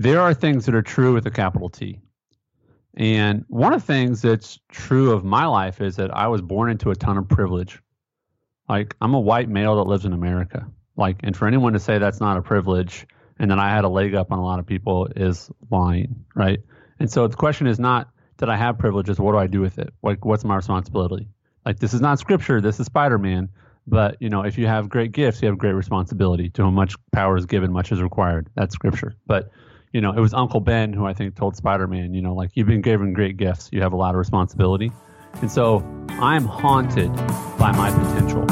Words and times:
there 0.00 0.22
are 0.22 0.32
things 0.32 0.64
that 0.64 0.74
are 0.74 0.80
true 0.80 1.12
with 1.12 1.26
a 1.26 1.30
capital 1.30 1.68
T. 1.68 2.00
And 2.94 3.44
one 3.48 3.74
of 3.74 3.82
the 3.82 3.86
things 3.86 4.22
that's 4.22 4.58
true 4.70 5.12
of 5.12 5.24
my 5.24 5.44
life 5.44 5.82
is 5.82 5.96
that 5.96 6.10
I 6.16 6.26
was 6.28 6.40
born 6.40 6.70
into 6.70 6.90
a 6.90 6.94
ton 6.94 7.18
of 7.18 7.28
privilege. 7.28 7.82
Like 8.66 8.96
I'm 9.02 9.12
a 9.12 9.20
white 9.20 9.50
male 9.50 9.76
that 9.76 9.82
lives 9.82 10.06
in 10.06 10.14
America. 10.14 10.66
Like, 10.96 11.18
and 11.22 11.36
for 11.36 11.46
anyone 11.46 11.74
to 11.74 11.78
say 11.78 11.98
that's 11.98 12.18
not 12.18 12.38
a 12.38 12.42
privilege 12.42 13.06
and 13.38 13.50
then 13.50 13.60
I 13.60 13.68
had 13.68 13.84
a 13.84 13.90
leg 13.90 14.14
up 14.14 14.32
on 14.32 14.38
a 14.38 14.42
lot 14.42 14.58
of 14.58 14.64
people 14.64 15.06
is 15.16 15.50
lying, 15.70 16.24
right? 16.34 16.60
And 16.98 17.10
so 17.10 17.26
the 17.28 17.36
question 17.36 17.66
is 17.66 17.78
not 17.78 18.08
that 18.38 18.48
I 18.48 18.56
have 18.56 18.78
privileges, 18.78 19.20
what 19.20 19.32
do 19.32 19.38
I 19.38 19.48
do 19.48 19.60
with 19.60 19.78
it? 19.78 19.92
Like, 20.02 20.24
what's 20.24 20.44
my 20.44 20.56
responsibility? 20.56 21.28
Like, 21.66 21.78
this 21.78 21.92
is 21.92 22.00
not 22.00 22.18
scripture, 22.18 22.62
this 22.62 22.80
is 22.80 22.86
Spider 22.86 23.18
Man. 23.18 23.50
But, 23.86 24.16
you 24.20 24.30
know, 24.30 24.42
if 24.42 24.56
you 24.56 24.66
have 24.66 24.88
great 24.88 25.12
gifts, 25.12 25.42
you 25.42 25.48
have 25.48 25.58
great 25.58 25.72
responsibility. 25.72 26.48
To 26.50 26.62
whom 26.62 26.74
much 26.74 26.94
power 27.12 27.36
is 27.36 27.44
given, 27.44 27.70
much 27.70 27.92
is 27.92 28.00
required. 28.00 28.48
That's 28.54 28.74
scripture. 28.74 29.14
But, 29.26 29.50
you 29.92 30.00
know, 30.00 30.12
it 30.12 30.20
was 30.20 30.34
Uncle 30.34 30.60
Ben 30.60 30.92
who 30.92 31.04
I 31.04 31.14
think 31.14 31.34
told 31.34 31.56
Spider 31.56 31.86
Man, 31.86 32.14
you 32.14 32.22
know, 32.22 32.34
like, 32.34 32.50
you've 32.54 32.66
been 32.66 32.80
given 32.80 33.12
great 33.12 33.36
gifts, 33.36 33.68
you 33.72 33.82
have 33.82 33.92
a 33.92 33.96
lot 33.96 34.10
of 34.10 34.18
responsibility. 34.18 34.92
And 35.40 35.50
so 35.50 35.84
I'm 36.08 36.44
haunted 36.44 37.14
by 37.58 37.72
my 37.72 37.90
potential. 37.90 38.46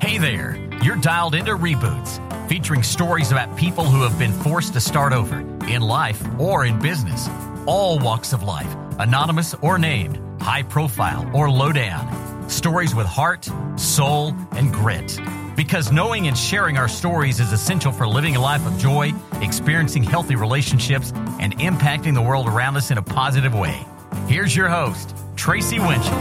Hey 0.00 0.18
there, 0.18 0.56
you're 0.82 0.96
dialed 0.96 1.34
into 1.34 1.52
Reboots 1.56 2.20
featuring 2.48 2.82
stories 2.82 3.32
about 3.32 3.56
people 3.56 3.84
who 3.84 4.02
have 4.02 4.18
been 4.18 4.32
forced 4.32 4.74
to 4.74 4.80
start 4.80 5.12
over 5.12 5.40
in 5.66 5.82
life 5.82 6.22
or 6.38 6.66
in 6.66 6.78
business. 6.80 7.28
All 7.66 7.98
walks 7.98 8.32
of 8.32 8.42
life, 8.42 8.74
anonymous 8.98 9.54
or 9.62 9.78
named, 9.78 10.20
high 10.40 10.62
profile 10.62 11.28
or 11.34 11.50
low 11.50 11.72
down. 11.72 12.50
Stories 12.50 12.94
with 12.94 13.06
heart, 13.06 13.48
soul, 13.76 14.34
and 14.52 14.72
grit. 14.72 15.18
Because 15.56 15.92
knowing 15.92 16.28
and 16.28 16.38
sharing 16.38 16.78
our 16.78 16.88
stories 16.88 17.38
is 17.38 17.52
essential 17.52 17.92
for 17.92 18.08
living 18.08 18.36
a 18.36 18.40
life 18.40 18.66
of 18.66 18.78
joy, 18.78 19.12
experiencing 19.40 20.02
healthy 20.02 20.34
relationships, 20.34 21.12
and 21.40 21.56
impacting 21.58 22.14
the 22.14 22.22
world 22.22 22.48
around 22.48 22.76
us 22.76 22.90
in 22.90 22.98
a 22.98 23.02
positive 23.02 23.54
way. 23.54 23.84
Here's 24.26 24.56
your 24.56 24.68
host, 24.68 25.14
Tracy 25.36 25.78
Winchell. 25.78 26.18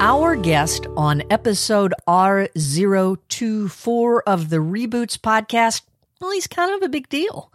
Our 0.00 0.34
guest 0.34 0.86
on 0.96 1.22
episode 1.30 1.94
R024 2.08 4.20
of 4.26 4.50
the 4.50 4.56
Reboots 4.56 5.18
podcast, 5.18 5.82
well, 6.20 6.32
he's 6.32 6.46
kind 6.46 6.74
of 6.74 6.82
a 6.82 6.88
big 6.88 7.08
deal. 7.08 7.52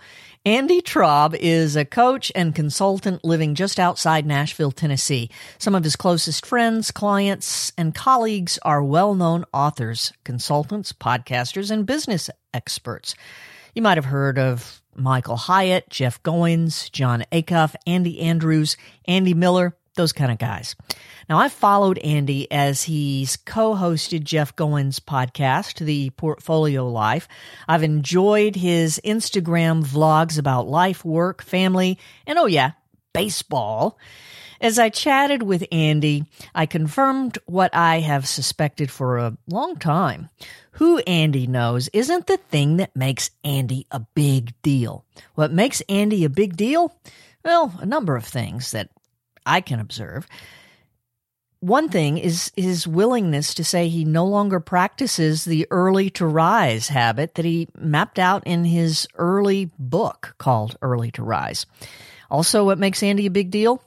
Andy 0.47 0.81
Traub 0.81 1.35
is 1.35 1.75
a 1.75 1.83
coach 1.83 2.31
and 2.33 2.55
consultant 2.55 3.25
living 3.25 3.53
just 3.53 3.81
outside 3.81 4.25
Nashville, 4.25 4.71
Tennessee. 4.71 5.29
Some 5.57 5.75
of 5.75 5.83
his 5.83 5.97
closest 5.97 6.45
friends, 6.45 6.89
clients, 6.89 7.73
and 7.77 7.93
colleagues 7.93 8.57
are 8.61 8.81
well 8.81 9.13
known 9.13 9.43
authors, 9.51 10.13
consultants, 10.23 10.93
podcasters, 10.93 11.69
and 11.69 11.85
business 11.85 12.29
experts. 12.53 13.13
You 13.75 13.81
might 13.81 13.97
have 13.97 14.05
heard 14.05 14.39
of 14.39 14.81
Michael 14.95 15.35
Hyatt, 15.35 15.89
Jeff 15.89 16.23
Goins, 16.23 16.89
Jon 16.93 17.25
Acuff, 17.29 17.75
Andy 17.85 18.21
Andrews, 18.21 18.77
Andy 19.03 19.33
Miller, 19.33 19.75
those 19.95 20.13
kind 20.13 20.31
of 20.31 20.37
guys. 20.37 20.77
Now, 21.29 21.39
I've 21.39 21.51
followed 21.51 21.97
Andy 21.97 22.49
as 22.49 22.83
he's 22.83 23.35
co 23.35 23.75
hosted 23.75 24.23
Jeff 24.23 24.55
Goins' 24.55 25.01
podcast, 25.01 25.83
The 25.85 26.09
Portfolio 26.11 26.87
Life. 26.87 27.27
I've 27.67 27.83
enjoyed 27.83 28.55
his 28.55 29.01
Instagram 29.03 29.83
vlogs 29.83 30.39
about 30.39 30.69
life, 30.69 31.03
work, 31.03 31.43
family, 31.43 31.99
and 32.25 32.39
oh, 32.39 32.45
yeah, 32.45 32.71
baseball. 33.13 33.99
As 34.61 34.79
I 34.79 34.87
chatted 34.87 35.43
with 35.43 35.67
Andy, 35.69 36.23
I 36.55 36.65
confirmed 36.65 37.37
what 37.45 37.75
I 37.75 37.99
have 37.99 38.25
suspected 38.25 38.89
for 38.89 39.17
a 39.17 39.37
long 39.47 39.75
time. 39.75 40.29
Who 40.71 40.99
Andy 40.99 41.45
knows 41.45 41.89
isn't 41.89 42.27
the 42.27 42.37
thing 42.37 42.77
that 42.77 42.95
makes 42.95 43.31
Andy 43.43 43.85
a 43.91 43.99
big 43.99 44.53
deal. 44.61 45.05
What 45.35 45.51
makes 45.51 45.81
Andy 45.89 46.23
a 46.23 46.29
big 46.29 46.55
deal? 46.55 46.95
Well, 47.43 47.73
a 47.79 47.85
number 47.85 48.15
of 48.15 48.25
things 48.25 48.71
that 48.71 48.89
I 49.45 49.61
can 49.61 49.79
observe. 49.79 50.25
One 51.59 51.89
thing 51.89 52.19
is 52.19 52.51
his 52.55 52.87
willingness 52.87 53.55
to 53.55 53.63
say 53.63 53.87
he 53.87 54.05
no 54.05 54.25
longer 54.25 54.59
practices 54.59 55.43
the 55.43 55.65
early 55.71 56.11
to 56.11 56.25
rise 56.25 56.89
habit 56.89 57.33
that 57.35 57.45
he 57.45 57.67
mapped 57.75 58.19
out 58.19 58.45
in 58.45 58.63
his 58.63 59.07
early 59.15 59.71
book 59.79 60.35
called 60.37 60.77
Early 60.83 61.09
to 61.11 61.23
Rise. 61.23 61.65
Also, 62.29 62.63
what 62.63 62.77
makes 62.77 63.01
Andy 63.01 63.25
a 63.25 63.31
big 63.31 63.49
deal? 63.49 63.81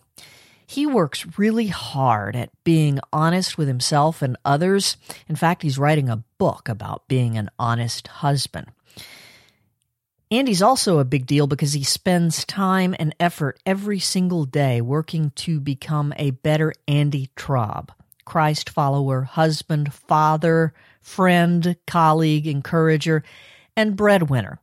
He 0.67 0.85
works 0.85 1.39
really 1.39 1.69
hard 1.69 2.35
at 2.35 2.51
being 2.65 2.99
honest 3.13 3.57
with 3.57 3.69
himself 3.69 4.21
and 4.21 4.37
others. 4.45 4.97
In 5.29 5.37
fact, 5.37 5.63
he's 5.63 5.79
writing 5.79 6.09
a 6.09 6.25
book 6.39 6.69
about 6.69 7.07
being 7.07 7.37
an 7.37 7.51
honest 7.59 8.09
husband. 8.09 8.69
Andy's 10.33 10.63
also 10.63 11.01
a 11.01 11.05
big 11.05 11.27
deal 11.27 11.49
because 11.49 11.73
he 11.73 11.83
spends 11.83 12.45
time 12.45 12.95
and 12.99 13.15
effort 13.19 13.59
every 13.67 13.99
single 13.99 14.45
day 14.45 14.81
working 14.81 15.31
to 15.37 15.59
become 15.59 16.15
a 16.17 16.31
better 16.31 16.73
Andy 16.87 17.31
Traub, 17.35 17.89
Christ 18.25 18.71
follower, 18.71 19.23
husband, 19.23 19.93
father, 19.93 20.73
friend, 21.01 21.77
colleague, 21.85 22.47
encourager, 22.47 23.25
and 23.77 23.97
breadwinner. 23.97 24.61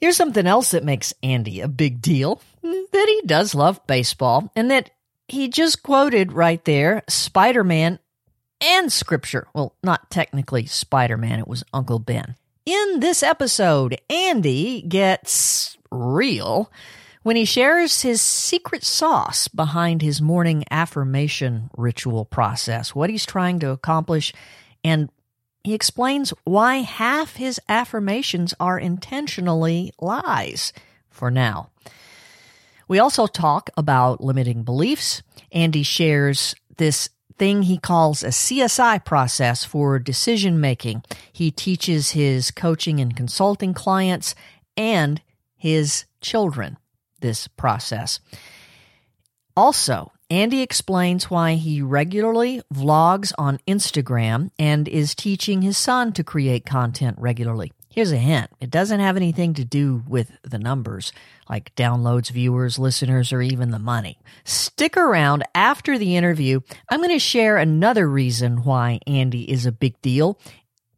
Here's 0.00 0.16
something 0.16 0.46
else 0.46 0.70
that 0.70 0.84
makes 0.84 1.12
Andy 1.24 1.60
a 1.60 1.68
big 1.68 2.00
deal 2.00 2.40
that 2.62 3.06
he 3.08 3.22
does 3.26 3.54
love 3.54 3.84
baseball 3.88 4.52
and 4.54 4.70
that 4.70 4.90
he 5.26 5.48
just 5.48 5.82
quoted 5.82 6.32
right 6.32 6.64
there 6.64 7.02
Spider 7.08 7.64
Man 7.64 7.98
and 8.60 8.92
Scripture. 8.92 9.48
Well, 9.54 9.74
not 9.82 10.08
technically 10.08 10.66
Spider 10.66 11.16
Man, 11.16 11.40
it 11.40 11.48
was 11.48 11.64
Uncle 11.72 11.98
Ben. 11.98 12.36
In 12.66 13.00
this 13.00 13.22
episode, 13.22 14.00
Andy 14.10 14.82
gets 14.82 15.78
real 15.90 16.70
when 17.22 17.36
he 17.36 17.44
shares 17.44 18.02
his 18.02 18.20
secret 18.20 18.84
sauce 18.84 19.48
behind 19.48 20.02
his 20.02 20.20
morning 20.20 20.64
affirmation 20.70 21.70
ritual 21.76 22.24
process, 22.24 22.94
what 22.94 23.10
he's 23.10 23.26
trying 23.26 23.58
to 23.60 23.70
accomplish, 23.70 24.32
and 24.84 25.10
he 25.64 25.74
explains 25.74 26.32
why 26.44 26.76
half 26.76 27.36
his 27.36 27.60
affirmations 27.68 28.54
are 28.60 28.78
intentionally 28.78 29.92
lies 30.00 30.72
for 31.10 31.30
now. 31.30 31.70
We 32.88 32.98
also 32.98 33.26
talk 33.26 33.70
about 33.76 34.22
limiting 34.22 34.64
beliefs. 34.64 35.22
Andy 35.52 35.82
shares 35.82 36.54
this 36.76 37.08
thing 37.40 37.62
he 37.62 37.78
calls 37.78 38.22
a 38.22 38.28
CSI 38.28 39.02
process 39.02 39.64
for 39.64 39.98
decision 39.98 40.60
making. 40.60 41.02
He 41.32 41.50
teaches 41.50 42.10
his 42.10 42.50
coaching 42.50 43.00
and 43.00 43.16
consulting 43.16 43.72
clients 43.72 44.34
and 44.76 45.22
his 45.56 46.04
children 46.20 46.76
this 47.20 47.48
process. 47.48 48.20
Also, 49.56 50.12
Andy 50.28 50.60
explains 50.60 51.30
why 51.30 51.54
he 51.54 51.80
regularly 51.80 52.60
vlogs 52.72 53.32
on 53.38 53.58
Instagram 53.66 54.50
and 54.58 54.86
is 54.86 55.14
teaching 55.14 55.62
his 55.62 55.78
son 55.78 56.12
to 56.12 56.22
create 56.22 56.66
content 56.66 57.16
regularly. 57.18 57.72
Here's 57.92 58.12
a 58.12 58.16
hint 58.16 58.50
it 58.60 58.70
doesn't 58.70 59.00
have 59.00 59.16
anything 59.16 59.54
to 59.54 59.64
do 59.64 60.04
with 60.06 60.30
the 60.42 60.60
numbers, 60.60 61.12
like 61.48 61.74
downloads, 61.74 62.30
viewers, 62.30 62.78
listeners, 62.78 63.32
or 63.32 63.42
even 63.42 63.72
the 63.72 63.80
money. 63.80 64.16
Stick 64.44 64.96
around 64.96 65.42
after 65.56 65.98
the 65.98 66.16
interview. 66.16 66.60
I'm 66.88 67.00
going 67.00 67.10
to 67.10 67.18
share 67.18 67.56
another 67.56 68.08
reason 68.08 68.62
why 68.62 69.00
Andy 69.08 69.50
is 69.50 69.66
a 69.66 69.72
big 69.72 70.00
deal, 70.02 70.38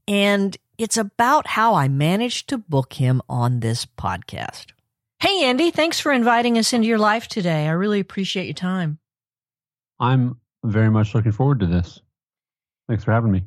and 0.06 0.54
it's 0.76 0.98
about 0.98 1.46
how 1.46 1.74
I 1.74 1.88
managed 1.88 2.50
to 2.50 2.58
book 2.58 2.92
him 2.92 3.22
on 3.26 3.60
this 3.60 3.86
podcast. 3.86 4.66
Hey, 5.18 5.44
Andy, 5.44 5.70
thanks 5.70 5.98
for 5.98 6.12
inviting 6.12 6.58
us 6.58 6.74
into 6.74 6.88
your 6.88 6.98
life 6.98 7.26
today. 7.26 7.68
I 7.68 7.70
really 7.70 8.00
appreciate 8.00 8.46
your 8.46 8.54
time. 8.54 8.98
I'm 9.98 10.40
very 10.62 10.90
much 10.90 11.14
looking 11.14 11.32
forward 11.32 11.60
to 11.60 11.66
this. 11.66 12.02
Thanks 12.86 13.04
for 13.04 13.12
having 13.12 13.32
me. 13.32 13.44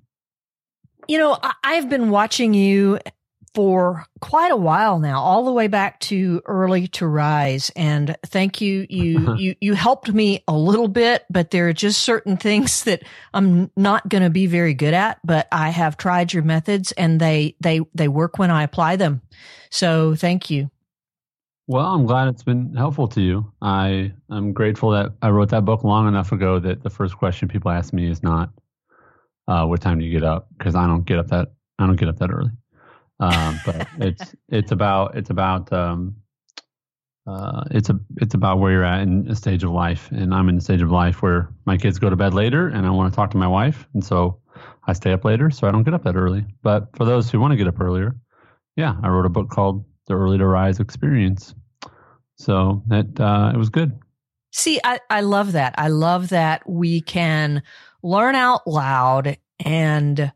You 1.08 1.20
know, 1.20 1.38
I've 1.64 1.90
been 1.90 2.10
watching 2.10 2.56
you 2.56 3.00
for 3.56 4.06
quite 4.20 4.52
a 4.52 4.58
while 4.58 5.00
now, 5.00 5.22
all 5.22 5.46
the 5.46 5.52
way 5.52 5.68
back 5.68 6.00
to 6.02 6.42
early 6.46 6.88
to 6.90 7.08
rise. 7.08 7.72
And 7.76 8.16
thank 8.26 8.60
you. 8.60 8.86
You, 8.90 9.36
you, 9.38 9.56
you 9.62 9.74
helped 9.74 10.12
me 10.12 10.44
a 10.48 10.54
little 10.54 10.90
bit, 10.90 11.24
but 11.30 11.52
there 11.52 11.70
are 11.70 11.74
just 11.74 12.02
certain 12.02 12.36
things 12.36 12.84
that 12.84 13.04
I'm 13.34 13.72
not 13.78 14.08
going 14.10 14.24
to 14.24 14.30
be 14.30 14.46
very 14.46 14.74
good 14.74 14.94
at, 14.94 15.20
but 15.24 15.48
I 15.52 15.70
have 15.70 15.96
tried 15.96 16.34
your 16.34 16.44
methods 16.44 16.92
and 16.92 17.20
they, 17.20 17.56
they, 17.62 17.80
they 17.96 18.10
work 18.10 18.38
when 18.38 18.52
I 18.52 18.64
apply 18.64 18.98
them. 18.98 19.22
So 19.72 20.16
thank 20.16 20.50
you. 20.50 20.70
Well, 21.68 21.86
I'm 21.86 22.06
glad 22.06 22.28
it's 22.28 22.44
been 22.44 22.76
helpful 22.76 23.08
to 23.08 23.22
you. 23.22 23.52
I 23.62 24.14
am 24.30 24.54
grateful 24.54 24.92
that 24.92 25.14
I 25.22 25.30
wrote 25.30 25.50
that 25.50 25.66
book 25.66 25.84
long 25.84 26.08
enough 26.08 26.32
ago 26.32 26.60
that 26.60 26.84
the 26.84 26.92
first 26.92 27.18
question 27.18 27.48
people 27.48 27.72
ask 27.72 27.92
me 27.92 28.08
is 28.08 28.22
not, 28.22 28.52
uh, 29.48 29.66
what 29.66 29.82
time 29.82 29.98
do 29.98 30.06
you 30.06 30.12
get 30.12 30.24
up? 30.24 30.48
Cause 30.60 30.76
I 30.76 30.86
don't 30.86 31.06
get 31.06 31.18
up 31.18 31.28
that, 31.30 31.54
I 31.80 31.88
don't 31.88 31.96
get 31.96 32.10
up 32.10 32.20
that 32.20 32.30
early. 32.30 32.52
Um, 33.20 33.60
but 33.66 33.88
it's 34.00 34.36
it's 34.50 34.72
about 34.72 35.18
it's 35.18 35.30
about 35.30 35.72
um, 35.72 36.16
uh, 37.28 37.64
it's 37.72 37.90
a 37.90 38.00
it's 38.18 38.34
about 38.34 38.60
where 38.60 38.72
you're 38.72 38.84
at 38.84 39.02
in 39.02 39.28
a 39.30 39.36
stage 39.36 39.64
of 39.64 39.72
life, 39.72 40.10
and 40.12 40.34
I'm 40.34 40.50
in 40.50 40.58
a 40.58 40.62
stage 40.62 40.82
of 40.82 40.92
life 40.92 41.22
where 41.22 41.50
my 41.66 41.78
kids 41.78 41.98
go 41.98 42.10
to 42.10 42.16
bed 42.16 42.34
later, 42.34 42.68
and 42.68 42.86
I 42.86 42.90
want 42.90 43.12
to 43.12 43.16
talk 43.16 43.32
to 43.32 43.38
my 43.38 43.48
wife, 43.48 43.88
and 43.94 44.04
so 44.04 44.40
I 44.88 44.94
stay 44.94 45.14
up 45.14 45.26
later, 45.26 45.50
so 45.50 45.68
I 45.68 45.72
don't 45.72 45.84
get 45.84 45.94
up 45.94 46.04
that 46.04 46.16
early. 46.16 46.46
But 46.62 46.96
for 46.96 47.06
those 47.06 47.30
who 47.32 47.40
want 47.40 47.52
to 47.52 47.58
get 47.58 47.68
up 47.68 47.80
earlier, 47.80 48.16
yeah, 48.76 48.96
I 49.02 49.10
wrote 49.10 49.26
a 49.26 49.30
book 49.30 49.50
called 49.50 49.86
The 50.08 50.14
Early 50.14 50.38
to 50.38 50.46
Rise 50.46 50.80
Experience. 50.80 51.56
So 52.38 52.84
that 52.88 53.20
uh, 53.20 53.52
it 53.54 53.58
was 53.58 53.70
good. 53.70 53.98
See, 54.52 54.80
I, 54.84 55.00
I 55.10 55.22
love 55.22 55.54
that. 55.54 55.76
I 55.78 55.88
love 55.88 56.30
that 56.30 56.70
we 56.70 57.02
can 57.02 57.64
learn 58.04 58.36
out 58.36 58.68
loud 58.68 59.38
and 59.64 60.32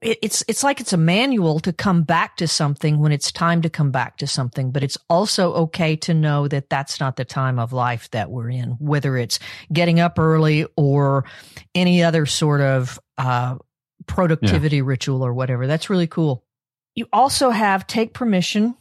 it, 0.00 0.18
it's 0.22 0.44
it's 0.48 0.64
like 0.64 0.80
it's 0.80 0.92
a 0.92 0.98
manual 0.98 1.60
to 1.60 1.72
come 1.72 2.02
back 2.02 2.36
to 2.38 2.48
something 2.48 2.98
when 2.98 3.12
it's 3.12 3.30
time 3.30 3.62
to 3.62 3.70
come 3.70 3.90
back 3.90 4.16
to 4.16 4.26
something 4.26 4.70
but 4.70 4.82
it's 4.82 4.96
also 5.10 5.52
okay 5.52 5.94
to 5.96 6.14
know 6.14 6.48
that 6.48 6.70
that's 6.70 7.00
not 7.00 7.16
the 7.16 7.24
time 7.24 7.58
of 7.58 7.72
life 7.72 8.10
that 8.10 8.30
we're 8.30 8.50
in 8.50 8.70
whether 8.78 9.16
it's 9.16 9.38
getting 9.72 10.00
up 10.00 10.18
early 10.18 10.66
or 10.76 11.24
any 11.74 12.02
other 12.02 12.24
sort 12.24 12.60
of 12.60 12.98
uh, 13.18 13.56
productivity 14.06 14.76
yeah. 14.76 14.82
ritual 14.84 15.22
or 15.22 15.34
whatever 15.34 15.66
that's 15.66 15.90
really 15.90 16.06
cool 16.06 16.42
you 16.94 17.06
also 17.12 17.50
have 17.50 17.86
take 17.86 18.14
permission 18.14 18.74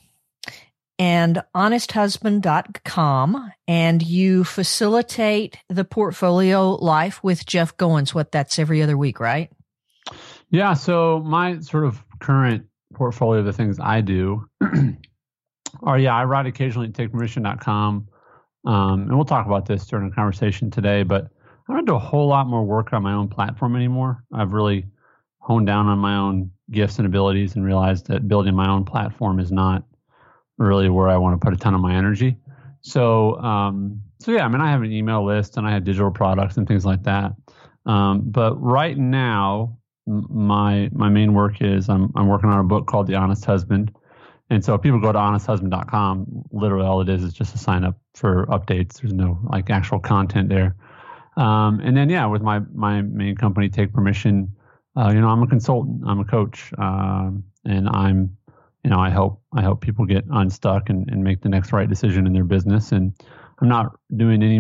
and 0.98 1.44
honesthusband.com 1.54 3.52
and 3.68 4.02
you 4.02 4.46
facilitate 4.46 5.58
the 5.70 5.84
portfolio 5.84 6.76
life 6.76 7.22
with 7.24 7.46
Jeff 7.46 7.76
Goins. 7.76 8.14
What 8.14 8.32
that's 8.32 8.58
every 8.60 8.82
other 8.82 8.98
week, 8.98 9.20
right? 9.20 9.52
Yeah. 10.50 10.74
So 10.74 11.22
my 11.26 11.60
sort 11.60 11.86
of 11.86 12.04
current 12.20 12.66
portfolio 12.94 13.40
of 13.40 13.46
the 13.46 13.54
things 13.54 13.80
I 13.80 14.02
do 14.02 14.48
are, 15.84 16.00
yeah, 16.00 16.16
I 16.16 16.26
write 16.26 16.46
occasionally 16.46 16.88
at 16.88 16.94
takepermission.com. 16.94 18.08
Um, 18.66 19.02
and 19.02 19.16
we'll 19.16 19.26
talk 19.26 19.46
about 19.46 19.66
this 19.66 19.86
during 19.86 20.10
the 20.10 20.16
conversation 20.16 20.72
today, 20.72 21.04
but 21.04 21.30
I 21.68 21.74
don't 21.74 21.86
do 21.86 21.96
a 21.96 22.00
whole 22.00 22.28
lot 22.28 22.48
more 22.48 22.64
work 22.64 22.94
on 22.94 23.04
my 23.04 23.14
own 23.14 23.28
platform 23.28 23.76
anymore. 23.76 24.24
I've 24.34 24.54
really 24.54 24.86
honed 25.40 25.68
down 25.68 25.88
on 25.88 26.00
my 26.00 26.16
own 26.16 26.52
gifts 26.72 26.98
and 26.98 27.06
abilities 27.06 27.56
and 27.56 27.64
realized 27.64 28.08
that 28.08 28.28
building 28.28 28.56
my 28.56 28.68
own 28.68 28.86
platform 28.86 29.40
is 29.40 29.52
not 29.52 29.84
really 30.58 30.90
where 30.90 31.10
I 31.10 31.18
want 31.18 31.40
to 31.40 31.46
put 31.46 31.54
a 31.54 31.58
ton 31.58 31.76
of 31.76 31.82
my 31.82 31.96
energy. 31.96 32.38
So, 32.82 33.40
um, 33.40 34.02
so 34.20 34.32
yeah, 34.32 34.46
I 34.46 34.48
mean, 34.48 34.62
I 34.62 34.72
have 34.72 34.82
an 34.82 34.92
email 34.92 35.26
list 35.26 35.58
and 35.58 35.68
I 35.68 35.72
have 35.72 35.84
digital 35.84 36.12
products 36.12 36.58
and 36.58 36.68
things 36.68 36.86
like 36.86 37.04
that. 37.04 37.34
Um, 37.86 38.22
but 38.26 38.56
right 38.62 38.98
now, 38.98 39.78
my 40.08 40.90
my 40.94 41.10
main 41.10 41.34
work 41.34 41.62
is 41.62 41.90
I'm 41.90 42.12
I'm 42.16 42.28
working 42.28 42.50
on 42.50 42.60
a 42.60 42.64
book 42.64 42.88
called 42.88 43.08
The 43.08 43.16
Honest 43.16 43.46
Husband, 43.46 43.96
and 44.50 44.64
so 44.64 44.76
if 44.76 44.82
people 44.82 45.00
go 45.00 45.12
to 45.12 45.18
honesthusband.com, 45.18 46.46
literally 46.52 46.86
all 46.86 47.02
it 47.02 47.10
is 47.10 47.24
is 47.24 47.34
just 47.34 47.52
to 47.54 47.58
sign 47.58 47.84
up 47.84 47.98
for 48.14 48.46
updates. 48.48 49.02
There's 49.02 49.14
no 49.14 49.40
like 49.52 49.70
actual 49.70 50.00
content 50.00 50.50
there. 50.50 50.76
Um, 51.38 51.80
and 51.82 51.98
then 51.98 52.10
yeah, 52.10 52.26
with 52.28 52.42
my 52.42 52.60
my 52.74 53.02
main 53.02 53.36
company, 53.36 53.70
Take 53.70 53.94
Permission, 53.94 54.56
uh, 54.96 55.12
you 55.14 55.22
know, 55.22 55.28
I'm 55.28 55.44
a 55.44 55.48
consultant, 55.48 56.04
I'm 56.06 56.20
a 56.20 56.26
coach, 56.26 56.72
um, 56.78 57.44
and 57.66 57.90
I'm 57.90 58.38
you 58.86 58.92
know, 58.92 59.00
I 59.00 59.10
help 59.10 59.42
I 59.52 59.64
help 59.64 59.82
people 59.82 60.06
get 60.06 60.26
unstuck 60.30 60.92
and, 60.92 61.10
and 61.10 61.24
make 61.24 61.42
the 61.42 61.50
next 61.50 61.74
right 61.74 61.90
decision 61.90 62.28
in 62.28 62.34
their 62.34 62.44
business. 62.44 62.92
And 62.92 63.14
I'm 63.60 63.68
not 63.68 63.98
doing 64.16 64.44
any 64.44 64.60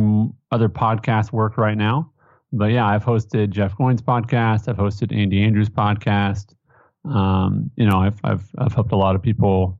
other 0.51 0.67
podcast 0.67 1.31
work 1.31 1.57
right 1.57 1.77
now, 1.77 2.11
but 2.57 2.71
yeah, 2.71 2.87
I've 2.87 3.03
hosted 3.03 3.49
Jeff 3.49 3.75
Goins' 3.77 4.01
podcast. 4.01 4.67
I've 4.67 4.77
hosted 4.77 5.15
Andy 5.15 5.43
Andrews' 5.43 5.69
podcast. 5.69 6.55
Um, 7.03 7.69
you 7.75 7.85
know, 7.85 7.99
I've 7.99 8.19
I've 8.23 8.43
I've 8.57 8.73
helped 8.73 8.91
a 8.91 8.97
lot 8.97 9.15
of 9.15 9.21
people. 9.21 9.79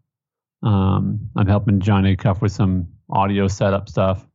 Um, 0.61 1.29
I'm 1.35 1.47
helping 1.47 1.79
Jon 1.79 2.03
Acuff 2.03 2.41
with 2.41 2.51
some 2.51 2.87
audio 3.09 3.47
setup 3.47 3.87
stuff 3.87 4.27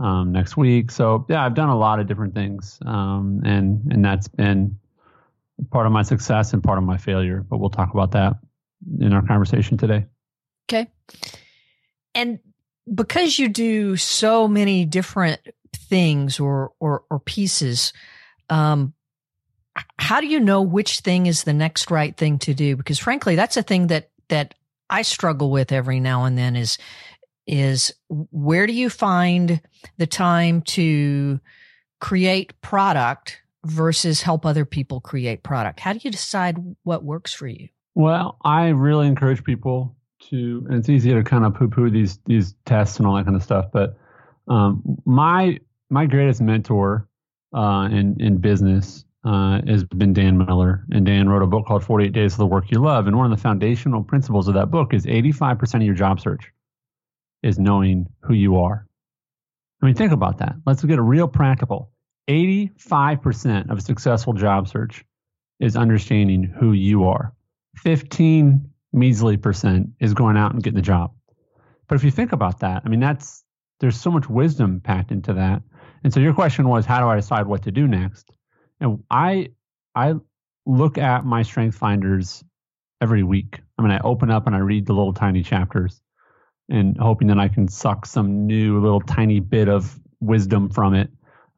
um, 0.00 0.32
next 0.32 0.56
week. 0.56 0.90
So 0.90 1.24
yeah, 1.28 1.44
I've 1.44 1.54
done 1.54 1.68
a 1.68 1.78
lot 1.78 2.00
of 2.00 2.06
different 2.06 2.34
things, 2.34 2.78
um, 2.84 3.40
and 3.44 3.80
and 3.92 4.04
that's 4.04 4.28
been 4.28 4.78
part 5.70 5.86
of 5.86 5.92
my 5.92 6.02
success 6.02 6.52
and 6.52 6.62
part 6.62 6.78
of 6.78 6.84
my 6.84 6.96
failure. 6.96 7.44
But 7.48 7.58
we'll 7.58 7.70
talk 7.70 7.94
about 7.94 8.10
that 8.12 8.36
in 9.00 9.12
our 9.12 9.24
conversation 9.24 9.76
today. 9.78 10.06
Okay. 10.68 10.90
And 12.14 12.38
because 12.92 13.38
you 13.38 13.48
do 13.48 13.96
so 13.96 14.48
many 14.48 14.84
different 14.84 15.40
things 15.94 16.40
or 16.40 16.72
or, 16.80 17.04
or 17.08 17.20
pieces, 17.20 17.92
um, 18.50 18.94
how 19.98 20.20
do 20.20 20.26
you 20.26 20.40
know 20.40 20.60
which 20.60 21.00
thing 21.00 21.26
is 21.26 21.44
the 21.44 21.52
next 21.52 21.88
right 21.90 22.16
thing 22.16 22.38
to 22.40 22.52
do? 22.52 22.76
Because 22.76 22.98
frankly, 22.98 23.36
that's 23.36 23.56
a 23.56 23.62
thing 23.62 23.86
that 23.88 24.10
that 24.28 24.54
I 24.90 25.02
struggle 25.02 25.50
with 25.50 25.70
every 25.70 26.00
now 26.00 26.24
and 26.24 26.36
then. 26.36 26.56
Is 26.56 26.78
is 27.46 27.94
where 28.08 28.66
do 28.66 28.72
you 28.72 28.90
find 28.90 29.60
the 29.96 30.06
time 30.06 30.62
to 30.62 31.38
create 32.00 32.60
product 32.60 33.40
versus 33.64 34.20
help 34.20 34.44
other 34.44 34.64
people 34.64 35.00
create 35.00 35.44
product? 35.44 35.78
How 35.78 35.92
do 35.92 36.00
you 36.02 36.10
decide 36.10 36.56
what 36.82 37.04
works 37.04 37.32
for 37.32 37.46
you? 37.46 37.68
Well, 37.94 38.38
I 38.44 38.68
really 38.70 39.06
encourage 39.06 39.44
people 39.44 39.94
to, 40.30 40.66
and 40.68 40.78
it's 40.78 40.88
easy 40.88 41.12
to 41.12 41.22
kind 41.22 41.44
of 41.44 41.54
poo-poo 41.54 41.90
these 41.90 42.18
these 42.26 42.56
tests 42.64 42.98
and 42.98 43.06
all 43.06 43.14
that 43.14 43.24
kind 43.24 43.36
of 43.36 43.42
stuff. 43.42 43.66
But 43.72 43.96
um, 44.48 44.82
my 45.04 45.60
my 45.90 46.06
greatest 46.06 46.40
mentor 46.40 47.08
uh, 47.54 47.88
in 47.90 48.16
in 48.20 48.38
business 48.38 49.04
uh, 49.24 49.60
has 49.66 49.84
been 49.84 50.12
Dan 50.12 50.36
Miller, 50.36 50.84
and 50.90 51.06
Dan 51.06 51.28
wrote 51.28 51.42
a 51.42 51.46
book 51.46 51.66
called 51.66 51.82
48 51.82 52.12
Days 52.12 52.32
of 52.32 52.38
the 52.38 52.46
Work 52.46 52.70
You 52.70 52.80
Love. 52.80 53.06
And 53.06 53.16
one 53.16 53.30
of 53.30 53.36
the 53.36 53.42
foundational 53.42 54.02
principles 54.02 54.48
of 54.48 54.54
that 54.54 54.70
book 54.70 54.92
is 54.92 55.06
85% 55.06 55.76
of 55.76 55.82
your 55.82 55.94
job 55.94 56.20
search 56.20 56.52
is 57.42 57.58
knowing 57.58 58.06
who 58.20 58.34
you 58.34 58.58
are. 58.58 58.86
I 59.82 59.86
mean, 59.86 59.94
think 59.94 60.12
about 60.12 60.38
that. 60.38 60.56
Let's 60.66 60.84
get 60.84 60.98
a 60.98 61.02
real 61.02 61.28
practical. 61.28 61.90
85% 62.28 63.70
of 63.70 63.78
a 63.78 63.80
successful 63.80 64.32
job 64.32 64.68
search 64.68 65.04
is 65.60 65.76
understanding 65.76 66.42
who 66.42 66.72
you 66.72 67.04
are. 67.04 67.32
15 67.76 68.70
measly 68.92 69.36
percent 69.36 69.90
is 70.00 70.14
going 70.14 70.36
out 70.36 70.52
and 70.52 70.62
getting 70.62 70.76
the 70.76 70.82
job. 70.82 71.12
But 71.88 71.96
if 71.96 72.04
you 72.04 72.10
think 72.10 72.32
about 72.32 72.60
that, 72.60 72.82
I 72.84 72.88
mean, 72.88 73.00
that's 73.00 73.44
there's 73.80 74.00
so 74.00 74.10
much 74.10 74.28
wisdom 74.28 74.80
packed 74.80 75.10
into 75.10 75.34
that. 75.34 75.62
And 76.04 76.12
so 76.12 76.20
your 76.20 76.34
question 76.34 76.68
was, 76.68 76.84
how 76.84 77.00
do 77.00 77.06
I 77.06 77.16
decide 77.16 77.46
what 77.46 77.62
to 77.62 77.72
do 77.72 77.88
next? 77.88 78.30
And 78.80 79.02
I 79.10 79.48
I 79.94 80.14
look 80.66 80.98
at 80.98 81.24
my 81.24 81.42
strength 81.42 81.76
finders 81.76 82.44
every 83.00 83.22
week. 83.22 83.60
I 83.78 83.82
mean, 83.82 83.90
I 83.90 84.00
open 84.04 84.30
up 84.30 84.46
and 84.46 84.54
I 84.54 84.58
read 84.58 84.86
the 84.86 84.92
little 84.92 85.12
tiny 85.12 85.42
chapters 85.42 86.00
and 86.68 86.96
hoping 86.98 87.28
that 87.28 87.38
I 87.38 87.48
can 87.48 87.68
suck 87.68 88.06
some 88.06 88.46
new 88.46 88.80
little 88.80 89.00
tiny 89.00 89.40
bit 89.40 89.68
of 89.68 89.98
wisdom 90.20 90.70
from 90.70 90.94
it. 90.94 91.10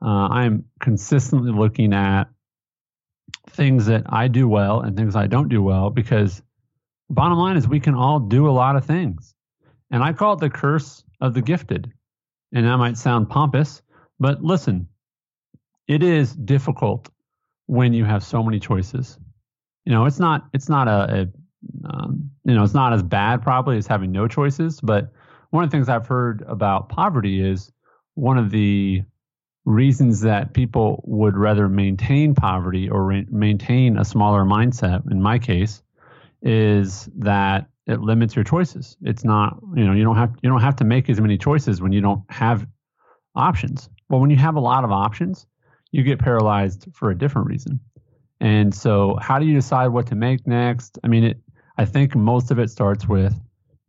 Uh, 0.02 0.28
I'm 0.28 0.64
consistently 0.80 1.52
looking 1.52 1.92
at 1.92 2.24
things 3.50 3.86
that 3.86 4.04
I 4.06 4.28
do 4.28 4.48
well 4.48 4.80
and 4.80 4.96
things 4.96 5.16
I 5.16 5.26
don't 5.26 5.48
do 5.48 5.62
well 5.62 5.90
because 5.90 6.42
bottom 7.08 7.38
line 7.38 7.56
is 7.56 7.66
we 7.66 7.80
can 7.80 7.94
all 7.94 8.20
do 8.20 8.48
a 8.48 8.50
lot 8.50 8.76
of 8.76 8.84
things. 8.84 9.34
And 9.90 10.02
I 10.02 10.12
call 10.12 10.34
it 10.34 10.40
the 10.40 10.50
curse 10.50 11.04
of 11.20 11.34
the 11.34 11.42
gifted. 11.42 11.92
And 12.52 12.66
that 12.66 12.76
might 12.76 12.96
sound 12.96 13.28
pompous, 13.28 13.82
but 14.18 14.42
listen, 14.42 14.88
it 15.88 16.02
is 16.02 16.32
difficult 16.34 17.08
when 17.66 17.92
you 17.92 18.04
have 18.04 18.22
so 18.22 18.42
many 18.42 18.58
choices. 18.60 19.18
You 19.84 19.92
know, 19.92 20.06
it's 20.06 20.18
not 20.18 20.48
it's 20.52 20.68
not 20.68 20.88
a, 20.88 21.20
a 21.22 21.88
um, 21.88 22.30
you 22.44 22.54
know, 22.54 22.62
it's 22.62 22.74
not 22.74 22.92
as 22.92 23.02
bad 23.02 23.42
probably 23.42 23.76
as 23.76 23.86
having 23.86 24.12
no 24.12 24.28
choices, 24.28 24.80
but 24.80 25.12
one 25.50 25.64
of 25.64 25.70
the 25.70 25.76
things 25.76 25.88
I've 25.88 26.06
heard 26.06 26.44
about 26.46 26.88
poverty 26.88 27.40
is 27.40 27.72
one 28.14 28.38
of 28.38 28.50
the 28.50 29.02
reasons 29.64 30.20
that 30.20 30.54
people 30.54 31.02
would 31.04 31.36
rather 31.36 31.68
maintain 31.68 32.34
poverty 32.34 32.88
or 32.88 33.04
re- 33.04 33.26
maintain 33.30 33.98
a 33.98 34.04
smaller 34.04 34.44
mindset 34.44 35.10
in 35.10 35.20
my 35.20 35.38
case 35.38 35.82
is 36.40 37.08
that 37.16 37.66
it 37.86 38.00
limits 38.00 38.36
your 38.36 38.44
choices 38.44 38.96
it's 39.02 39.24
not 39.24 39.58
you 39.74 39.84
know 39.84 39.92
you 39.92 40.04
don't 40.04 40.16
have 40.16 40.36
you 40.40 40.48
don't 40.48 40.60
have 40.60 40.76
to 40.76 40.84
make 40.84 41.10
as 41.10 41.20
many 41.20 41.36
choices 41.36 41.82
when 41.82 41.90
you 41.90 42.00
don't 42.00 42.22
have 42.30 42.64
options 43.34 43.88
but 44.08 44.18
when 44.18 44.30
you 44.30 44.36
have 44.36 44.56
a 44.56 44.60
lot 44.60 44.84
of 44.84 44.92
options 44.92 45.46
you 45.92 46.02
get 46.02 46.18
paralyzed 46.18 46.86
for 46.92 47.10
a 47.10 47.18
different 47.18 47.48
reason 47.48 47.80
and 48.40 48.74
so 48.74 49.16
how 49.20 49.38
do 49.38 49.46
you 49.46 49.54
decide 49.54 49.88
what 49.88 50.06
to 50.06 50.14
make 50.14 50.46
next 50.46 50.98
i 51.04 51.08
mean 51.08 51.24
it 51.24 51.38
i 51.78 51.84
think 51.84 52.14
most 52.14 52.50
of 52.50 52.58
it 52.58 52.70
starts 52.70 53.08
with 53.08 53.34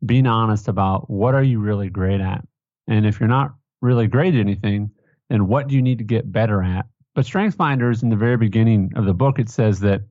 being 0.06 0.28
honest 0.28 0.68
about 0.68 1.10
what 1.10 1.34
are 1.34 1.44
you 1.44 1.60
really 1.60 1.90
great 1.90 2.22
at 2.22 2.46
and 2.88 3.06
if 3.06 3.20
you're 3.20 3.30
not 3.30 3.54
really 3.82 4.08
great 4.08 4.34
at 4.34 4.40
anything 4.40 4.90
and 5.30 5.48
what 5.48 5.68
do 5.68 5.76
you 5.76 5.82
need 5.82 5.98
to 5.98 6.04
get 6.04 6.32
better 6.32 6.64
at. 6.64 6.86
But 7.16 7.26
Strength 7.26 7.56
Finders, 7.56 8.04
in 8.04 8.10
the 8.10 8.16
very 8.16 8.38
beginning 8.38 8.92
of 8.96 9.06
the 9.06 9.14
book, 9.14 9.40
it 9.40 9.50
says 9.50 9.80
that 9.82 10.02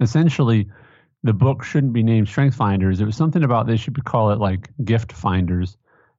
essentially 0.00 0.68
the 1.22 1.32
book 1.32 1.64
shouldn't 1.64 1.92
be 1.92 2.02
named 2.02 2.28
Strength 2.28 2.56
Finders. 2.56 3.00
It 3.00 3.04
was 3.04 3.16
something 3.16 3.42
about 3.42 3.66
they 3.66 3.76
should 3.76 4.02
call 4.04 4.30
it 4.30 4.38
like 4.38 4.70
Gift 4.84 5.12
Finders, 5.12 5.76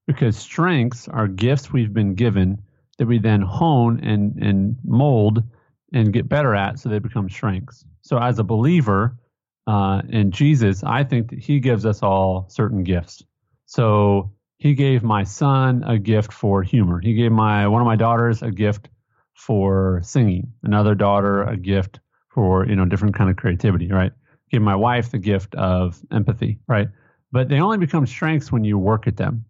because 0.08 0.36
strengths 0.36 1.08
are 1.08 1.28
gifts 1.28 1.72
we've 1.72 1.94
been 1.94 2.16
given 2.16 2.62
that 3.00 3.08
we 3.08 3.18
then 3.18 3.42
hone 3.42 4.00
and 4.02 4.38
and 4.38 4.78
mold 4.86 5.44
and 5.92 6.14
get 6.14 6.30
better 6.30 6.54
at, 6.54 6.78
so 6.78 6.90
they 6.90 7.00
become 7.00 7.30
strengths. 7.30 7.84
So 8.02 8.20
as 8.20 8.38
a 8.38 8.44
believer 8.44 9.18
uh, 9.66 10.04
in 10.08 10.30
Jesus, 10.30 10.84
I 10.84 11.04
think 11.04 11.32
that 11.32 11.40
He 11.40 11.60
gives 11.60 11.86
us 11.86 12.04
all 12.04 12.46
certain 12.50 12.84
gifts. 12.84 13.24
So 13.66 14.32
he 14.60 14.74
gave 14.74 15.04
my 15.04 15.24
son 15.24 15.84
a 15.88 15.98
gift 15.98 16.34
for 16.34 16.62
humor. 16.62 17.00
He 17.00 17.14
gave 17.14 17.32
my 17.32 17.68
one 17.68 17.82
of 17.82 17.86
my 17.86 17.96
daughters 17.96 18.44
a 18.44 18.52
gift 18.52 18.90
for 19.34 20.02
singing. 20.04 20.52
Another 20.64 20.96
daughter 20.96 21.44
a 21.44 21.56
gift 21.56 22.02
for 22.28 22.68
you 22.68 22.76
know 22.76 22.86
different 22.86 23.16
kind 23.16 23.30
of 23.30 23.38
creativity. 23.38 23.90
Right. 23.90 24.12
give 24.52 24.62
my 24.62 24.76
wife 24.76 25.12
the 25.12 25.18
gift 25.18 25.56
of 25.56 26.00
empathy, 26.12 26.60
right? 26.68 26.90
But 27.32 27.48
they 27.48 27.62
only 27.62 27.78
become 27.78 28.06
strengths 28.06 28.52
when 28.52 28.66
you 28.66 28.78
work 28.78 29.08
at 29.08 29.16
them. 29.16 29.46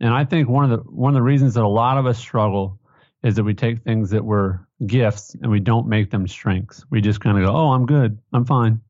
And 0.00 0.14
I 0.14 0.24
think 0.24 0.48
one 0.48 0.70
of 0.70 0.70
the 0.70 0.90
one 0.90 1.12
of 1.12 1.16
the 1.16 1.22
reasons 1.22 1.54
that 1.54 1.64
a 1.64 1.68
lot 1.68 1.98
of 1.98 2.06
us 2.06 2.18
struggle 2.18 2.80
is 3.26 3.34
that 3.34 3.42
we 3.42 3.54
take 3.54 3.82
things 3.82 4.10
that 4.10 4.24
were 4.24 4.64
gifts 4.86 5.34
and 5.34 5.50
we 5.50 5.58
don't 5.58 5.88
make 5.88 6.12
them 6.12 6.28
strengths. 6.28 6.84
We 6.90 7.00
just 7.00 7.20
kind 7.20 7.36
of 7.36 7.44
go, 7.44 7.52
"Oh, 7.52 7.72
I'm 7.72 7.84
good. 7.84 8.18
I'm 8.32 8.44
fine." 8.44 8.80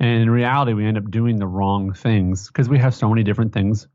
And 0.00 0.22
in 0.22 0.30
reality, 0.30 0.72
we 0.72 0.86
end 0.86 0.96
up 0.96 1.10
doing 1.10 1.36
the 1.36 1.46
wrong 1.46 1.92
things 1.92 2.48
because 2.48 2.66
we 2.66 2.78
have 2.78 2.94
so 2.94 3.10
many 3.10 3.22
different 3.22 3.52
things 3.52 3.86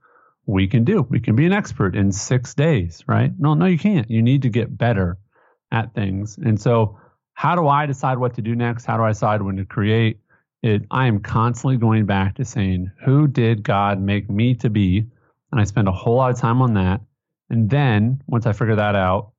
we 0.45 0.67
can 0.67 0.83
do. 0.83 1.01
We 1.09 1.19
can 1.19 1.35
be 1.35 1.47
an 1.47 1.53
expert 1.53 1.95
in 1.95 2.11
6 2.11 2.53
days, 2.53 3.03
right? 3.07 3.31
No, 3.39 3.55
no 3.55 3.65
you 3.65 3.79
can't. 3.79 4.09
You 4.11 4.21
need 4.21 4.43
to 4.43 4.49
get 4.49 4.77
better 4.77 5.17
at 5.71 5.95
things. 5.95 6.37
And 6.37 6.61
so, 6.61 6.99
how 7.33 7.55
do 7.55 7.67
I 7.67 7.87
decide 7.87 8.19
what 8.19 8.35
to 8.35 8.43
do 8.43 8.55
next? 8.55 8.85
How 8.85 8.95
do 8.95 9.03
I 9.03 9.09
decide 9.09 9.41
when 9.41 9.57
to 9.57 9.65
create? 9.65 10.19
It, 10.61 10.85
I 10.91 11.07
am 11.07 11.19
constantly 11.19 11.77
going 11.77 12.05
back 12.05 12.35
to 12.35 12.45
saying, 12.45 12.91
who 13.05 13.27
did 13.27 13.63
God 13.63 13.99
make 13.99 14.29
me 14.29 14.53
to 14.55 14.69
be? 14.69 15.07
And 15.51 15.59
I 15.59 15.63
spend 15.63 15.87
a 15.87 15.91
whole 15.91 16.17
lot 16.17 16.29
of 16.29 16.37
time 16.37 16.61
on 16.61 16.75
that. 16.75 17.01
And 17.49 17.71
then 17.71 18.21
once 18.27 18.45
I 18.45 18.53
figure 18.53 18.75
that 18.75 18.93
out, 18.93 19.31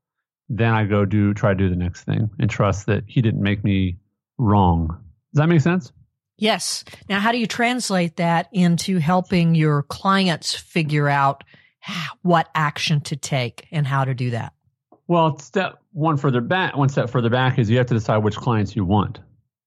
then 0.50 0.75
I 0.75 0.85
go 0.85 1.04
do 1.04 1.33
try 1.33 1.52
to 1.52 1.57
do 1.57 1.71
the 1.71 1.76
next 1.76 2.02
thing 2.02 2.28
and 2.38 2.50
trust 2.50 2.87
that 2.87 3.04
he 3.07 3.23
didn't 3.23 3.40
make 3.40 3.62
me 3.62 3.99
wrong. 4.37 4.88
Does 5.33 5.38
that 5.38 5.49
make 5.49 5.61
sense? 5.61 5.92
Yes. 6.37 6.85
Now, 7.09 7.21
how 7.21 7.33
do 7.33 7.38
you 7.38 7.47
translate 7.47 8.16
that 8.16 8.49
into 8.52 8.99
helping 8.99 9.54
your 9.54 9.85
clients 9.85 10.54
figure 10.54 11.09
out 11.09 11.45
what 12.23 12.49
action 12.54 13.00
to 13.02 13.16
take 13.16 13.69
and 13.71 13.87
how 13.87 14.04
to 14.04 14.12
do 14.12 14.30
that? 14.30 14.52
Well, 15.07 15.38
step 15.38 15.80
one 15.92 16.16
further 16.16 16.40
back, 16.40 16.76
one 16.76 16.88
step 16.88 17.11
further 17.11 17.30
back 17.30 17.59
is 17.59 17.71
you 17.71 17.78
have 17.78 17.87
to 17.87 17.95
decide 17.95 18.19
which 18.19 18.37
clients 18.37 18.75
you 18.75 18.85
want. 18.85 19.21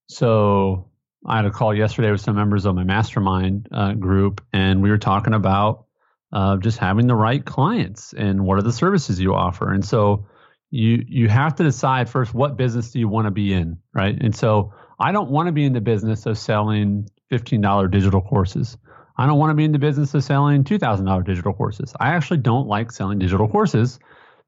So 0.07 0.89
I 1.25 1.37
had 1.37 1.45
a 1.45 1.51
call 1.51 1.73
yesterday 1.73 2.11
with 2.11 2.21
some 2.21 2.35
members 2.35 2.65
of 2.65 2.75
my 2.75 2.83
mastermind 2.83 3.69
uh, 3.71 3.93
group, 3.93 4.43
and 4.51 4.81
we 4.81 4.89
were 4.89 4.97
talking 4.97 5.33
about 5.33 5.85
uh, 6.33 6.57
just 6.57 6.77
having 6.77 7.07
the 7.07 7.15
right 7.15 7.43
clients 7.43 8.13
and 8.13 8.45
what 8.45 8.57
are 8.57 8.63
the 8.63 8.73
services 8.73 9.19
you 9.19 9.33
offer. 9.33 9.71
And 9.71 9.85
so 9.85 10.25
you 10.73 11.05
you 11.07 11.29
have 11.29 11.53
to 11.55 11.63
decide 11.63 12.09
first 12.09 12.33
what 12.33 12.57
business 12.57 12.89
do 12.89 12.97
you 12.97 13.07
want 13.07 13.25
to 13.27 13.31
be 13.31 13.53
in, 13.53 13.77
right? 13.93 14.17
And 14.19 14.35
so 14.35 14.73
I 14.99 15.11
don't 15.11 15.29
want 15.29 15.45
to 15.45 15.51
be 15.51 15.65
in 15.65 15.73
the 15.73 15.81
business 15.81 16.25
of 16.25 16.35
selling 16.35 17.07
$15 17.31 17.91
digital 17.91 18.21
courses. 18.21 18.75
I 19.15 19.27
don't 19.27 19.37
want 19.37 19.51
to 19.51 19.55
be 19.55 19.65
in 19.65 19.71
the 19.71 19.77
business 19.77 20.15
of 20.15 20.23
selling 20.23 20.63
$2,000 20.63 21.25
digital 21.25 21.53
courses. 21.53 21.93
I 21.99 22.15
actually 22.15 22.37
don't 22.37 22.67
like 22.67 22.91
selling 22.91 23.19
digital 23.19 23.47
courses 23.47 23.99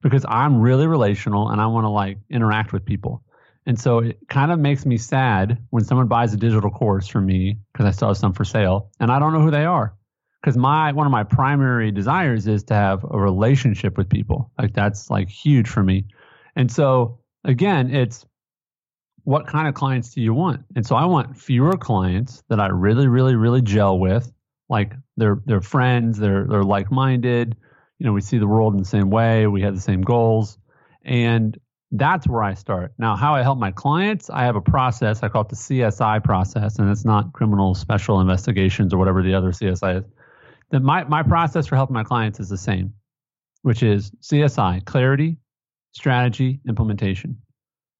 because 0.01 0.25
I'm 0.27 0.61
really 0.61 0.87
relational 0.87 1.49
and 1.49 1.61
I 1.61 1.67
want 1.67 1.85
to 1.85 1.89
like 1.89 2.17
interact 2.31 2.73
with 2.73 2.85
people. 2.85 3.21
And 3.67 3.79
so 3.79 3.99
it 3.99 4.17
kind 4.27 4.51
of 4.51 4.57
makes 4.57 4.83
me 4.83 4.97
sad 4.97 5.59
when 5.69 5.83
someone 5.83 6.07
buys 6.07 6.33
a 6.33 6.37
digital 6.37 6.71
course 6.71 7.07
from 7.07 7.27
me 7.27 7.59
because 7.71 7.85
I 7.85 7.91
still 7.91 8.07
have 8.07 8.17
some 8.17 8.33
for 8.33 8.45
sale 8.45 8.89
and 8.99 9.11
I 9.11 9.19
don't 9.19 9.31
know 9.31 9.41
who 9.41 9.51
they 9.51 9.65
are. 9.65 9.93
Because 10.41 10.57
my 10.57 10.91
one 10.91 11.07
of 11.07 11.11
my 11.11 11.23
primary 11.23 11.91
desires 11.91 12.47
is 12.47 12.63
to 12.65 12.75
have 12.75 13.03
a 13.03 13.19
relationship 13.19 13.97
with 13.97 14.09
people. 14.09 14.51
Like 14.59 14.73
that's 14.73 15.09
like 15.11 15.29
huge 15.29 15.67
for 15.67 15.83
me. 15.83 16.05
And 16.55 16.71
so 16.71 17.19
again, 17.43 17.93
it's 17.93 18.25
what 19.23 19.47
kind 19.47 19.67
of 19.67 19.73
clients 19.73 20.13
do 20.13 20.21
you 20.21 20.33
want? 20.33 20.61
And 20.75 20.85
so 20.85 20.95
I 20.95 21.05
want 21.05 21.37
fewer 21.37 21.77
clients 21.77 22.43
that 22.49 22.59
I 22.59 22.67
really, 22.67 23.07
really, 23.07 23.35
really 23.35 23.61
gel 23.61 23.97
with. 23.97 24.31
Like 24.69 24.93
they're 25.17 25.41
they're 25.45 25.61
friends, 25.61 26.17
they're 26.17 26.45
they're 26.47 26.63
like 26.63 26.91
minded, 26.91 27.55
you 27.99 28.05
know, 28.05 28.13
we 28.13 28.21
see 28.21 28.37
the 28.37 28.47
world 28.47 28.73
in 28.73 28.79
the 28.79 28.85
same 28.85 29.09
way, 29.09 29.47
we 29.47 29.61
have 29.61 29.75
the 29.75 29.81
same 29.81 30.01
goals, 30.01 30.57
and 31.03 31.57
that's 31.91 32.27
where 32.27 32.43
I 32.43 32.55
start. 32.55 32.93
Now, 32.97 33.15
how 33.15 33.35
I 33.35 33.43
help 33.43 33.57
my 33.57 33.71
clients, 33.71 34.29
I 34.29 34.43
have 34.43 34.55
a 34.55 34.61
process. 34.61 35.23
I 35.23 35.29
call 35.29 35.43
it 35.43 35.49
the 35.49 35.55
CSI 35.55 36.23
process, 36.23 36.79
and 36.79 36.89
it's 36.89 37.05
not 37.05 37.31
criminal 37.33 37.75
special 37.75 38.19
investigations 38.19 38.93
or 38.93 38.97
whatever 38.97 39.21
the 39.21 39.33
other 39.33 39.51
CSI 39.51 39.99
is. 39.99 40.05
That 40.71 40.81
my 40.81 41.03
my 41.03 41.23
process 41.23 41.67
for 41.67 41.75
helping 41.75 41.93
my 41.93 42.03
clients 42.03 42.39
is 42.39 42.49
the 42.49 42.57
same, 42.57 42.93
which 43.61 43.83
is 43.83 44.11
CSI: 44.21 44.83
clarity, 44.85 45.37
strategy, 45.95 46.59
implementation. 46.67 47.37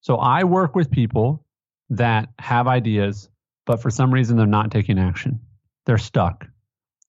So 0.01 0.17
I 0.17 0.43
work 0.43 0.75
with 0.75 0.91
people 0.91 1.45
that 1.89 2.29
have 2.37 2.67
ideas, 2.67 3.29
but 3.65 3.81
for 3.81 3.89
some 3.89 4.13
reason 4.13 4.37
they're 4.37 4.45
not 4.45 4.69
taking 4.69 4.99
action. 4.99 5.39
They're 5.85 5.97
stuck. 5.97 6.45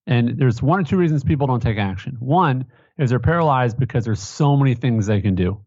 And 0.06 0.38
there's 0.38 0.62
one 0.62 0.80
or 0.80 0.84
two 0.84 0.96
reasons 0.96 1.24
people 1.24 1.48
don't 1.48 1.62
take 1.62 1.78
action. 1.78 2.16
One 2.20 2.66
is 2.98 3.10
they're 3.10 3.18
paralyzed 3.18 3.78
because 3.78 4.04
there's 4.04 4.22
so 4.22 4.56
many 4.56 4.74
things 4.74 5.06
they 5.06 5.20
can 5.20 5.34
do, 5.34 5.60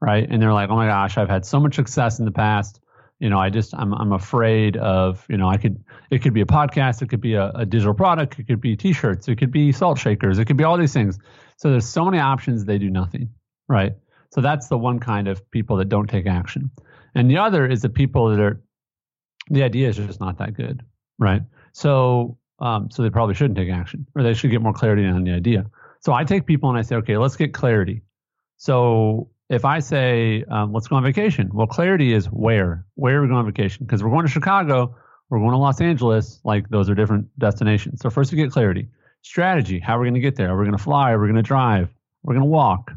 right? 0.00 0.26
And 0.28 0.40
they're 0.40 0.52
like, 0.52 0.70
oh 0.70 0.76
my 0.76 0.86
gosh, 0.86 1.18
I've 1.18 1.28
had 1.28 1.44
so 1.44 1.58
much 1.58 1.74
success 1.74 2.20
in 2.20 2.24
the 2.24 2.30
past. 2.30 2.80
You 3.18 3.28
know, 3.28 3.38
I 3.38 3.50
just 3.50 3.74
I'm 3.74 3.92
I'm 3.92 4.12
afraid 4.12 4.78
of 4.78 5.26
you 5.28 5.36
know 5.36 5.48
I 5.48 5.58
could 5.58 5.84
it 6.10 6.22
could 6.22 6.32
be 6.32 6.40
a 6.40 6.46
podcast, 6.46 7.02
it 7.02 7.10
could 7.10 7.20
be 7.20 7.34
a, 7.34 7.50
a 7.50 7.66
digital 7.66 7.92
product, 7.92 8.38
it 8.38 8.46
could 8.46 8.62
be 8.62 8.76
t-shirts, 8.76 9.28
it 9.28 9.36
could 9.36 9.52
be 9.52 9.72
salt 9.72 9.98
shakers, 9.98 10.38
it 10.38 10.46
could 10.46 10.56
be 10.56 10.64
all 10.64 10.78
these 10.78 10.94
things. 10.94 11.18
So 11.58 11.70
there's 11.70 11.86
so 11.86 12.06
many 12.06 12.18
options 12.18 12.64
they 12.64 12.78
do 12.78 12.88
nothing, 12.88 13.28
right? 13.68 13.92
So 14.32 14.40
that's 14.40 14.68
the 14.68 14.78
one 14.78 15.00
kind 15.00 15.28
of 15.28 15.48
people 15.50 15.76
that 15.76 15.88
don't 15.88 16.08
take 16.08 16.26
action. 16.26 16.70
And 17.14 17.30
the 17.30 17.38
other 17.38 17.66
is 17.66 17.82
the 17.82 17.88
people 17.88 18.30
that 18.30 18.40
are 18.40 18.62
the 19.48 19.62
idea 19.62 19.88
is 19.88 19.96
just 19.96 20.20
not 20.20 20.38
that 20.38 20.54
good, 20.54 20.84
right? 21.18 21.42
So 21.72 22.38
um, 22.60 22.90
so 22.90 23.02
they 23.02 23.10
probably 23.10 23.34
shouldn't 23.34 23.56
take 23.56 23.70
action, 23.70 24.06
or 24.14 24.22
they 24.22 24.34
should 24.34 24.50
get 24.50 24.60
more 24.60 24.72
clarity 24.74 25.04
on 25.06 25.24
the 25.24 25.32
idea. 25.32 25.66
So 26.00 26.12
I 26.12 26.24
take 26.24 26.46
people 26.46 26.68
and 26.68 26.78
I 26.78 26.82
say, 26.82 26.96
okay, 26.96 27.16
let's 27.16 27.36
get 27.36 27.54
clarity. 27.54 28.02
So 28.58 29.30
if 29.48 29.64
I 29.64 29.80
say, 29.80 30.44
um, 30.50 30.72
let's 30.72 30.86
go 30.86 30.96
on 30.96 31.02
vacation, 31.02 31.50
well, 31.52 31.66
clarity 31.66 32.12
is 32.12 32.26
where. 32.26 32.86
Where 32.94 33.18
are 33.18 33.22
we 33.22 33.28
going 33.28 33.38
on 33.38 33.46
vacation? 33.46 33.86
Because 33.86 34.02
we're 34.02 34.10
going 34.10 34.26
to 34.26 34.30
Chicago, 34.30 34.94
we're 35.30 35.38
going 35.38 35.52
to 35.52 35.56
Los 35.56 35.80
Angeles. 35.80 36.40
Like 36.44 36.68
those 36.68 36.90
are 36.90 36.94
different 36.94 37.26
destinations. 37.38 38.00
So 38.00 38.10
first 38.10 38.30
we 38.30 38.36
get 38.36 38.50
clarity. 38.50 38.88
Strategy. 39.22 39.78
How 39.78 39.96
are 39.96 40.00
we 40.00 40.06
going 40.06 40.14
to 40.14 40.20
get 40.20 40.36
there? 40.36 40.50
Are 40.50 40.58
we 40.58 40.64
going 40.64 40.76
to 40.76 40.82
fly? 40.82 41.12
Are 41.12 41.20
we 41.20 41.26
going 41.26 41.36
to 41.36 41.42
drive? 41.42 41.88
We're 42.22 42.34
going 42.34 42.46
to 42.46 42.50
walk. 42.50 42.92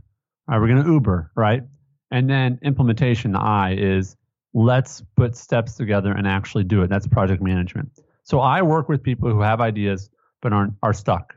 Uh, 0.50 0.56
are 0.56 0.62
we 0.62 0.68
going 0.68 0.84
to 0.84 0.90
Uber? 0.90 1.32
Right. 1.36 1.64
And 2.12 2.30
then 2.30 2.60
implementation. 2.64 3.32
The 3.32 3.40
I 3.40 3.76
is 3.78 4.16
let's 4.54 5.04
put 5.16 5.36
steps 5.36 5.76
together 5.76 6.12
and 6.12 6.28
actually 6.28 6.64
do 6.64 6.84
it. 6.84 6.90
That's 6.90 7.08
project 7.08 7.42
management. 7.42 7.90
So 8.24 8.40
I 8.40 8.62
work 8.62 8.88
with 8.88 9.04
people 9.04 9.30
who 9.30 9.42
have 9.42 9.62
ideas 9.62 10.10
but 10.42 10.54
aren't 10.54 10.74
are 10.84 10.94
stuck. 10.94 11.34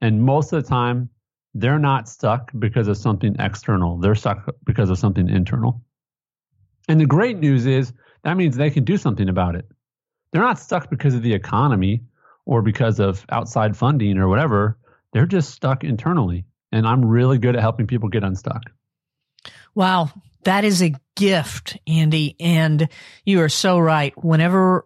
And 0.00 0.22
most 0.22 0.52
of 0.52 0.62
the 0.62 0.68
time 0.68 1.08
they're 1.54 1.78
not 1.78 2.08
stuck 2.08 2.50
because 2.58 2.88
of 2.88 2.96
something 2.96 3.36
external. 3.38 3.98
They're 3.98 4.14
stuck 4.14 4.54
because 4.64 4.90
of 4.90 4.98
something 4.98 5.28
internal. 5.28 5.82
And 6.88 7.00
the 7.00 7.06
great 7.06 7.38
news 7.38 7.66
is 7.66 7.92
that 8.24 8.36
means 8.36 8.56
they 8.56 8.70
can 8.70 8.84
do 8.84 8.96
something 8.96 9.28
about 9.28 9.54
it. 9.54 9.66
They're 10.32 10.42
not 10.42 10.58
stuck 10.58 10.90
because 10.90 11.14
of 11.14 11.22
the 11.22 11.32
economy 11.32 12.02
or 12.44 12.60
because 12.60 12.98
of 12.98 13.24
outside 13.30 13.76
funding 13.76 14.18
or 14.18 14.28
whatever. 14.28 14.78
They're 15.12 15.26
just 15.26 15.50
stuck 15.50 15.84
internally. 15.84 16.44
And 16.74 16.88
I'm 16.88 17.04
really 17.04 17.38
good 17.38 17.54
at 17.54 17.62
helping 17.62 17.86
people 17.86 18.08
get 18.08 18.24
unstuck. 18.24 18.62
Wow. 19.76 20.10
That 20.42 20.64
is 20.64 20.82
a 20.82 20.92
gift, 21.14 21.78
Andy. 21.86 22.34
And 22.40 22.88
you 23.24 23.40
are 23.42 23.48
so 23.48 23.78
right. 23.78 24.12
Whenever 24.22 24.84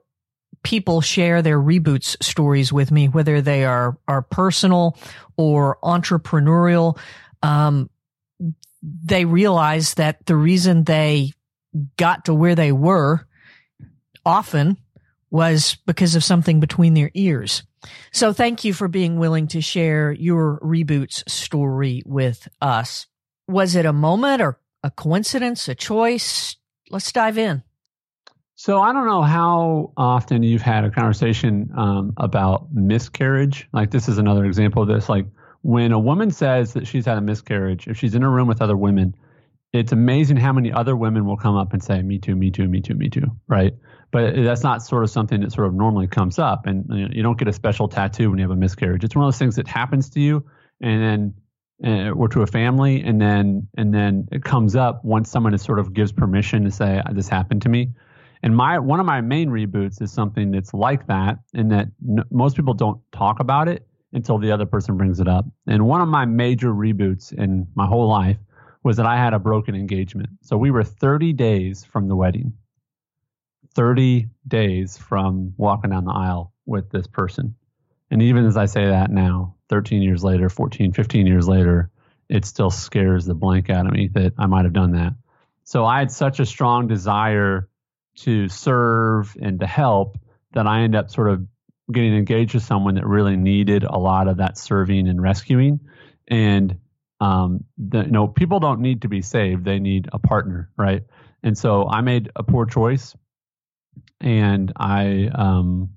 people 0.63 1.01
share 1.01 1.41
their 1.41 1.59
reboots 1.59 2.23
stories 2.23 2.71
with 2.71 2.91
me, 2.91 3.09
whether 3.09 3.41
they 3.41 3.65
are, 3.65 3.97
are 4.07 4.21
personal 4.21 4.99
or 5.39 5.79
entrepreneurial. 5.83 6.99
Um, 7.43 7.89
they 8.83 9.25
realize 9.25 9.95
that 9.95 10.27
the 10.27 10.37
reason 10.37 10.85
they 10.85 11.33
got 11.97 12.27
to 12.27 12.35
where 12.35 12.55
they 12.55 12.71
were 12.71 13.27
often 14.27 14.77
was 15.31 15.79
because 15.87 16.15
of 16.15 16.23
something 16.23 16.61
between 16.61 16.93
their 16.93 17.11
ears. 17.15 17.63
So 18.13 18.33
thank 18.33 18.65
you 18.65 18.73
for 18.73 18.89
being 18.89 19.19
willing 19.19 19.49
to 19.49 19.61
share 19.61 20.13
your 20.13 20.59
reboots 20.61 21.29
story 21.29 22.03
with 22.05 22.49
us. 22.61 23.07
Was 23.47 23.75
it 23.75 23.87
a 23.87 23.93
moment 23.93 24.43
or 24.43 24.59
a 24.83 24.91
coincidence, 24.91 25.69
a 25.69 25.75
choice? 25.75 26.57
Let's 26.91 27.13
dive 27.13 27.39
in. 27.39 27.63
So 28.55 28.81
I 28.81 28.93
don't 28.93 29.07
know 29.07 29.23
how 29.23 29.93
often 29.97 30.43
you've 30.43 30.63
had 30.63 30.85
a 30.85 30.91
conversation 30.91 31.71
um, 31.77 32.13
about 32.17 32.73
miscarriage. 32.73 33.69
Like 33.73 33.93
this 33.93 34.09
is 34.09 34.19
another 34.19 34.45
example 34.45 34.83
of 34.83 34.89
this. 34.89 35.09
Like 35.09 35.27
when 35.63 35.93
a 35.93 35.99
woman 35.99 36.33
says 36.33 36.73
that 36.73 36.87
she's 36.87 37.07
had 37.07 37.19
a 37.19 37.21
miscarriage, 37.21 37.87
if 37.87 37.97
she's 37.97 38.17
in 38.17 38.25
a 38.25 38.29
room 38.29 38.49
with 38.49 38.61
other 38.61 38.77
women, 38.77 39.15
it's 39.73 39.93
amazing 39.93 40.37
how 40.37 40.53
many 40.53 40.73
other 40.73 40.97
women 40.97 41.27
will 41.27 41.37
come 41.37 41.57
up 41.57 41.73
and 41.73 41.83
say, 41.83 42.03
"Me 42.03 42.19
too, 42.19 42.35
me 42.35 42.51
too, 42.51 42.69
me 42.69 42.81
too, 42.81 42.95
me 42.95 43.09
too." 43.09 43.31
Right? 43.47 43.75
But 44.11 44.35
that's 44.37 44.63
not 44.63 44.83
sort 44.83 45.05
of 45.05 45.11
something 45.11 45.41
that 45.43 45.53
sort 45.53 45.67
of 45.67 45.75
normally 45.75 46.07
comes 46.07 46.39
up, 46.39 46.67
and 46.67 46.87
you, 46.89 47.03
know, 47.03 47.09
you 47.13 47.23
don't 47.23 47.39
get 47.39 47.49
a 47.49 47.53
special 47.53 47.89
tattoo 47.89 48.31
when 48.31 48.39
you 48.39 48.45
have 48.45 48.51
a 48.51 48.57
miscarriage. 48.57 49.05
It's 49.05 49.15
one 49.15 49.25
of 49.27 49.33
those 49.33 49.39
things 49.39 49.57
that 49.57 49.69
happens 49.69 50.11
to 50.11 50.21
you, 50.21 50.45
and 50.81 51.03
then 51.03 51.35
uh, 51.85 52.11
or 52.11 52.29
to 52.29 52.43
a 52.43 52.47
family, 52.47 53.03
and 53.03 53.21
then 53.21 53.69
and 53.77 53.93
then 53.93 54.29
it 54.33 54.43
comes 54.43 54.75
up 54.75 55.05
once 55.05 55.31
someone 55.31 55.55
is 55.55 55.63
sort 55.63 55.79
of 55.79 55.93
gives 55.93 56.13
permission 56.13 56.65
to 56.65 56.71
say, 56.71 57.03
"This 57.13 57.29
happened 57.29 57.63
to 57.63 57.69
me." 57.69 57.93
And 58.43 58.57
my 58.57 58.79
one 58.79 59.01
of 59.01 59.07
my 59.07 59.21
main 59.21 59.51
reboots 59.51 60.01
is 60.01 60.13
something 60.13 60.51
that's 60.51 60.73
like 60.73 61.07
that, 61.09 61.39
in 61.53 61.69
that 61.69 61.89
n- 62.09 62.25
most 62.31 62.57
people 62.57 62.75
don't 62.75 63.01
talk 63.13 63.41
about 63.41 63.69
it 63.69 63.87
until 64.13 64.39
the 64.39 64.51
other 64.51 64.65
person 64.65 64.97
brings 64.97 65.21
it 65.21 65.29
up. 65.29 65.45
And 65.67 65.87
one 65.87 66.01
of 66.01 66.09
my 66.09 66.25
major 66.25 66.73
reboots 66.73 67.33
in 67.33 67.67
my 67.75 67.87
whole 67.87 68.09
life 68.09 68.39
was 68.83 68.97
that 68.97 69.07
I 69.07 69.17
had 69.17 69.35
a 69.35 69.39
broken 69.39 69.75
engagement. 69.75 70.31
So 70.43 70.57
we 70.57 70.71
were 70.71 70.85
30 70.85 71.33
days 71.33 71.85
from 71.85 72.09
the 72.09 72.17
wedding. 72.17 72.55
30 73.75 74.29
days 74.47 74.97
from 74.97 75.55
walking 75.57 75.91
down 75.91 76.05
the 76.05 76.13
aisle 76.13 76.53
with 76.67 76.91
this 76.91 77.07
person. 77.07 77.55
And 78.11 78.23
even 78.23 78.47
as 78.47 78.57
I 78.57 78.67
say 78.67 78.87
that 78.87 79.11
now, 79.11 79.57
13 79.69 80.03
years 80.03 80.25
later, 80.25 80.49
14, 80.49 80.93
15 80.93 81.27
years 81.27 81.47
later, 81.47 81.91
it 82.29 82.45
still 82.45 82.71
scares 82.71 83.25
the 83.25 83.35
blank 83.35 83.71
out 83.71 83.87
of 83.87 83.93
me 83.93 84.09
that 84.15 84.35
I 84.39 84.47
might 84.47 84.65
have 84.65 84.73
done 84.73 84.93
that. 84.93 85.15
So 85.65 85.85
I 85.85 85.99
had 85.99 86.11
such 86.11 86.41
a 86.41 86.47
strong 86.47 86.89
desire 86.89 87.69
to 88.21 88.49
serve 88.49 89.37
and 89.41 89.61
to 89.61 89.67
help 89.67 90.19
that 90.53 90.67
I 90.67 90.81
end 90.81 90.95
up 90.97 91.11
sort 91.11 91.29
of 91.31 91.47
getting 91.93 92.17
engaged 92.17 92.55
with 92.55 92.65
someone 92.65 92.95
that 92.95 93.07
really 93.07 93.37
needed 93.37 93.85
a 93.85 93.99
lot 93.99 94.29
of 94.29 94.39
that 94.39 94.59
serving 94.59 95.09
and 95.09 95.21
rescuing. 95.21 95.81
And 96.27 96.79
um, 97.21 97.65
the, 97.77 98.05
you 98.05 98.11
know, 98.11 98.29
people 98.29 98.61
don't 98.61 98.81
need 98.81 99.03
to 99.03 99.09
be 99.09 99.23
saved; 99.23 99.65
they 99.65 99.79
need 99.79 100.09
a 100.13 100.19
partner, 100.19 100.71
right? 100.77 101.03
And 101.43 101.57
so 101.57 101.89
I 101.89 102.01
made 102.01 102.31
a 102.37 102.43
poor 102.43 102.67
choice, 102.67 103.17
and 104.21 104.73
I 104.77 105.31
um, 105.35 105.91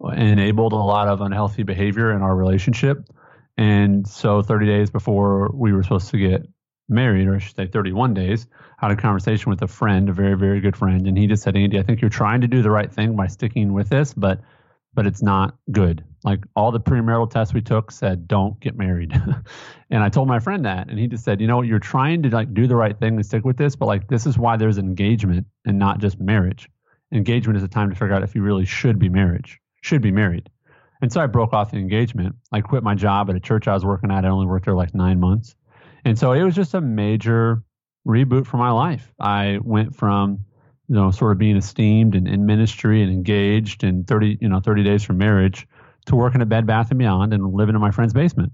enabled 0.00 0.72
a 0.72 0.76
lot 0.76 1.08
of 1.08 1.20
unhealthy 1.20 1.62
behavior 1.62 2.12
in 2.12 2.22
our 2.22 2.34
relationship. 2.34 3.08
And 3.56 4.06
so, 4.06 4.42
30 4.42 4.66
days 4.66 4.90
before 4.90 5.50
we 5.54 5.72
were 5.72 5.82
supposed 5.82 6.10
to 6.10 6.18
get 6.18 6.46
married, 6.88 7.26
or 7.26 7.36
I 7.36 7.38
should 7.38 7.56
say 7.56 7.66
31 7.66 8.14
days, 8.14 8.46
I 8.80 8.88
had 8.88 8.98
a 8.98 9.00
conversation 9.00 9.50
with 9.50 9.62
a 9.62 9.68
friend, 9.68 10.08
a 10.08 10.12
very, 10.12 10.36
very 10.36 10.60
good 10.60 10.76
friend, 10.76 11.06
and 11.06 11.16
he 11.16 11.26
just 11.26 11.42
said, 11.42 11.56
Andy, 11.56 11.78
I 11.78 11.82
think 11.82 12.00
you're 12.00 12.10
trying 12.10 12.40
to 12.42 12.48
do 12.48 12.62
the 12.62 12.70
right 12.70 12.92
thing 12.92 13.16
by 13.16 13.28
sticking 13.28 13.72
with 13.72 13.88
this, 13.88 14.12
but 14.12 14.40
but 14.94 15.06
it's 15.06 15.22
not 15.22 15.56
good. 15.70 16.04
Like 16.22 16.44
all 16.56 16.70
the 16.70 16.80
premarital 16.80 17.30
tests 17.30 17.52
we 17.52 17.60
took 17.60 17.90
said, 17.90 18.26
don't 18.26 18.58
get 18.60 18.76
married. 18.76 19.12
and 19.90 20.02
I 20.02 20.08
told 20.08 20.28
my 20.28 20.38
friend 20.38 20.64
that, 20.64 20.88
and 20.88 20.98
he 20.98 21.06
just 21.06 21.24
said, 21.24 21.40
you 21.40 21.46
know, 21.46 21.58
what, 21.58 21.66
you're 21.66 21.78
trying 21.78 22.22
to 22.22 22.30
like 22.30 22.54
do 22.54 22.66
the 22.66 22.76
right 22.76 22.98
thing 22.98 23.16
and 23.16 23.26
stick 23.26 23.44
with 23.44 23.56
this, 23.56 23.76
but 23.76 23.86
like 23.86 24.08
this 24.08 24.26
is 24.26 24.38
why 24.38 24.56
there's 24.56 24.78
engagement 24.78 25.46
and 25.66 25.78
not 25.78 25.98
just 25.98 26.20
marriage. 26.20 26.70
Engagement 27.12 27.56
is 27.56 27.62
a 27.62 27.68
time 27.68 27.90
to 27.90 27.96
figure 27.96 28.14
out 28.14 28.22
if 28.22 28.34
you 28.34 28.42
really 28.42 28.64
should 28.64 28.98
be 28.98 29.08
marriage, 29.08 29.60
should 29.82 30.00
be 30.00 30.10
married. 30.10 30.48
And 31.02 31.12
so 31.12 31.20
I 31.20 31.26
broke 31.26 31.52
off 31.52 31.70
the 31.70 31.76
engagement. 31.76 32.34
I 32.52 32.60
quit 32.60 32.82
my 32.82 32.94
job 32.94 33.28
at 33.28 33.36
a 33.36 33.40
church 33.40 33.68
I 33.68 33.74
was 33.74 33.84
working 33.84 34.10
at. 34.10 34.24
I 34.24 34.28
only 34.28 34.46
worked 34.46 34.64
there 34.64 34.74
like 34.74 34.94
nine 34.94 35.20
months. 35.20 35.54
And 36.04 36.18
so 36.18 36.32
it 36.32 36.42
was 36.42 36.54
just 36.54 36.74
a 36.74 36.80
major 36.80 37.62
reboot 38.06 38.46
for 38.46 38.56
my 38.56 38.70
life. 38.70 39.12
I 39.20 39.58
went 39.62 39.94
from 39.94 40.44
you 40.88 40.94
know, 40.94 41.10
sort 41.10 41.32
of 41.32 41.38
being 41.38 41.56
esteemed 41.56 42.14
and 42.14 42.28
in 42.28 42.46
ministry 42.46 43.02
and 43.02 43.10
engaged 43.10 43.84
and 43.84 44.06
30, 44.06 44.38
you 44.40 44.48
know, 44.48 44.60
30 44.60 44.84
days 44.84 45.02
from 45.02 45.18
marriage 45.18 45.66
to 46.06 46.16
working 46.16 46.42
at 46.42 46.48
Bed 46.48 46.66
Bath 46.66 46.90
and 46.90 46.98
Beyond 46.98 47.32
and 47.32 47.54
living 47.54 47.74
in 47.74 47.80
my 47.80 47.90
friend's 47.90 48.12
basement. 48.12 48.52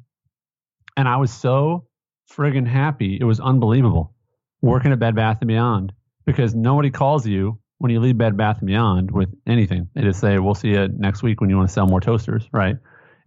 And 0.96 1.08
I 1.08 1.16
was 1.16 1.32
so 1.32 1.86
friggin' 2.30 2.66
happy. 2.66 3.18
It 3.20 3.24
was 3.24 3.40
unbelievable 3.40 4.14
working 4.62 4.92
at 4.92 4.98
Bed 4.98 5.16
Bath 5.16 5.38
and 5.40 5.48
Beyond 5.48 5.92
because 6.24 6.54
nobody 6.54 6.90
calls 6.90 7.26
you 7.26 7.58
when 7.78 7.90
you 7.90 7.98
leave 7.98 8.18
Bed 8.18 8.36
Bath 8.36 8.58
and 8.58 8.66
Beyond 8.66 9.10
with 9.10 9.30
anything. 9.46 9.88
They 9.94 10.02
just 10.02 10.20
say, 10.20 10.38
"We'll 10.38 10.54
see 10.54 10.68
you 10.68 10.88
next 10.88 11.22
week 11.22 11.40
when 11.40 11.50
you 11.50 11.56
want 11.56 11.68
to 11.68 11.72
sell 11.72 11.86
more 11.86 12.00
toasters," 12.00 12.48
right? 12.52 12.76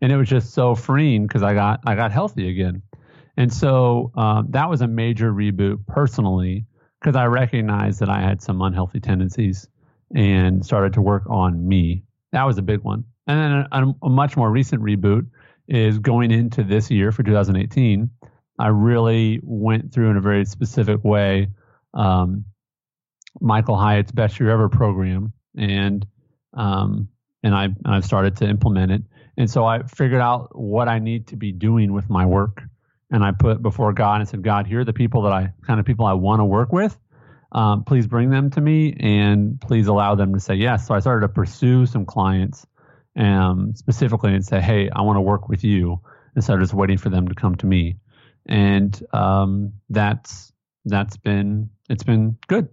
And 0.02 0.12
it 0.12 0.18
was 0.18 0.30
just 0.30 0.54
so 0.54 0.76
freeing 0.76 1.28
because 1.28 1.44
I 1.44 1.54
got 1.54 1.82
I 1.86 1.96
got 1.96 2.12
healthy 2.12 2.50
again, 2.50 2.84
and 3.36 3.52
so 3.52 4.12
um, 4.16 4.48
that 4.52 4.70
was 4.70 4.82
a 4.82 4.88
major 4.88 5.34
reboot 5.34 5.86
personally 5.88 6.66
because 7.04 7.18
I 7.18 7.26
recognized 7.26 8.00
that 8.00 8.10
I 8.10 8.22
had 8.22 8.42
some 8.42 8.62
unhealthy 8.62 9.02
tendencies 9.02 9.68
and 10.16 10.66
started 10.66 10.94
to 10.94 11.02
work 11.02 11.24
on 11.30 11.68
me. 11.68 12.04
That 12.32 12.46
was 12.46 12.58
a 12.58 12.62
big 12.62 12.80
one. 12.80 13.04
And 13.28 13.40
then 13.40 13.68
a, 13.72 14.06
a, 14.06 14.10
much 14.10 14.38
more 14.38 14.50
recent 14.50 14.82
reboot 14.82 15.28
is 15.68 16.00
going 16.00 16.32
into 16.32 16.64
this 16.64 16.90
year 16.90 17.12
for 17.12 17.24
2018. 17.24 18.10
I 18.58 18.68
really 18.68 19.42
went 19.44 19.94
through 19.94 20.12
in 20.12 20.18
a 20.18 20.22
very 20.22 20.46
specific 20.46 21.04
way 21.04 21.50
um, 21.94 22.46
Michael 23.42 23.78
Hyatt's 23.78 24.12
Best 24.12 24.40
Year 24.40 24.50
Ever 24.50 24.70
program, 24.70 25.34
and 25.58 26.06
um, 26.54 27.10
and 27.42 27.54
I 27.54 27.70
I've 27.86 28.06
started 28.06 28.38
to 28.38 28.48
implement 28.48 28.92
it. 28.92 29.04
And 29.38 29.50
so 29.50 29.66
I 29.66 29.84
figured 29.84 30.22
out 30.22 30.58
what 30.58 30.88
I 30.88 31.00
need 31.00 31.28
to 31.28 31.36
be 31.36 31.52
doing 31.52 31.94
with 31.94 32.10
my 32.10 32.26
work 32.26 32.64
and 33.14 33.24
I 33.24 33.32
put 33.32 33.62
before 33.62 33.94
God 33.94 34.22
and 34.22 34.28
said, 34.28 34.44
God, 34.44 34.66
here 34.66 34.80
are 34.80 34.84
the 34.84 34.92
people 34.92 35.22
that 35.22 35.32
I 35.32 35.54
kind 35.66 35.80
of 35.80 35.86
people 35.86 36.06
I 36.06 36.14
want 36.14 36.40
to 36.40 36.46
work 36.46 36.74
with. 36.74 36.98
Um, 37.52 37.84
please 37.84 38.08
bring 38.08 38.32
them 38.32 38.50
to 38.50 38.60
me 38.60 38.98
and 39.00 39.62
please 39.62 39.86
allow 39.86 40.16
them 40.16 40.34
to 40.34 40.40
say 40.40 40.56
yes. 40.56 40.88
So 40.88 40.96
I 40.96 41.00
started 41.00 41.28
to 41.28 41.32
pursue 41.32 41.86
some 41.86 42.06
clients 42.06 42.66
um, 43.16 43.74
specifically 43.76 44.34
and 44.34 44.44
say, 44.44 44.60
hey, 44.60 44.90
I 44.90 45.04
want 45.04 45.18
to 45.18 45.22
work 45.22 45.48
with 45.48 45.64
you 45.64 46.02
instead 46.36 46.56
of 46.56 46.62
just 46.62 46.74
waiting 46.74 46.98
for 46.98 47.10
them 47.10 47.28
to 47.28 47.36
come 47.36 47.54
to 47.58 47.68
me. 47.68 47.98
And 48.48 49.00
um, 49.14 49.74
that's 49.92 50.52
that's 50.84 51.16
been 51.16 51.70
it's 51.90 52.04
been 52.04 52.38
good. 52.48 52.68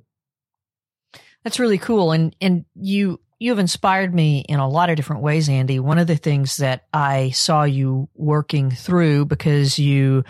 That's 1.45 1.61
really 1.61 1.79
cool. 1.79 2.13
And 2.13 2.35
and 2.41 2.65
you 2.75 3.21
you 3.41 3.51
have 3.51 3.59
inspired 3.59 4.15
me 4.15 4.41
in 4.41 4.61
a 4.61 4.69
lot 4.69 4.91
of 4.91 4.97
different 4.97 5.23
ways, 5.23 5.49
Andy. 5.49 5.81
One 5.81 5.99
of 5.99 6.07
the 6.07 6.17
things 6.17 6.59
that 6.59 6.85
I 6.93 7.31
saw 7.31 7.65
you 7.65 8.09
working 8.15 8.71
through 8.71 9.25
because 9.25 9.79
you 9.79 10.25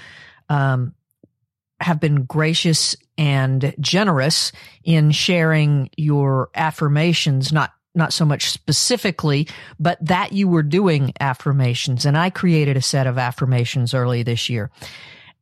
um, 0.49 0.95
have 1.81 1.99
been 1.99 2.23
gracious 2.25 2.95
and 3.19 3.75
generous 3.81 4.53
in 4.85 5.11
sharing 5.11 5.91
your 5.97 6.51
affirmations, 6.55 7.53
not 7.53 7.73
not 7.93 8.13
so 8.13 8.25
much 8.25 8.51
specifically, 8.51 9.49
but 9.81 9.99
that 10.07 10.33
you 10.33 10.47
were 10.47 10.63
doing 10.63 11.13
affirmations. 11.19 12.07
And 12.07 12.17
I 12.17 12.31
created 12.31 12.77
a 12.77 12.83
set 12.83 13.09
of 13.09 13.19
affirmations 13.19 13.93
early 13.93 14.23
this 14.23 14.49
year. 14.49 14.71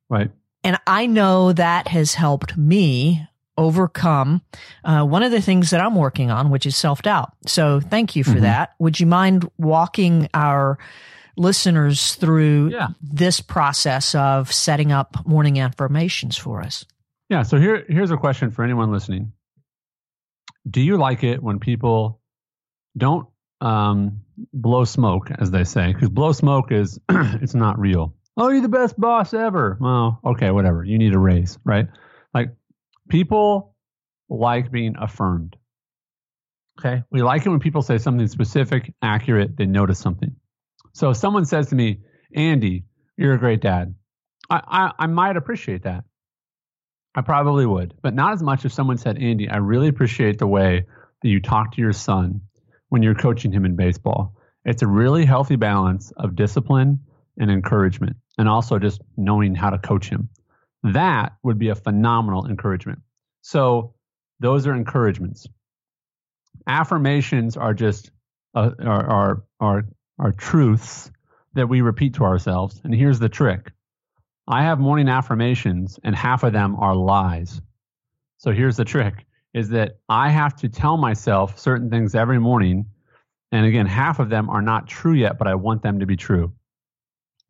Right. 0.09 0.31
And 0.65 0.79
I 0.87 1.07
know 1.07 1.53
that 1.53 1.89
has 1.89 2.15
helped 2.15 2.57
me 2.57 3.28
overcome 3.59 4.41
uh, 4.85 5.05
one 5.05 5.23
of 5.23 5.31
the 5.31 5.43
things 5.43 5.71
that 5.71 5.81
I'm 5.81 5.97
working 5.97 6.31
on, 6.31 6.49
which 6.49 6.65
is 6.65 6.77
self 6.77 7.03
doubt. 7.03 7.33
So 7.47 7.81
thank 7.81 8.17
you 8.17 8.25
for 8.25 8.31
mm-hmm. 8.31 8.43
that. 8.43 8.71
Would 8.79 8.99
you 8.99 9.07
mind 9.07 9.51
walking 9.59 10.29
our 10.33 10.79
listeners 11.37 12.15
through 12.15 12.71
yeah. 12.71 12.89
this 13.03 13.41
process 13.41 14.15
of 14.15 14.53
setting 14.53 14.93
up 14.93 15.27
morning 15.27 15.61
affirmations 15.61 16.39
for 16.39 16.63
us? 16.63 16.87
Yeah. 17.29 17.43
So 17.43 17.59
here, 17.59 17.85
here's 17.89 18.11
a 18.11 18.17
question 18.17 18.51
for 18.51 18.65
anyone 18.65 18.91
listening. 18.91 19.33
Do 20.69 20.81
you 20.81 20.97
like 20.97 21.25
it 21.25 21.43
when 21.43 21.59
people 21.59 22.21
don't 22.97 23.29
um, 23.61 24.23
blow 24.53 24.85
smoke, 24.85 25.31
as 25.39 25.51
they 25.51 25.65
say? 25.65 25.93
Because 25.93 26.09
blow 26.09 26.33
smoke 26.33 26.73
is 26.73 26.99
it's 27.09 27.55
not 27.55 27.79
real. 27.79 28.15
Oh, 28.37 28.51
you're 28.51 28.63
the 28.63 28.69
best 28.69 28.99
boss 28.99 29.35
ever. 29.35 29.77
Well, 29.81 30.21
okay, 30.25 30.51
whatever. 30.51 30.85
You 30.85 30.97
need 30.97 31.13
a 31.13 31.19
raise, 31.19 31.59
right? 31.65 31.89
Like 32.33 32.55
People 33.09 33.75
like 34.29 34.71
being 34.71 34.95
affirmed. 34.99 35.57
Okay. 36.79 37.03
We 37.11 37.23
like 37.23 37.45
it 37.45 37.49
when 37.49 37.61
people 37.61 37.83
say 37.83 37.99
something 37.99 38.29
specific, 38.29 38.93
accurate, 39.03 39.57
they 39.57 39.67
notice 39.67 39.99
something. 39.99 40.37
So 40.93 41.11
if 41.11 41.17
someone 41.17 41.45
says 41.45 41.69
to 41.69 41.75
me, 41.75 42.01
Andy, 42.35 42.85
you're 43.17 43.35
a 43.35 43.39
great 43.39 43.61
dad, 43.61 43.95
I, 44.49 44.61
I, 44.67 45.05
I 45.05 45.07
might 45.07 45.37
appreciate 45.37 45.83
that. 45.85 46.05
I 47.15 47.23
probably 47.23 47.67
would, 47.67 47.95
but 48.03 48.15
not 48.15 48.33
as 48.33 48.43
much 48.43 48.65
if 48.65 48.73
someone 48.73 48.97
said, 48.97 49.19
Andy, 49.19 49.49
I 49.49 49.57
really 49.57 49.89
appreciate 49.89 50.39
the 50.39 50.47
way 50.47 50.87
that 51.23 51.29
you 51.29 51.41
talk 51.41 51.73
to 51.73 51.81
your 51.81 51.93
son 51.93 52.43
when 52.91 53.03
you're 53.03 53.15
coaching 53.15 53.51
him 53.51 53.65
in 53.65 53.75
baseball. 53.75 54.37
It's 54.65 54.83
a 54.83 54.87
really 54.87 55.25
healthy 55.25 55.57
balance 55.57 56.13
of 56.17 56.37
discipline 56.37 57.01
and 57.39 57.51
encouragement, 57.51 58.17
and 58.37 58.49
also 58.49 58.79
just 58.79 59.01
knowing 59.17 59.55
how 59.55 59.71
to 59.71 59.79
coach 59.79 60.09
him. 60.09 60.29
That 60.95 61.37
would 61.43 61.59
be 61.59 61.69
a 61.69 61.75
phenomenal 61.75 62.47
encouragement. 62.47 63.01
So 63.43 63.95
those 64.41 64.67
are 64.67 64.75
encouragements. 64.75 65.47
Affirmations 66.67 67.57
are 67.57 67.75
just 67.75 68.11
uh, 68.55 68.71
are, 68.81 69.07
are 69.07 69.43
are 69.61 69.85
are 70.19 70.33
truths 70.33 71.11
that 71.55 71.69
we 71.69 71.81
repeat 71.81 72.15
to 72.15 72.25
ourselves. 72.25 72.81
And 72.85 72.95
here's 72.95 73.19
the 73.19 73.29
trick: 73.29 73.73
I 74.47 74.63
have 74.65 74.79
morning 74.79 75.09
affirmations, 75.09 75.99
and 76.05 76.15
half 76.15 76.43
of 76.43 76.53
them 76.53 76.77
are 76.77 76.95
lies. 76.95 77.61
So 78.39 78.53
here's 78.53 78.77
the 78.77 78.85
trick: 78.85 79.27
is 79.55 79.71
that 79.71 79.99
I 80.09 80.31
have 80.31 80.57
to 80.57 80.69
tell 80.69 80.97
myself 80.97 81.59
certain 81.59 81.91
things 81.91 82.15
every 82.15 82.39
morning, 82.39 82.87
and 83.51 83.65
again, 83.65 83.87
half 83.87 84.19
of 84.19 84.29
them 84.29 84.51
are 84.51 84.63
not 84.63 84.87
true 84.87 85.15
yet, 85.15 85.39
but 85.39 85.49
I 85.49 85.55
want 85.55 85.83
them 85.83 86.01
to 86.01 86.07
be 86.07 86.17
true. 86.17 86.53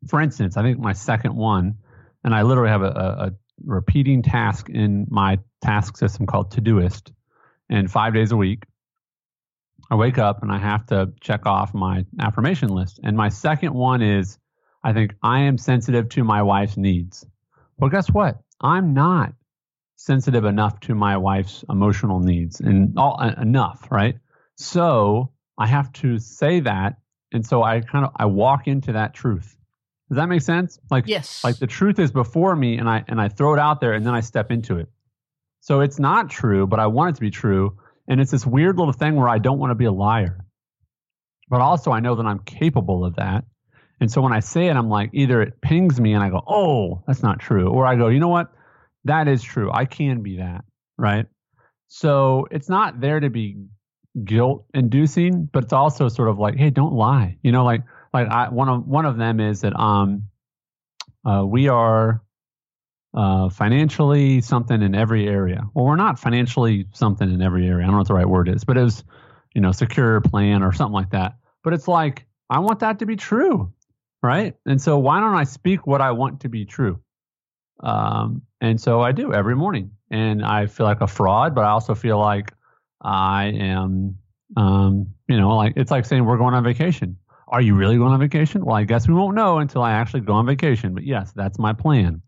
For 0.07 0.21
instance, 0.21 0.55
I 0.55 0.61
think 0.63 0.79
my 0.79 0.93
second 0.93 1.35
one 1.35 1.79
and 2.23 2.33
I 2.33 2.41
literally 2.43 2.69
have 2.69 2.81
a, 2.81 2.85
a, 2.85 3.31
repeating 3.65 4.21
task 4.23 4.69
in 4.69 5.05
my 5.09 5.37
task 5.61 5.97
system 5.97 6.25
called 6.25 6.49
Todoist. 6.49 7.11
And 7.69 7.91
five 7.91 8.13
days 8.13 8.31
a 8.31 8.37
week, 8.37 8.63
I 9.91 9.95
wake 9.95 10.17
up 10.17 10.41
and 10.41 10.51
I 10.51 10.57
have 10.57 10.85
to 10.87 11.11
check 11.19 11.45
off 11.45 11.73
my 11.73 12.05
affirmation 12.19 12.69
list. 12.69 13.01
And 13.03 13.17
my 13.17 13.27
second 13.27 13.73
one 13.73 14.01
is 14.01 14.37
I 14.83 14.93
think 14.93 15.15
I 15.21 15.41
am 15.41 15.57
sensitive 15.57 16.07
to 16.09 16.23
my 16.23 16.41
wife's 16.41 16.77
needs. 16.77 17.25
Well, 17.77 17.89
guess 17.89 18.09
what? 18.09 18.39
I'm 18.61 18.93
not 18.93 19.33
sensitive 19.95 20.45
enough 20.45 20.79
to 20.79 20.95
my 20.95 21.17
wife's 21.17 21.65
emotional 21.69 22.19
needs 22.19 22.61
and 22.61 22.97
all 22.97 23.21
enough, 23.21 23.87
right? 23.91 24.17
So 24.55 25.31
I 25.57 25.67
have 25.67 25.91
to 25.93 26.19
say 26.19 26.61
that. 26.61 26.97
And 27.31 27.45
so 27.45 27.63
I 27.63 27.81
kind 27.81 28.05
of 28.05 28.11
I 28.15 28.25
walk 28.25 28.67
into 28.67 28.93
that 28.93 29.13
truth. 29.13 29.58
Does 30.09 30.15
that 30.15 30.27
make 30.27 30.41
sense? 30.41 30.79
Like 30.89 31.05
yes. 31.07 31.43
like 31.43 31.57
the 31.57 31.67
truth 31.67 31.99
is 31.99 32.11
before 32.11 32.55
me 32.55 32.77
and 32.77 32.89
I 32.89 33.03
and 33.07 33.21
I 33.21 33.29
throw 33.29 33.53
it 33.53 33.59
out 33.59 33.79
there 33.79 33.93
and 33.93 34.05
then 34.05 34.15
I 34.15 34.21
step 34.21 34.51
into 34.51 34.77
it. 34.77 34.87
So 35.61 35.81
it's 35.81 35.99
not 35.99 36.29
true, 36.29 36.65
but 36.65 36.79
I 36.79 36.87
want 36.87 37.11
it 37.11 37.15
to 37.15 37.21
be 37.21 37.31
true. 37.31 37.77
And 38.07 38.19
it's 38.19 38.31
this 38.31 38.45
weird 38.45 38.77
little 38.77 38.93
thing 38.93 39.15
where 39.15 39.29
I 39.29 39.37
don't 39.37 39.59
want 39.59 39.71
to 39.71 39.75
be 39.75 39.85
a 39.85 39.91
liar. 39.91 40.45
But 41.47 41.61
also, 41.61 41.91
I 41.91 41.99
know 41.99 42.15
that 42.15 42.25
I'm 42.25 42.39
capable 42.39 43.05
of 43.05 43.17
that. 43.17 43.43
And 43.99 44.11
so 44.11 44.21
when 44.21 44.33
I 44.33 44.39
say 44.39 44.67
it, 44.67 44.75
I'm 44.75 44.89
like, 44.89 45.09
either 45.13 45.41
it 45.41 45.61
pings 45.61 45.99
me 45.99 46.13
and 46.13 46.23
I 46.23 46.29
go, 46.29 46.41
oh, 46.47 47.03
that's 47.05 47.21
not 47.21 47.39
true. 47.39 47.69
Or 47.69 47.85
I 47.85 47.95
go, 47.95 48.07
you 48.07 48.19
know 48.19 48.29
what? 48.29 48.51
That 49.03 49.27
is 49.27 49.43
true. 49.43 49.69
I 49.71 49.85
can 49.85 50.21
be 50.21 50.37
that. 50.37 50.63
Right. 50.97 51.25
So 51.87 52.47
it's 52.51 52.69
not 52.69 53.01
there 53.01 53.19
to 53.19 53.29
be 53.29 53.57
guilt 54.23 54.65
inducing, 54.73 55.49
but 55.51 55.63
it's 55.63 55.73
also 55.73 56.07
sort 56.07 56.29
of 56.29 56.39
like, 56.39 56.55
hey, 56.55 56.69
don't 56.69 56.93
lie. 56.93 57.37
You 57.41 57.51
know, 57.51 57.65
like, 57.65 57.81
like 58.13 58.27
I, 58.27 58.49
one 58.49 58.69
of 58.69 58.87
one 58.87 59.05
of 59.05 59.17
them 59.17 59.39
is 59.39 59.61
that 59.61 59.77
um 59.79 60.23
uh, 61.25 61.43
we 61.45 61.67
are 61.67 62.21
uh, 63.13 63.49
financially 63.49 64.41
something 64.41 64.81
in 64.81 64.95
every 64.95 65.27
area. 65.27 65.63
Well, 65.73 65.85
we're 65.85 65.95
not 65.95 66.19
financially 66.19 66.87
something 66.93 67.29
in 67.31 67.41
every 67.41 67.67
area. 67.67 67.83
I 67.83 67.87
don't 67.87 67.93
know 67.93 67.99
what 67.99 68.07
the 68.07 68.13
right 68.13 68.27
word 68.29 68.49
is, 68.49 68.63
but 68.63 68.77
it 68.77 68.83
was, 68.83 69.03
you 69.53 69.61
know, 69.61 69.71
secure 69.71 70.21
plan 70.21 70.63
or 70.63 70.71
something 70.71 70.93
like 70.93 71.11
that. 71.11 71.35
But 71.63 71.73
it's 71.73 71.87
like, 71.87 72.25
I 72.49 72.59
want 72.59 72.79
that 72.79 72.99
to 72.99 73.05
be 73.05 73.15
true, 73.15 73.73
right? 74.21 74.55
And 74.65 74.81
so 74.81 74.99
why 74.99 75.19
don't 75.19 75.35
I 75.35 75.43
speak 75.43 75.85
what 75.85 76.01
I 76.01 76.11
want 76.11 76.41
to 76.41 76.49
be 76.49 76.65
true? 76.65 77.01
Um, 77.81 78.43
and 78.61 78.79
so 78.79 79.01
I 79.01 79.11
do 79.11 79.33
every 79.33 79.55
morning. 79.55 79.91
And 80.11 80.43
I 80.43 80.65
feel 80.65 80.85
like 80.87 81.01
a 81.01 81.07
fraud, 81.07 81.53
but 81.53 81.65
I 81.65 81.69
also 81.69 81.93
feel 81.93 82.17
like 82.17 82.51
I 83.01 83.53
am, 83.55 84.17
um, 84.57 85.13
you 85.27 85.39
know, 85.39 85.55
like 85.55 85.73
it's 85.75 85.91
like 85.91 86.05
saying 86.05 86.25
we're 86.25 86.37
going 86.37 86.55
on 86.55 86.63
vacation. 86.63 87.17
Are 87.49 87.61
you 87.61 87.75
really 87.75 87.97
going 87.97 88.11
on 88.11 88.19
vacation? 88.19 88.63
Well, 88.63 88.75
I 88.75 88.83
guess 88.83 89.07
we 89.07 89.15
won't 89.15 89.35
know 89.35 89.57
until 89.57 89.81
I 89.81 89.93
actually 89.93 90.21
go 90.21 90.33
on 90.33 90.45
vacation. 90.45 90.93
But 90.93 91.03
yes, 91.03 91.31
that's 91.35 91.57
my 91.57 91.73
plan. 91.73 92.21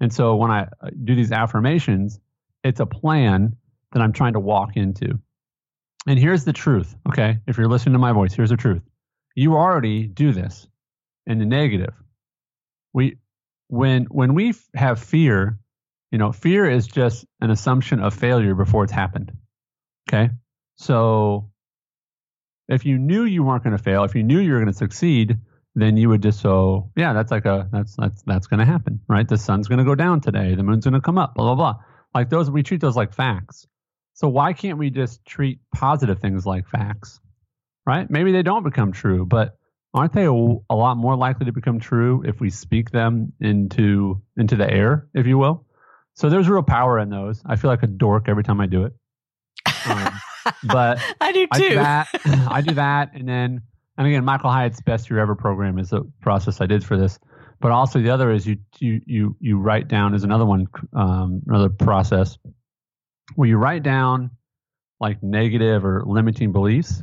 And 0.00 0.12
so 0.12 0.36
when 0.36 0.50
I 0.50 0.62
uh, 0.80 0.90
do 1.04 1.16
these 1.16 1.32
affirmations, 1.32 2.20
it's 2.62 2.78
a 2.78 2.86
plan 2.86 3.56
that 3.92 4.00
I'm 4.00 4.12
trying 4.12 4.34
to 4.34 4.40
walk 4.40 4.76
into. 4.76 5.18
And 6.06 6.18
here's 6.18 6.44
the 6.44 6.52
truth, 6.52 6.94
okay? 7.08 7.38
If 7.46 7.58
you're 7.58 7.68
listening 7.68 7.94
to 7.94 7.98
my 7.98 8.12
voice, 8.12 8.32
here's 8.32 8.50
the 8.50 8.56
truth. 8.56 8.82
You 9.34 9.56
already 9.56 10.06
do 10.06 10.32
this 10.32 10.66
in 11.26 11.38
the 11.38 11.44
negative. 11.44 11.94
We 12.92 13.18
when 13.66 14.04
when 14.04 14.34
we 14.34 14.54
have 14.74 15.00
fear, 15.00 15.58
you 16.10 16.18
know, 16.18 16.32
fear 16.32 16.70
is 16.70 16.86
just 16.86 17.26
an 17.40 17.50
assumption 17.50 18.00
of 18.00 18.14
failure 18.14 18.54
before 18.54 18.84
it's 18.84 18.92
happened. 18.92 19.32
Okay? 20.08 20.30
So 20.76 21.50
if 22.68 22.84
you 22.84 22.98
knew 22.98 23.24
you 23.24 23.42
weren't 23.42 23.64
going 23.64 23.76
to 23.76 23.82
fail, 23.82 24.04
if 24.04 24.14
you 24.14 24.22
knew 24.22 24.38
you 24.38 24.52
were 24.52 24.58
going 24.58 24.72
to 24.72 24.78
succeed, 24.78 25.38
then 25.74 25.96
you 25.96 26.08
would 26.08 26.22
just 26.22 26.40
so 26.40 26.90
yeah, 26.96 27.12
that's 27.12 27.30
like 27.30 27.46
a 27.46 27.68
that's 27.72 27.96
that's 27.96 28.22
that's 28.22 28.46
going 28.46 28.60
to 28.60 28.66
happen, 28.66 29.00
right? 29.08 29.26
The 29.26 29.38
sun's 29.38 29.68
going 29.68 29.78
to 29.78 29.84
go 29.84 29.94
down 29.94 30.20
today, 30.20 30.54
the 30.54 30.62
moon's 30.62 30.84
going 30.84 30.94
to 30.94 31.00
come 31.00 31.18
up, 31.18 31.34
blah 31.34 31.54
blah 31.54 31.54
blah. 31.54 31.82
Like 32.14 32.30
those, 32.30 32.50
we 32.50 32.62
treat 32.62 32.80
those 32.80 32.96
like 32.96 33.14
facts. 33.14 33.66
So 34.14 34.28
why 34.28 34.52
can't 34.52 34.78
we 34.78 34.90
just 34.90 35.24
treat 35.24 35.60
positive 35.72 36.18
things 36.18 36.44
like 36.44 36.66
facts, 36.68 37.20
right? 37.86 38.10
Maybe 38.10 38.32
they 38.32 38.42
don't 38.42 38.64
become 38.64 38.92
true, 38.92 39.24
but 39.24 39.56
aren't 39.94 40.12
they 40.12 40.24
a, 40.24 40.32
a 40.32 40.74
lot 40.74 40.96
more 40.96 41.16
likely 41.16 41.46
to 41.46 41.52
become 41.52 41.78
true 41.78 42.24
if 42.26 42.40
we 42.40 42.50
speak 42.50 42.90
them 42.90 43.32
into 43.40 44.20
into 44.36 44.56
the 44.56 44.68
air, 44.68 45.08
if 45.14 45.26
you 45.26 45.38
will? 45.38 45.66
So 46.14 46.28
there's 46.28 46.48
real 46.48 46.64
power 46.64 46.98
in 46.98 47.10
those. 47.10 47.40
I 47.46 47.54
feel 47.54 47.70
like 47.70 47.84
a 47.84 47.86
dork 47.86 48.28
every 48.28 48.42
time 48.42 48.60
I 48.60 48.66
do 48.66 48.84
it. 48.84 48.92
Um, 49.88 50.20
but 50.64 51.00
I 51.20 51.32
do 51.32 51.46
too. 51.46 51.50
I 51.52 51.58
do 51.58 51.74
that. 51.74 52.08
I 52.50 52.60
do 52.60 52.74
that, 52.74 53.14
and 53.14 53.28
then 53.28 53.62
and 53.96 54.06
again, 54.06 54.24
Michael 54.24 54.50
Hyatt's 54.50 54.80
best 54.80 55.10
year 55.10 55.18
ever 55.18 55.34
program 55.34 55.78
is 55.78 55.92
a 55.92 56.02
process 56.20 56.60
I 56.60 56.66
did 56.66 56.84
for 56.84 56.96
this. 56.96 57.18
But 57.60 57.72
also 57.72 58.00
the 58.00 58.10
other 58.10 58.30
is 58.30 58.46
you 58.46 58.58
you 58.78 59.00
you 59.06 59.36
you 59.40 59.58
write 59.58 59.88
down 59.88 60.14
is 60.14 60.24
another 60.24 60.46
one 60.46 60.66
um, 60.94 61.42
another 61.46 61.68
process 61.68 62.38
where 63.34 63.48
you 63.48 63.56
write 63.56 63.82
down 63.82 64.30
like 65.00 65.22
negative 65.22 65.84
or 65.84 66.02
limiting 66.06 66.52
beliefs, 66.52 67.02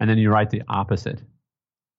and 0.00 0.08
then 0.08 0.18
you 0.18 0.30
write 0.30 0.50
the 0.50 0.62
opposite. 0.68 1.22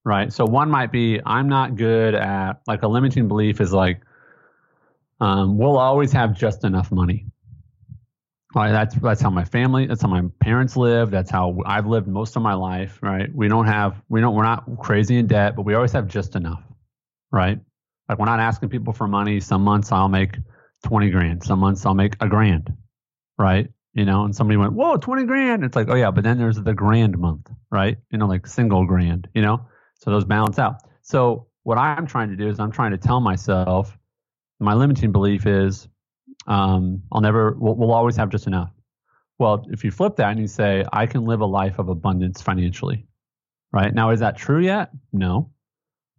Right. 0.06 0.32
So 0.32 0.46
one 0.46 0.72
might 0.72 0.92
be 0.94 1.20
I'm 1.26 1.50
not 1.50 1.76
good 1.76 2.16
at 2.16 2.62
like 2.66 2.84
a 2.84 2.88
limiting 2.88 3.28
belief 3.28 3.60
is 3.60 3.74
like 3.74 4.02
um, 5.20 5.58
we'll 5.58 5.78
always 5.78 6.12
have 6.14 6.38
just 6.38 6.64
enough 6.64 6.92
money. 6.92 7.26
Right, 8.58 8.72
that's 8.72 8.96
that's 8.96 9.22
how 9.22 9.30
my 9.30 9.46
family, 9.46 9.86
that's 9.86 10.02
how 10.02 10.08
my 10.08 10.24
parents 10.40 10.76
live. 10.76 11.12
That's 11.12 11.30
how 11.30 11.60
I've 11.64 11.86
lived 11.86 12.08
most 12.08 12.36
of 12.36 12.42
my 12.42 12.56
life. 12.56 12.98
Right, 13.04 13.30
we 13.32 13.48
don't 13.48 13.68
have, 13.68 14.02
we 14.10 14.20
don't, 14.20 14.34
we're 14.34 14.42
not 14.42 14.66
crazy 14.80 15.18
in 15.18 15.28
debt, 15.28 15.56
but 15.56 15.62
we 15.62 15.76
always 15.76 15.92
have 15.92 16.08
just 16.08 16.36
enough. 16.36 16.64
Right, 17.32 17.60
like 18.10 18.18
we're 18.18 18.26
not 18.26 18.40
asking 18.40 18.70
people 18.70 18.94
for 18.94 19.08
money. 19.08 19.40
Some 19.42 19.62
months 19.62 19.92
I'll 19.92 20.10
make 20.10 20.38
twenty 20.84 21.12
grand. 21.12 21.44
Some 21.44 21.60
months 21.60 21.86
I'll 21.86 21.94
make 21.94 22.16
a 22.20 22.28
grand. 22.28 22.76
Right, 23.38 23.70
you 23.94 24.06
know. 24.06 24.26
And 24.26 24.36
somebody 24.36 24.58
went, 24.58 24.74
"Whoa, 24.74 24.98
twenty 24.98 25.26
grand!" 25.26 25.64
It's 25.64 25.76
like, 25.76 25.88
oh 25.90 25.96
yeah, 25.96 26.10
but 26.10 26.24
then 26.24 26.40
there's 26.40 26.60
the 26.60 26.74
grand 26.74 27.16
month. 27.20 27.52
Right, 27.70 27.98
you 28.10 28.18
know, 28.18 28.26
like 28.26 28.48
single 28.48 28.88
grand. 28.88 29.30
You 29.36 29.44
know, 29.44 29.68
so 30.00 30.10
those 30.10 30.26
balance 30.26 30.58
out. 30.58 30.82
So 31.04 31.46
what 31.62 31.78
I'm 31.78 32.08
trying 32.08 32.30
to 32.30 32.36
do 32.36 32.50
is 32.50 32.60
I'm 32.60 32.72
trying 32.72 32.90
to 32.90 32.98
tell 32.98 33.20
myself 33.20 33.96
my 34.60 34.74
limiting 34.74 35.12
belief 35.12 35.46
is 35.46 35.88
um, 36.48 37.04
I'll 37.12 37.22
never, 37.22 37.56
we'll, 37.60 37.76
we'll 37.76 37.94
always 37.94 38.16
have 38.16 38.30
just 38.30 38.48
enough. 38.48 38.72
Well, 39.40 39.66
if 39.70 39.84
you 39.84 39.92
flip 39.92 40.16
that 40.16 40.32
and 40.32 40.40
you 40.40 40.48
say, 40.48 40.84
I 40.92 41.06
can 41.06 41.26
live 41.26 41.42
a 41.42 41.46
life 41.46 41.78
of 41.78 41.90
abundance 41.90 42.42
financially, 42.42 43.06
right? 43.72 43.94
Now, 43.94 44.10
is 44.10 44.22
that 44.22 44.38
true 44.38 44.60
yet? 44.60 44.90
No. 45.14 45.52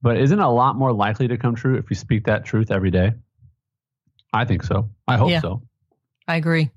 But 0.01 0.19
isn't 0.19 0.39
it 0.39 0.45
a 0.45 0.49
lot 0.49 0.77
more 0.77 0.93
likely 0.93 1.27
to 1.29 1.37
come 1.37 1.57
true 1.57 1.77
if 1.77 1.91
you 1.91 1.97
speak 1.97 2.27
that 2.27 2.45
truth 2.45 2.71
every 2.71 2.93
day? 2.93 3.15
I 4.33 4.45
think 4.45 4.63
so. 4.63 4.91
I 5.09 5.17
hope 5.17 5.31
yeah, 5.31 5.41
so. 5.41 5.63
I 6.29 6.37
agree. 6.37 6.71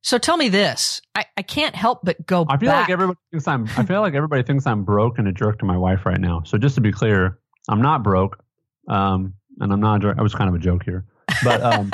So 0.00 0.16
tell 0.16 0.36
me 0.36 0.48
this. 0.48 1.02
I, 1.14 1.26
I 1.36 1.42
can't 1.42 1.74
help 1.74 2.00
but 2.04 2.24
go 2.24 2.46
I 2.48 2.56
feel 2.56 2.70
back. 2.70 2.88
like 2.88 2.90
everybody 2.90 3.18
thinks 3.30 3.46
I'm 3.48 3.68
I 3.76 3.84
feel 3.84 4.00
like 4.00 4.14
everybody 4.14 4.42
thinks 4.42 4.66
I'm 4.66 4.84
broke 4.84 5.18
and 5.18 5.28
a 5.28 5.32
jerk 5.32 5.58
to 5.58 5.66
my 5.66 5.76
wife 5.76 6.06
right 6.06 6.20
now. 6.20 6.42
So 6.44 6.56
just 6.56 6.76
to 6.76 6.80
be 6.80 6.92
clear, 6.92 7.38
I'm 7.68 7.82
not 7.82 8.02
broke. 8.02 8.42
Um, 8.88 9.34
and 9.58 9.72
I'm 9.72 9.80
not 9.80 9.96
a 9.96 9.98
jerk. 9.98 10.16
I 10.18 10.22
was 10.22 10.34
kind 10.34 10.48
of 10.48 10.54
a 10.54 10.58
joke 10.58 10.84
here. 10.84 11.04
But 11.44 11.62
um 11.62 11.92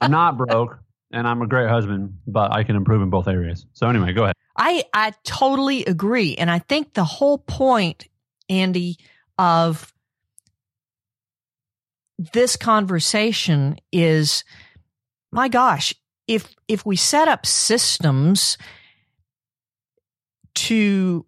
I'm 0.00 0.10
not 0.10 0.36
broke 0.36 0.78
and 1.10 1.26
I'm 1.26 1.42
a 1.42 1.46
great 1.46 1.68
husband, 1.68 2.18
but 2.26 2.52
I 2.52 2.64
can 2.64 2.76
improve 2.76 3.02
in 3.02 3.10
both 3.10 3.28
areas. 3.28 3.66
So 3.72 3.88
anyway, 3.88 4.12
go 4.12 4.24
ahead. 4.24 4.34
I 4.56 4.84
I 4.92 5.12
totally 5.24 5.84
agree, 5.84 6.34
and 6.36 6.50
I 6.50 6.58
think 6.58 6.94
the 6.94 7.04
whole 7.04 7.38
point, 7.38 8.08
Andy, 8.48 8.96
of 9.38 9.92
this 12.18 12.56
conversation 12.56 13.76
is, 13.92 14.44
my 15.30 15.48
gosh, 15.48 15.94
if 16.26 16.54
if 16.68 16.84
we 16.84 16.96
set 16.96 17.28
up 17.28 17.46
systems 17.46 18.58
to 20.54 21.26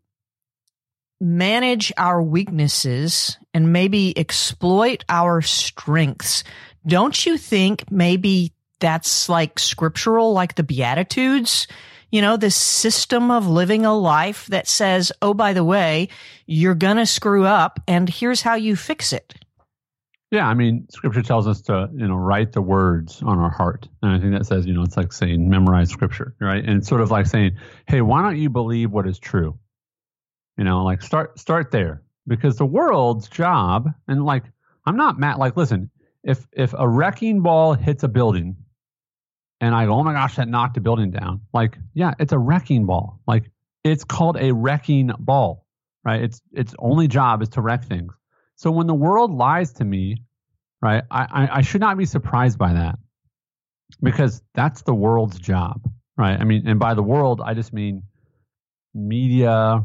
manage 1.20 1.92
our 1.98 2.22
weaknesses 2.22 3.36
and 3.52 3.72
maybe 3.72 4.16
exploit 4.16 5.04
our 5.08 5.42
strengths, 5.42 6.44
don't 6.86 7.26
you 7.26 7.36
think 7.36 7.90
maybe 7.90 8.54
that's 8.80 9.28
like 9.28 9.58
scriptural, 9.58 10.32
like 10.32 10.54
the 10.54 10.62
Beatitudes. 10.62 11.66
You 12.10 12.22
know, 12.22 12.38
this 12.38 12.56
system 12.56 13.30
of 13.30 13.46
living 13.46 13.84
a 13.84 13.94
life 13.94 14.46
that 14.46 14.66
says, 14.66 15.12
oh, 15.20 15.34
by 15.34 15.52
the 15.52 15.64
way, 15.64 16.08
you're 16.46 16.74
going 16.74 16.96
to 16.96 17.04
screw 17.04 17.44
up 17.44 17.80
and 17.86 18.08
here's 18.08 18.40
how 18.40 18.54
you 18.54 18.76
fix 18.76 19.12
it. 19.12 19.34
Yeah, 20.30 20.46
I 20.46 20.54
mean, 20.54 20.86
scripture 20.90 21.22
tells 21.22 21.46
us 21.46 21.62
to, 21.62 21.88
you 21.94 22.06
know, 22.06 22.14
write 22.14 22.52
the 22.52 22.60
words 22.60 23.22
on 23.22 23.38
our 23.38 23.50
heart. 23.50 23.88
And 24.02 24.12
I 24.12 24.18
think 24.18 24.32
that 24.32 24.46
says, 24.46 24.66
you 24.66 24.74
know, 24.74 24.82
it's 24.82 24.96
like 24.96 25.12
saying 25.12 25.48
memorize 25.48 25.90
scripture, 25.90 26.34
right? 26.38 26.62
And 26.62 26.78
it's 26.78 26.88
sort 26.88 27.00
of 27.00 27.10
like 27.10 27.26
saying, 27.26 27.56
hey, 27.86 28.02
why 28.02 28.22
don't 28.22 28.36
you 28.36 28.50
believe 28.50 28.90
what 28.90 29.06
is 29.06 29.18
true? 29.18 29.58
You 30.58 30.64
know, 30.64 30.84
like 30.84 31.02
start 31.02 31.38
start 31.38 31.70
there. 31.70 32.02
Because 32.26 32.56
the 32.56 32.66
world's 32.66 33.28
job, 33.28 33.88
and 34.06 34.22
like 34.22 34.44
I'm 34.84 34.96
not 34.96 35.18
mad 35.18 35.38
like 35.38 35.56
listen, 35.56 35.90
if 36.22 36.46
if 36.52 36.74
a 36.76 36.86
wrecking 36.86 37.40
ball 37.40 37.72
hits 37.72 38.02
a 38.02 38.08
building, 38.08 38.56
and 39.60 39.74
I 39.74 39.86
go, 39.86 39.94
oh 39.94 40.04
my 40.04 40.12
gosh, 40.12 40.36
that 40.36 40.48
knocked 40.48 40.76
a 40.76 40.80
building 40.80 41.10
down. 41.10 41.40
Like, 41.52 41.78
yeah, 41.94 42.14
it's 42.18 42.32
a 42.32 42.38
wrecking 42.38 42.86
ball. 42.86 43.20
Like, 43.26 43.50
it's 43.84 44.04
called 44.04 44.36
a 44.38 44.52
wrecking 44.52 45.10
ball, 45.18 45.66
right? 46.04 46.22
Its 46.22 46.40
its 46.52 46.74
only 46.78 47.08
job 47.08 47.42
is 47.42 47.48
to 47.50 47.60
wreck 47.60 47.84
things. 47.84 48.12
So 48.56 48.70
when 48.70 48.86
the 48.86 48.94
world 48.94 49.32
lies 49.32 49.72
to 49.74 49.84
me, 49.84 50.24
right, 50.82 51.04
I, 51.10 51.26
I, 51.30 51.48
I 51.58 51.60
should 51.62 51.80
not 51.80 51.96
be 51.96 52.06
surprised 52.06 52.58
by 52.58 52.72
that 52.74 52.98
because 54.02 54.42
that's 54.54 54.82
the 54.82 54.94
world's 54.94 55.38
job, 55.38 55.88
right? 56.16 56.38
I 56.38 56.44
mean, 56.44 56.66
and 56.66 56.78
by 56.78 56.94
the 56.94 57.02
world, 57.02 57.40
I 57.44 57.54
just 57.54 57.72
mean 57.72 58.02
media. 58.94 59.84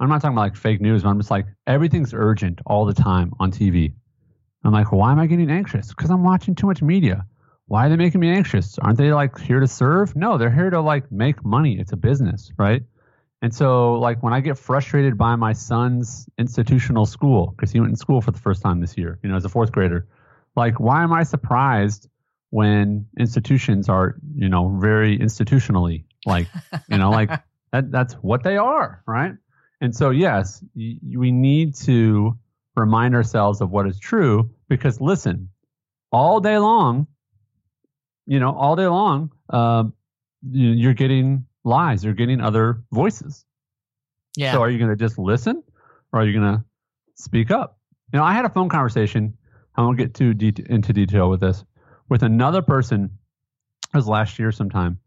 I'm 0.00 0.08
not 0.08 0.20
talking 0.20 0.34
about 0.34 0.42
like 0.42 0.56
fake 0.56 0.80
news. 0.80 1.02
But 1.02 1.10
I'm 1.10 1.18
just 1.18 1.30
like 1.30 1.46
everything's 1.66 2.12
urgent 2.14 2.60
all 2.66 2.86
the 2.86 2.94
time 2.94 3.32
on 3.38 3.52
TV. 3.52 3.92
I'm 4.64 4.72
like, 4.72 4.92
why 4.92 5.12
am 5.12 5.18
I 5.18 5.26
getting 5.26 5.50
anxious? 5.50 5.88
Because 5.88 6.10
I'm 6.10 6.24
watching 6.24 6.54
too 6.54 6.66
much 6.66 6.82
media 6.82 7.26
why 7.72 7.86
are 7.86 7.88
they 7.88 7.96
making 7.96 8.20
me 8.20 8.28
anxious? 8.28 8.78
Aren't 8.78 8.98
they 8.98 9.14
like 9.14 9.38
here 9.40 9.60
to 9.60 9.66
serve? 9.66 10.14
No, 10.14 10.36
they're 10.36 10.50
here 10.50 10.68
to 10.68 10.80
like 10.82 11.10
make 11.10 11.42
money. 11.42 11.78
It's 11.78 11.92
a 11.92 11.96
business, 11.96 12.52
right? 12.58 12.82
And 13.40 13.54
so, 13.54 13.94
like, 13.94 14.22
when 14.22 14.34
I 14.34 14.40
get 14.40 14.58
frustrated 14.58 15.16
by 15.16 15.36
my 15.36 15.54
son's 15.54 16.28
institutional 16.38 17.06
school, 17.06 17.54
because 17.56 17.72
he 17.72 17.80
went 17.80 17.90
in 17.90 17.96
school 17.96 18.20
for 18.20 18.30
the 18.30 18.38
first 18.38 18.62
time 18.62 18.80
this 18.80 18.96
year, 18.98 19.18
you 19.22 19.30
know, 19.30 19.36
as 19.36 19.44
a 19.46 19.48
fourth 19.48 19.72
grader, 19.72 20.06
like, 20.54 20.78
why 20.80 21.02
am 21.02 21.14
I 21.14 21.22
surprised 21.22 22.08
when 22.50 23.06
institutions 23.18 23.88
are, 23.88 24.16
you 24.36 24.50
know, 24.50 24.78
very 24.78 25.18
institutionally 25.18 26.04
like, 26.26 26.48
you 26.88 26.98
know, 26.98 27.10
like, 27.10 27.30
That, 27.72 27.90
that's 27.90 28.12
what 28.14 28.44
they 28.44 28.58
are, 28.58 29.02
right? 29.06 29.32
And 29.80 29.96
so, 29.96 30.10
yes, 30.10 30.62
y- 30.76 30.98
we 31.16 31.32
need 31.32 31.74
to 31.86 32.38
remind 32.76 33.14
ourselves 33.14 33.62
of 33.62 33.70
what 33.70 33.86
is 33.86 33.98
true 33.98 34.50
because 34.68 35.00
listen, 35.00 35.48
all 36.12 36.40
day 36.40 36.58
long, 36.58 37.06
you 38.32 38.40
know, 38.40 38.54
all 38.54 38.76
day 38.76 38.86
long, 38.86 39.30
uh, 39.50 39.84
you're 40.50 40.94
getting 40.94 41.44
lies, 41.64 42.02
you're 42.02 42.14
getting 42.14 42.40
other 42.40 42.82
voices. 42.90 43.44
Yeah. 44.38 44.52
So 44.52 44.62
are 44.62 44.70
you 44.70 44.78
going 44.78 44.88
to 44.88 44.96
just 44.96 45.18
listen 45.18 45.62
or 46.14 46.20
are 46.20 46.24
you 46.24 46.40
going 46.40 46.56
to 46.56 46.64
speak 47.14 47.50
up? 47.50 47.78
You 48.10 48.18
know, 48.18 48.24
I 48.24 48.32
had 48.32 48.46
a 48.46 48.48
phone 48.48 48.70
conversation. 48.70 49.36
I 49.76 49.82
won't 49.82 49.98
get 49.98 50.14
too 50.14 50.32
de- 50.32 50.64
into 50.72 50.94
detail 50.94 51.28
with 51.28 51.40
this 51.40 51.62
with 52.08 52.22
another 52.22 52.62
person. 52.62 53.10
It 53.92 53.96
was 53.98 54.08
last 54.08 54.38
year 54.38 54.50
sometime. 54.50 54.98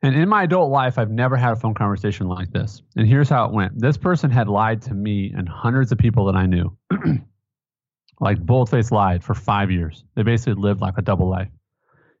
And 0.00 0.14
in 0.14 0.26
my 0.26 0.44
adult 0.44 0.70
life, 0.70 0.96
I've 0.96 1.10
never 1.10 1.36
had 1.36 1.52
a 1.52 1.56
phone 1.56 1.74
conversation 1.74 2.28
like 2.28 2.50
this. 2.50 2.80
And 2.96 3.06
here's 3.06 3.28
how 3.28 3.44
it 3.44 3.52
went. 3.52 3.78
This 3.78 3.98
person 3.98 4.30
had 4.30 4.48
lied 4.48 4.80
to 4.82 4.94
me 4.94 5.34
and 5.36 5.46
hundreds 5.46 5.92
of 5.92 5.98
people 5.98 6.24
that 6.26 6.34
I 6.34 6.46
knew. 6.46 6.74
like 8.20 8.40
bold 8.40 8.70
faced 8.70 8.90
lied 8.90 9.22
for 9.22 9.34
five 9.34 9.70
years. 9.70 10.02
They 10.14 10.22
basically 10.22 10.54
lived 10.54 10.80
like 10.80 10.96
a 10.96 11.02
double 11.02 11.28
life. 11.28 11.50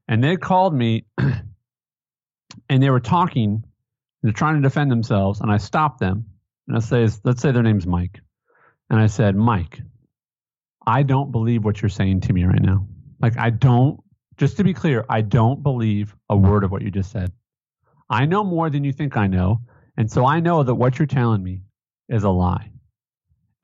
And 0.08 0.24
they 0.24 0.36
called 0.36 0.74
me 0.74 1.04
and 2.68 2.82
they 2.82 2.90
were 2.90 3.00
talking, 3.00 3.64
they're 4.22 4.32
trying 4.32 4.56
to 4.56 4.62
defend 4.62 4.90
themselves, 4.90 5.40
and 5.40 5.50
I 5.50 5.58
stopped 5.58 6.00
them. 6.00 6.26
And 6.66 6.76
I 6.76 6.80
say, 6.80 7.08
let's 7.24 7.40
say 7.40 7.52
their 7.52 7.62
name's 7.62 7.86
Mike. 7.86 8.20
And 8.90 8.98
I 8.98 9.06
said, 9.06 9.36
Mike, 9.36 9.80
I 10.86 11.02
don't 11.02 11.30
believe 11.30 11.64
what 11.64 11.80
you're 11.80 11.88
saying 11.90 12.22
to 12.22 12.32
me 12.32 12.44
right 12.44 12.62
now. 12.62 12.86
Like, 13.20 13.36
I 13.38 13.50
don't, 13.50 14.00
just 14.36 14.56
to 14.56 14.64
be 14.64 14.74
clear, 14.74 15.04
I 15.08 15.20
don't 15.20 15.62
believe 15.62 16.14
a 16.28 16.36
word 16.36 16.64
of 16.64 16.70
what 16.70 16.82
you 16.82 16.90
just 16.90 17.10
said. 17.10 17.32
I 18.08 18.24
know 18.24 18.44
more 18.44 18.70
than 18.70 18.84
you 18.84 18.92
think 18.92 19.16
I 19.16 19.26
know. 19.26 19.60
And 19.96 20.10
so 20.10 20.24
I 20.24 20.40
know 20.40 20.62
that 20.62 20.74
what 20.74 20.98
you're 20.98 21.06
telling 21.06 21.42
me 21.42 21.62
is 22.08 22.24
a 22.24 22.30
lie. 22.30 22.70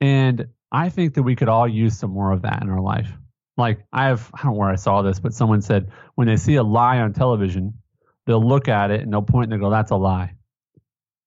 And 0.01 0.47
I 0.71 0.89
think 0.89 1.15
that 1.15 1.23
we 1.23 1.35
could 1.35 1.49
all 1.49 1.67
use 1.67 1.97
some 1.97 2.11
more 2.11 2.31
of 2.31 2.43
that 2.43 2.61
in 2.61 2.69
our 2.69 2.81
life. 2.81 3.11
Like, 3.57 3.85
I 3.93 4.05
have, 4.05 4.29
I 4.33 4.43
don't 4.43 4.53
know 4.53 4.59
where 4.59 4.69
I 4.69 4.75
saw 4.75 5.01
this, 5.01 5.19
but 5.19 5.33
someone 5.33 5.61
said 5.61 5.91
when 6.15 6.27
they 6.27 6.35
see 6.37 6.55
a 6.55 6.63
lie 6.63 6.99
on 6.99 7.13
television, 7.13 7.73
they'll 8.25 8.45
look 8.45 8.67
at 8.67 8.91
it 8.91 9.01
and 9.01 9.13
they'll 9.13 9.21
point 9.21 9.51
and 9.51 9.53
they 9.53 9.63
go, 9.63 9.69
that's 9.69 9.91
a 9.91 9.95
lie. 9.95 10.33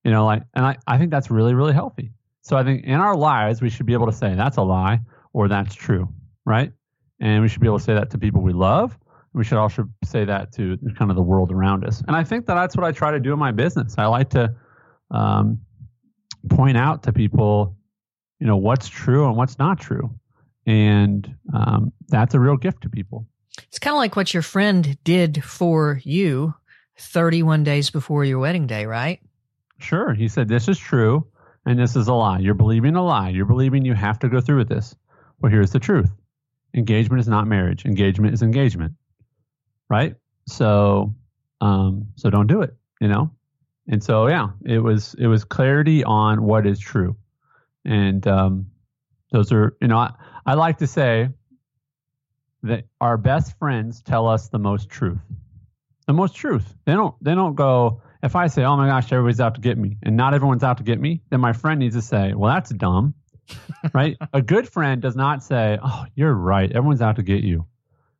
You 0.05 0.11
know, 0.11 0.27
like, 0.27 0.43
and 0.55 0.65
I, 0.65 0.77
I 0.87 0.99
think 0.99 1.11
that's 1.11 1.31
really, 1.31 1.55
really 1.55 1.73
healthy. 1.73 2.13
So 2.43 2.57
I 2.57 2.65
think 2.65 2.85
in 2.85 2.95
our 2.95 3.17
lives, 3.17 3.61
we 3.61 3.71
should 3.71 3.87
be 3.87 3.93
able 3.93 4.07
to 4.07 4.13
say 4.13 4.35
that's 4.35 4.57
a 4.57 4.63
lie 4.63 5.01
or 5.33 5.49
that's 5.49 5.75
true, 5.75 6.09
right? 6.45 6.73
And 7.21 7.43
we 7.43 7.49
should 7.49 7.61
be 7.61 7.67
able 7.67 7.79
to 7.79 7.85
say 7.85 7.95
that 7.95 8.11
to 8.11 8.19
people 8.19 8.41
we 8.41 8.53
love. 8.53 8.99
We 9.35 9.45
should 9.45 9.59
also 9.59 9.89
say 10.05 10.25
that 10.25 10.53
to 10.53 10.79
kind 10.97 11.11
of 11.11 11.17
the 11.17 11.23
world 11.23 11.53
around 11.53 11.85
us. 11.85 12.03
And 12.07 12.17
I 12.17 12.25
think 12.25 12.47
that 12.47 12.55
that's 12.55 12.77
what 12.77 12.85
I 12.85 12.93
try 12.93 13.11
to 13.11 13.21
do 13.21 13.33
in 13.33 13.39
my 13.39 13.53
business. 13.53 13.97
I 13.99 14.07
like 14.07 14.31
to 14.31 14.55
um, 15.11 15.61
point 16.49 16.77
out 16.77 17.03
to 17.05 17.13
people, 17.13 17.77
you 18.41 18.47
know, 18.47 18.57
what's 18.57 18.89
true 18.89 19.27
and 19.27 19.37
what's 19.37 19.59
not 19.59 19.79
true. 19.79 20.18
And 20.69 21.35
um, 21.55 21.95
that's 22.09 22.35
a 22.35 22.39
real 22.39 22.59
gift 22.59 22.83
to 22.83 22.91
people. 22.91 23.27
It's 23.69 23.79
kind 23.79 23.95
of 23.95 23.99
like 23.99 24.17
what 24.17 24.35
your 24.35 24.43
friend 24.43 24.99
did 25.03 25.43
for 25.43 25.99
you 26.05 26.55
31 26.99 27.65
days 27.65 27.89
before 27.89 28.23
your 28.27 28.39
wedding 28.39 28.67
day, 28.67 28.85
right? 28.85 29.19
Sure. 29.79 30.13
He 30.13 30.29
said, 30.29 30.47
This 30.47 30.69
is 30.69 30.79
true 30.79 31.27
and 31.65 31.79
this 31.79 31.97
is 31.97 32.07
a 32.09 32.13
lie. 32.13 32.41
You're 32.41 32.53
believing 32.53 32.97
a 32.97 33.03
lie. 33.03 33.31
You're 33.31 33.47
believing 33.47 33.87
you 33.87 33.95
have 33.95 34.19
to 34.19 34.29
go 34.29 34.43
through 34.43 34.59
with 34.59 34.69
this. 34.69 34.95
Well, 35.41 35.51
here's 35.51 35.73
the 35.73 35.79
truth 35.79 36.11
engagement 36.75 37.21
is 37.21 37.29
not 37.29 37.47
marriage, 37.47 37.87
engagement 37.87 38.35
is 38.35 38.43
engagement, 38.43 38.93
right? 39.89 40.17
So, 40.47 41.15
um, 41.63 42.09
so 42.17 42.29
don't 42.29 42.47
do 42.47 42.61
it, 42.61 42.77
you 43.01 43.09
know? 43.09 43.31
And 43.89 44.05
so, 44.05 44.29
yeah, 44.29 44.49
it 44.67 44.81
was, 44.81 45.15
it 45.19 45.29
was 45.29 45.45
clarity 45.45 46.05
on 46.05 46.43
what 46.43 46.67
is 46.67 46.79
true. 46.79 47.17
And, 47.87 48.27
um, 48.27 48.67
those 49.33 49.51
are, 49.51 49.77
you 49.81 49.89
know, 49.89 49.97
I, 49.99 50.13
I 50.49 50.55
like 50.55 50.79
to 50.79 50.87
say 50.87 51.29
that 52.63 52.85
our 53.01 53.17
best 53.17 53.59
friends 53.59 54.03
tell 54.03 54.27
us 54.27 54.49
the 54.49 54.59
most 54.59 54.89
truth 54.89 55.21
the 56.09 56.15
most 56.15 56.35
truth. 56.35 56.75
They 56.87 56.95
don't 56.95 57.15
they 57.23 57.35
don't 57.35 57.55
go 57.55 58.01
if 58.23 58.35
I 58.35 58.49
say, 58.49 58.65
"Oh 58.65 58.77
my 58.77 58.89
gosh, 58.89 59.13
everybody's 59.13 59.41
out 59.41 59.55
to 59.57 59.61
get 59.61 59.79
me," 59.79 59.99
and 60.03 60.17
not 60.17 60.35
everyone's 60.35 60.65
out 60.65 60.79
to 60.79 60.83
get 60.83 60.99
me, 60.99 61.23
then 61.31 61.41
my 61.41 61.53
friend 61.53 61.79
needs 61.79 61.95
to 61.95 62.03
say, 62.03 62.33
"Well, 62.35 62.53
that's 62.53 62.71
dumb." 62.71 63.15
right? 63.95 64.17
A 64.33 64.43
good 64.43 64.69
friend 64.69 65.01
does 65.03 65.15
not 65.15 65.45
say, 65.45 65.79
"Oh, 65.81 66.07
you're 66.15 66.35
right. 66.35 66.73
Everyone's 66.73 67.03
out 67.03 67.17
to 67.17 67.23
get 67.23 67.45
you." 67.45 67.67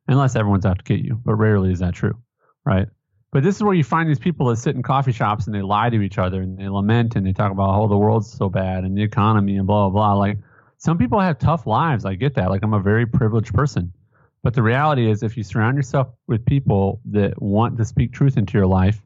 Unless 0.07 0.35
everyone's 0.35 0.65
out 0.65 0.77
to 0.77 0.83
get 0.83 1.03
you, 1.03 1.19
but 1.23 1.35
rarely 1.35 1.71
is 1.71 1.79
that 1.79 1.93
true, 1.93 2.17
right? 2.63 2.87
But 3.31 3.43
this 3.43 3.55
is 3.55 3.63
where 3.63 3.75
you 3.75 3.83
find 3.83 4.09
these 4.09 4.19
people 4.19 4.47
that 4.47 4.57
sit 4.57 4.75
in 4.75 4.81
coffee 4.81 5.11
shops 5.11 5.45
and 5.45 5.53
they 5.53 5.61
lie 5.61 5.89
to 5.89 6.01
each 6.01 6.17
other 6.17 6.41
and 6.41 6.57
they 6.57 6.67
lament 6.67 7.15
and 7.15 7.25
they 7.25 7.33
talk 7.33 7.51
about, 7.51 7.75
"Oh, 7.75 7.87
the 7.87 7.97
world's 7.97 8.31
so 8.31 8.49
bad 8.49 8.83
and 8.83 8.95
the 8.95 9.03
economy 9.03 9.57
and 9.57 9.65
blah 9.65 9.89
blah 9.89 10.13
blah." 10.13 10.19
Like 10.19 10.37
some 10.79 10.97
people 10.97 11.19
have 11.19 11.37
tough 11.37 11.67
lives. 11.67 12.05
I 12.05 12.15
get 12.15 12.35
that. 12.35 12.49
Like 12.49 12.63
I'm 12.63 12.73
a 12.73 12.79
very 12.79 13.05
privileged 13.05 13.53
person. 13.53 13.93
But 14.41 14.53
the 14.53 14.63
reality 14.63 15.11
is, 15.11 15.21
if 15.21 15.35
you 15.35 15.43
surround 15.43 15.75
yourself 15.75 16.07
with 16.27 16.45
people 16.45 17.01
that 17.11 17.41
want 17.41 17.77
to 17.77 17.85
speak 17.85 18.13
truth 18.13 18.37
into 18.37 18.57
your 18.57 18.67
life 18.67 19.01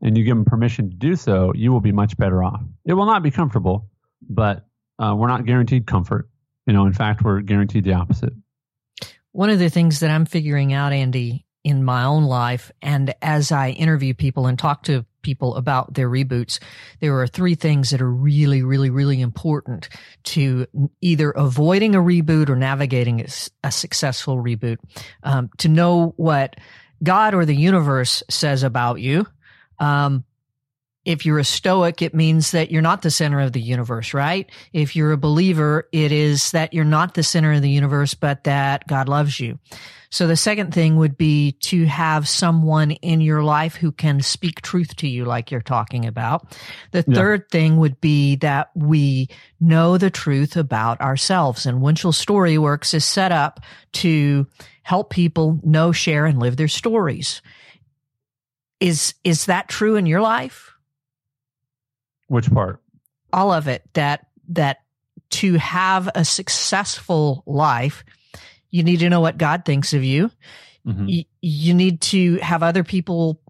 and 0.00 0.18
you 0.18 0.24
give 0.24 0.36
them 0.36 0.44
permission 0.44 0.90
to 0.90 0.96
do 0.96 1.14
so, 1.14 1.52
you 1.54 1.72
will 1.72 1.80
be 1.80 1.92
much 1.92 2.16
better 2.16 2.42
off. 2.42 2.62
It 2.84 2.94
will 2.94 3.06
not 3.06 3.22
be 3.22 3.30
comfortable, 3.30 3.88
but 4.28 4.66
uh, 4.98 5.14
we're 5.16 5.28
not 5.28 5.46
guaranteed 5.46 5.86
comfort. 5.86 6.28
You 6.66 6.72
know, 6.72 6.86
in 6.86 6.92
fact, 6.92 7.22
we're 7.22 7.40
guaranteed 7.40 7.84
the 7.84 7.92
opposite. 7.92 8.32
One 9.30 9.50
of 9.50 9.60
the 9.60 9.70
things 9.70 10.00
that 10.00 10.10
I'm 10.10 10.26
figuring 10.26 10.72
out, 10.72 10.92
Andy, 10.92 11.46
in 11.62 11.84
my 11.84 12.02
own 12.04 12.24
life, 12.24 12.72
and 12.82 13.14
as 13.22 13.52
I 13.52 13.70
interview 13.70 14.14
people 14.14 14.48
and 14.48 14.58
talk 14.58 14.82
to 14.84 15.06
people 15.22 15.56
about 15.56 15.94
their 15.94 16.08
reboots, 16.08 16.58
there 17.00 17.18
are 17.20 17.26
three 17.26 17.54
things 17.54 17.90
that 17.90 18.02
are 18.02 18.10
really, 18.10 18.62
really, 18.62 18.90
really 18.90 19.20
important 19.20 19.88
to 20.24 20.66
either 21.00 21.30
avoiding 21.30 21.94
a 21.94 22.00
reboot 22.00 22.48
or 22.48 22.56
navigating 22.56 23.26
a, 23.64 23.70
successful 23.70 24.36
reboot. 24.36 24.78
Um, 25.22 25.50
to 25.58 25.68
know 25.68 26.14
what 26.16 26.56
God 27.02 27.34
or 27.34 27.44
the 27.44 27.56
universe 27.56 28.22
says 28.28 28.62
about 28.62 29.00
you. 29.00 29.26
Um, 29.78 30.24
if 31.04 31.26
you're 31.26 31.38
a 31.38 31.44
stoic, 31.44 32.00
it 32.00 32.14
means 32.14 32.52
that 32.52 32.70
you're 32.70 32.82
not 32.82 33.02
the 33.02 33.10
center 33.10 33.40
of 33.40 33.52
the 33.52 33.60
universe, 33.60 34.14
right? 34.14 34.48
If 34.72 34.94
you're 34.94 35.12
a 35.12 35.16
believer, 35.16 35.88
it 35.90 36.12
is 36.12 36.52
that 36.52 36.72
you're 36.72 36.84
not 36.84 37.14
the 37.14 37.24
center 37.24 37.52
of 37.52 37.62
the 37.62 37.70
universe, 37.70 38.14
but 38.14 38.44
that 38.44 38.86
God 38.86 39.08
loves 39.08 39.40
you. 39.40 39.58
So 40.12 40.26
the 40.26 40.36
second 40.36 40.74
thing 40.74 40.98
would 40.98 41.16
be 41.16 41.52
to 41.62 41.86
have 41.86 42.28
someone 42.28 42.90
in 42.90 43.22
your 43.22 43.42
life 43.42 43.76
who 43.76 43.90
can 43.90 44.20
speak 44.20 44.60
truth 44.60 44.94
to 44.96 45.08
you, 45.08 45.24
like 45.24 45.50
you're 45.50 45.62
talking 45.62 46.04
about. 46.04 46.54
The 46.90 47.02
Yeah. 47.08 47.14
third 47.14 47.48
thing 47.50 47.78
would 47.78 47.98
be 47.98 48.36
that 48.36 48.70
we 48.74 49.28
know 49.58 49.96
the 49.96 50.10
truth 50.10 50.54
about 50.54 51.00
ourselves. 51.00 51.64
And 51.64 51.80
Winchell 51.80 52.12
Story 52.12 52.58
Works 52.58 52.92
is 52.92 53.06
set 53.06 53.32
up 53.32 53.60
to 53.94 54.46
help 54.82 55.08
people 55.08 55.58
know, 55.64 55.92
share, 55.92 56.26
and 56.26 56.38
live 56.38 56.58
their 56.58 56.68
stories. 56.68 57.40
Is, 58.80 59.14
is 59.24 59.46
that 59.46 59.68
true 59.68 59.96
in 59.96 60.04
your 60.04 60.20
life? 60.20 60.74
Which 62.28 62.52
part? 62.52 62.80
all 63.32 63.50
of 63.50 63.66
it 63.66 63.82
that 63.94 64.26
that 64.48 64.82
to 65.30 65.54
have 65.54 66.10
a 66.14 66.22
successful 66.22 67.42
life 67.46 68.04
you 68.72 68.82
need 68.82 68.98
to 68.98 69.08
know 69.08 69.20
what 69.20 69.38
god 69.38 69.64
thinks 69.64 69.92
of 69.94 70.02
you 70.02 70.30
Mhm. 70.84 71.08
you, 71.08 71.24
you 71.40 71.74
need 71.74 72.00
to 72.00 72.38
have 72.38 72.64
other 72.64 72.82
people 72.82 73.40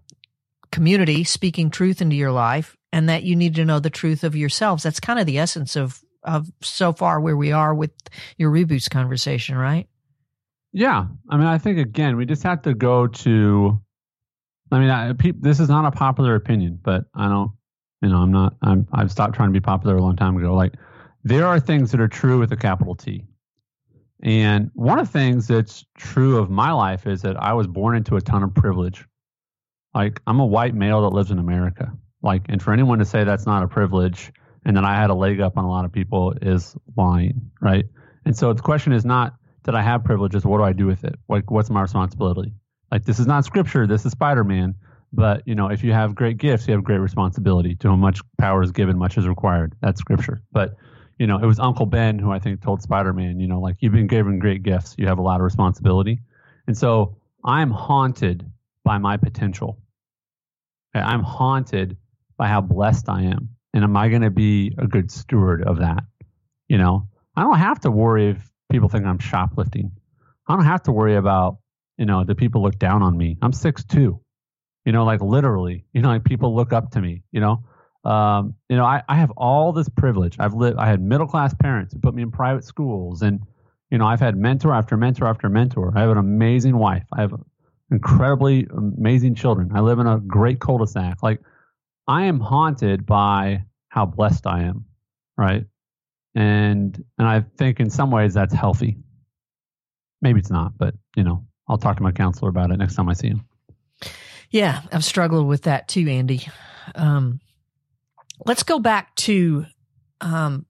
community 0.71 1.23
speaking 1.23 1.71
truth 1.71 1.99
into 2.01 2.15
your 2.15 2.31
life 2.31 2.77
and 2.91 3.09
that 3.09 3.23
you 3.23 3.35
need 3.35 3.55
to 3.55 3.65
know 3.65 3.79
the 3.79 3.89
truth 3.89 4.23
of 4.23 4.35
yourselves 4.35 4.83
that's 4.83 4.99
kind 4.99 5.17
of 5.19 5.25
the 5.25 5.39
essence 5.39 5.75
of 5.75 5.99
of 6.23 6.47
so 6.61 6.93
far 6.93 7.19
where 7.19 7.35
we 7.35 7.51
are 7.51 7.73
with 7.73 7.91
your 8.37 8.51
reboots 8.51 8.87
conversation 8.89 9.55
right 9.57 9.87
Yeah, 10.73 11.05
I 11.29 11.37
mean, 11.37 11.45
I 11.47 11.57
think 11.57 11.77
again, 11.79 12.15
we 12.17 12.25
just 12.25 12.43
have 12.43 12.61
to 12.63 12.73
go 12.73 13.07
to. 13.07 13.79
I 14.71 14.79
mean, 14.79 14.89
I, 14.89 15.13
pe- 15.13 15.33
this 15.39 15.59
is 15.59 15.69
not 15.69 15.85
a 15.85 15.91
popular 15.91 16.33
opinion, 16.35 16.79
but 16.81 17.05
I 17.13 17.27
don't. 17.29 17.51
You 18.01 18.09
know, 18.09 18.17
I'm 18.17 18.31
not. 18.31 18.55
I'm. 18.61 18.87
I've 18.91 19.11
stopped 19.11 19.35
trying 19.35 19.49
to 19.49 19.53
be 19.53 19.59
popular 19.61 19.97
a 19.97 20.01
long 20.01 20.15
time 20.15 20.35
ago. 20.37 20.55
Like, 20.55 20.73
there 21.23 21.45
are 21.45 21.59
things 21.59 21.91
that 21.91 22.01
are 22.01 22.07
true 22.07 22.39
with 22.39 22.51
a 22.53 22.57
capital 22.57 22.95
T, 22.95 23.23
and 24.23 24.71
one 24.73 24.99
of 24.99 25.07
the 25.07 25.11
things 25.11 25.47
that's 25.47 25.85
true 25.97 26.37
of 26.37 26.49
my 26.49 26.71
life 26.71 27.05
is 27.05 27.21
that 27.23 27.35
I 27.35 27.53
was 27.53 27.67
born 27.67 27.97
into 27.97 28.15
a 28.15 28.21
ton 28.21 28.41
of 28.41 28.55
privilege. 28.55 29.05
Like, 29.93 30.21
I'm 30.25 30.39
a 30.39 30.45
white 30.45 30.73
male 30.73 31.01
that 31.01 31.15
lives 31.15 31.29
in 31.29 31.39
America. 31.39 31.91
Like, 32.21 32.45
and 32.47 32.61
for 32.61 32.71
anyone 32.71 32.99
to 32.99 33.05
say 33.05 33.25
that's 33.25 33.45
not 33.45 33.63
a 33.63 33.67
privilege 33.67 34.31
and 34.65 34.77
that 34.77 34.85
I 34.85 34.95
had 34.95 35.09
a 35.09 35.13
leg 35.13 35.41
up 35.41 35.57
on 35.57 35.65
a 35.65 35.69
lot 35.69 35.83
of 35.83 35.91
people 35.91 36.33
is 36.41 36.73
lying, 36.95 37.51
right? 37.61 37.85
And 38.25 38.35
so 38.35 38.53
the 38.53 38.61
question 38.61 38.93
is 38.93 39.03
not 39.03 39.33
that 39.63 39.75
I 39.75 39.81
have 39.81 40.05
privileges. 40.05 40.45
What 40.45 40.59
do 40.59 40.63
I 40.63 40.71
do 40.71 40.85
with 40.85 41.03
it? 41.03 41.15
Like, 41.27 41.51
what's 41.51 41.69
my 41.69 41.81
responsibility? 41.81 42.53
Like, 42.91 43.03
this 43.03 43.19
is 43.19 43.27
not 43.27 43.43
scripture. 43.43 43.85
This 43.85 44.05
is 44.05 44.13
Spider 44.13 44.45
Man. 44.45 44.75
But 45.11 45.43
you 45.45 45.53
know, 45.53 45.67
if 45.67 45.83
you 45.83 45.91
have 45.91 46.15
great 46.15 46.37
gifts, 46.37 46.67
you 46.67 46.73
have 46.73 46.83
great 46.83 46.99
responsibility. 46.99 47.75
To 47.75 47.89
whom 47.89 47.99
much 47.99 48.21
power 48.39 48.63
is 48.63 48.71
given, 48.71 48.97
much 48.97 49.17
is 49.17 49.27
required. 49.27 49.75
That's 49.81 49.99
scripture. 49.99 50.41
But 50.51 50.75
you 51.17 51.27
know, 51.27 51.37
it 51.37 51.45
was 51.45 51.59
Uncle 51.59 51.85
Ben 51.85 52.19
who 52.19 52.31
I 52.31 52.39
think 52.39 52.61
told 52.61 52.81
Spider 52.81 53.13
Man, 53.13 53.39
you 53.39 53.47
know, 53.47 53.59
like 53.59 53.77
you've 53.79 53.93
been 53.93 54.07
given 54.07 54.39
great 54.39 54.63
gifts, 54.63 54.95
you 54.97 55.07
have 55.07 55.19
a 55.19 55.21
lot 55.21 55.39
of 55.39 55.43
responsibility. 55.43 56.19
And 56.67 56.77
so 56.77 57.17
I'm 57.43 57.71
haunted 57.71 58.49
by 58.83 58.97
my 58.97 59.17
potential. 59.17 59.79
Okay, 60.95 61.03
I'm 61.03 61.23
haunted 61.23 61.97
by 62.37 62.47
how 62.47 62.61
blessed 62.61 63.09
I 63.09 63.23
am. 63.23 63.49
And 63.73 63.83
am 63.83 63.97
I 63.97 64.09
going 64.09 64.21
to 64.21 64.29
be 64.29 64.73
a 64.77 64.87
good 64.87 65.11
steward 65.11 65.63
of 65.63 65.79
that? 65.79 66.03
You 66.67 66.77
know, 66.77 67.07
I 67.35 67.43
don't 67.43 67.57
have 67.57 67.79
to 67.81 67.91
worry 67.91 68.29
if 68.29 68.51
people 68.71 68.89
think 68.89 69.05
I'm 69.05 69.19
shoplifting. 69.19 69.91
I 70.47 70.55
don't 70.55 70.65
have 70.65 70.83
to 70.83 70.91
worry 70.91 71.15
about, 71.15 71.57
you 71.97 72.05
know, 72.05 72.23
the 72.23 72.35
people 72.35 72.61
look 72.61 72.77
down 72.79 73.01
on 73.01 73.17
me. 73.17 73.37
I'm 73.41 73.53
six 73.53 73.83
two. 73.83 74.19
You 74.85 74.91
know, 74.91 75.05
like 75.05 75.21
literally, 75.21 75.85
you 75.93 76.01
know, 76.01 76.09
like 76.09 76.23
people 76.23 76.55
look 76.55 76.73
up 76.73 76.91
to 76.91 77.01
me, 77.01 77.23
you 77.31 77.39
know. 77.39 77.63
Um, 78.03 78.55
you 78.69 78.75
know, 78.75 78.85
I, 78.85 79.01
I 79.07 79.15
have 79.15 79.31
all 79.31 79.71
this 79.71 79.87
privilege. 79.89 80.35
I've 80.39 80.53
lived 80.53 80.77
I 80.77 80.87
had 80.87 81.01
middle 81.01 81.27
class 81.27 81.53
parents 81.53 81.93
who 81.93 81.99
put 81.99 82.13
me 82.13 82.21
in 82.21 82.31
private 82.31 82.65
schools 82.65 83.21
and 83.21 83.41
you 83.89 83.99
know, 83.99 84.07
I've 84.07 84.19
had 84.19 84.35
mentor 84.35 84.73
after 84.73 84.97
mentor 84.97 85.27
after 85.27 85.49
mentor. 85.49 85.93
I 85.95 86.01
have 86.01 86.09
an 86.09 86.17
amazing 86.17 86.75
wife. 86.75 87.05
I 87.13 87.21
have 87.21 87.33
incredibly 87.91 88.67
amazing 88.75 89.35
children. 89.35 89.71
I 89.73 89.81
live 89.81 89.99
in 89.99 90.07
a 90.07 90.19
great 90.19 90.59
cul-de-sac. 90.59 91.21
Like 91.21 91.39
I 92.07 92.23
am 92.23 92.39
haunted 92.39 93.05
by 93.05 93.65
how 93.89 94.07
blessed 94.07 94.47
I 94.47 94.63
am, 94.63 94.85
right? 95.37 95.65
And 96.35 97.03
and 97.19 97.27
I 97.27 97.41
think 97.57 97.79
in 97.79 97.91
some 97.91 98.09
ways 98.09 98.33
that's 98.33 98.53
healthy. 98.53 98.97
Maybe 100.21 100.39
it's 100.39 100.49
not, 100.49 100.77
but 100.77 100.95
you 101.15 101.23
know, 101.23 101.45
I'll 101.67 101.77
talk 101.77 101.97
to 101.97 102.03
my 102.03 102.11
counselor 102.11 102.49
about 102.49 102.71
it 102.71 102.77
next 102.77 102.95
time 102.95 103.09
I 103.09 103.13
see 103.13 103.27
him. 103.27 103.45
Yeah, 104.49 104.81
I've 104.91 105.05
struggled 105.05 105.47
with 105.47 105.63
that 105.63 105.87
too, 105.87 106.07
Andy. 106.09 106.47
Um, 106.95 107.39
let's 108.45 108.63
go 108.63 108.79
back 108.79 109.15
to 109.15 109.65
um, 110.21 110.65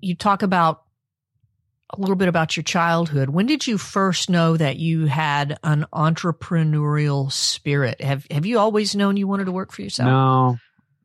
you 0.00 0.14
talk 0.14 0.42
about 0.42 0.82
a 1.92 2.00
little 2.00 2.16
bit 2.16 2.28
about 2.28 2.56
your 2.56 2.62
childhood. 2.62 3.30
When 3.30 3.46
did 3.46 3.66
you 3.66 3.76
first 3.76 4.30
know 4.30 4.56
that 4.56 4.76
you 4.76 5.06
had 5.06 5.58
an 5.64 5.86
entrepreneurial 5.92 7.32
spirit? 7.32 8.00
Have 8.00 8.26
Have 8.30 8.46
you 8.46 8.58
always 8.58 8.94
known 8.94 9.16
you 9.16 9.26
wanted 9.26 9.46
to 9.46 9.52
work 9.52 9.72
for 9.72 9.82
yourself? 9.82 10.06
No, 10.06 10.56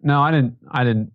no, 0.02 0.22
I 0.22 0.32
didn't. 0.32 0.58
I 0.70 0.84
didn't. 0.84 1.12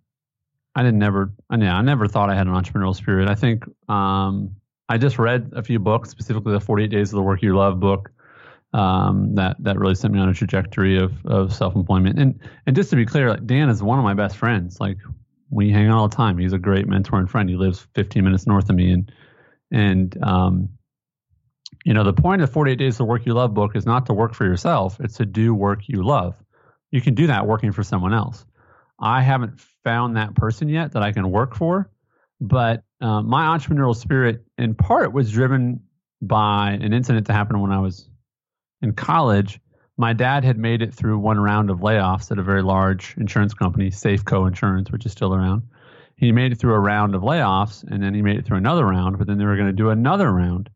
I 0.75 0.83
didn't 0.83 0.99
never. 0.99 1.31
I, 1.49 1.57
yeah, 1.57 1.75
I 1.75 1.81
never 1.81 2.07
thought 2.07 2.29
I 2.29 2.35
had 2.35 2.47
an 2.47 2.53
entrepreneurial 2.53 2.95
spirit. 2.95 3.29
I 3.29 3.35
think 3.35 3.63
um, 3.89 4.55
I 4.89 4.97
just 4.97 5.17
read 5.17 5.51
a 5.55 5.63
few 5.63 5.79
books, 5.79 6.09
specifically 6.09 6.53
the 6.53 6.59
Forty 6.59 6.83
Eight 6.83 6.91
Days 6.91 7.09
of 7.09 7.17
the 7.17 7.23
Work 7.23 7.41
You 7.41 7.55
Love 7.55 7.79
book. 7.79 8.10
Um, 8.73 9.35
that 9.35 9.57
that 9.59 9.77
really 9.77 9.95
sent 9.95 10.13
me 10.13 10.19
on 10.21 10.29
a 10.29 10.33
trajectory 10.33 10.97
of 10.97 11.25
of 11.25 11.53
self 11.53 11.75
employment. 11.75 12.17
And 12.19 12.39
and 12.65 12.75
just 12.75 12.89
to 12.91 12.95
be 12.95 13.05
clear, 13.05 13.29
like 13.29 13.45
Dan 13.45 13.69
is 13.69 13.83
one 13.83 13.99
of 13.99 14.05
my 14.05 14.13
best 14.13 14.37
friends. 14.37 14.79
Like 14.79 14.97
we 15.49 15.69
hang 15.71 15.87
out 15.87 15.97
all 15.97 16.07
the 16.07 16.15
time. 16.15 16.37
He's 16.37 16.53
a 16.53 16.57
great 16.57 16.87
mentor 16.87 17.19
and 17.19 17.29
friend. 17.29 17.49
He 17.49 17.57
lives 17.57 17.85
15 17.95 18.23
minutes 18.23 18.47
north 18.47 18.69
of 18.69 18.75
me, 18.75 18.91
and 18.91 19.11
and 19.71 20.17
um, 20.23 20.69
you 21.83 21.93
know, 21.93 22.03
the 22.03 22.13
point 22.13 22.41
of 22.41 22.51
48 22.51 22.75
Days 22.75 22.97
the 22.97 23.05
Work 23.05 23.25
You 23.25 23.33
Love 23.33 23.53
book 23.53 23.75
is 23.75 23.85
not 23.85 24.05
to 24.05 24.13
work 24.13 24.33
for 24.33 24.45
yourself, 24.45 24.99
it's 24.99 25.17
to 25.17 25.25
do 25.25 25.53
work 25.53 25.87
you 25.87 26.03
love. 26.03 26.35
You 26.91 27.01
can 27.01 27.15
do 27.15 27.27
that 27.27 27.47
working 27.47 27.71
for 27.71 27.83
someone 27.83 28.13
else. 28.13 28.45
I 28.99 29.21
haven't 29.21 29.59
found 29.83 30.17
that 30.17 30.35
person 30.35 30.69
yet 30.69 30.91
that 30.91 31.01
I 31.01 31.11
can 31.11 31.31
work 31.31 31.55
for, 31.55 31.89
but 32.39 32.83
uh, 32.99 33.21
my 33.21 33.57
entrepreneurial 33.57 33.95
spirit, 33.95 34.43
in 34.57 34.75
part, 34.75 35.11
was 35.11 35.31
driven 35.31 35.81
by 36.21 36.71
an 36.81 36.93
incident 36.93 37.25
that 37.27 37.33
happened 37.33 37.61
when 37.61 37.71
I 37.71 37.79
was 37.79 38.07
in 38.81 38.93
college. 38.93 39.59
My 39.97 40.13
dad 40.13 40.43
had 40.43 40.57
made 40.57 40.81
it 40.81 40.93
through 40.93 41.19
one 41.19 41.39
round 41.39 41.69
of 41.69 41.79
layoffs 41.79 42.31
at 42.31 42.39
a 42.39 42.43
very 42.43 42.63
large 42.63 43.15
insurance 43.17 43.53
company, 43.53 43.89
Safeco 43.91 44.47
Insurance, 44.47 44.91
which 44.91 45.05
is 45.05 45.11
still 45.11 45.33
around 45.33 45.63
he 46.21 46.31
made 46.31 46.51
it 46.51 46.59
through 46.59 46.75
a 46.75 46.79
round 46.79 47.15
of 47.15 47.23
layoffs 47.23 47.83
and 47.83 48.01
then 48.01 48.13
he 48.13 48.21
made 48.21 48.37
it 48.37 48.45
through 48.45 48.57
another 48.57 48.85
round, 48.85 49.17
but 49.17 49.25
then 49.25 49.39
they 49.39 49.43
were 49.43 49.55
going 49.55 49.67
to 49.67 49.73
do 49.73 49.89
another 49.89 50.31
round. 50.31 50.69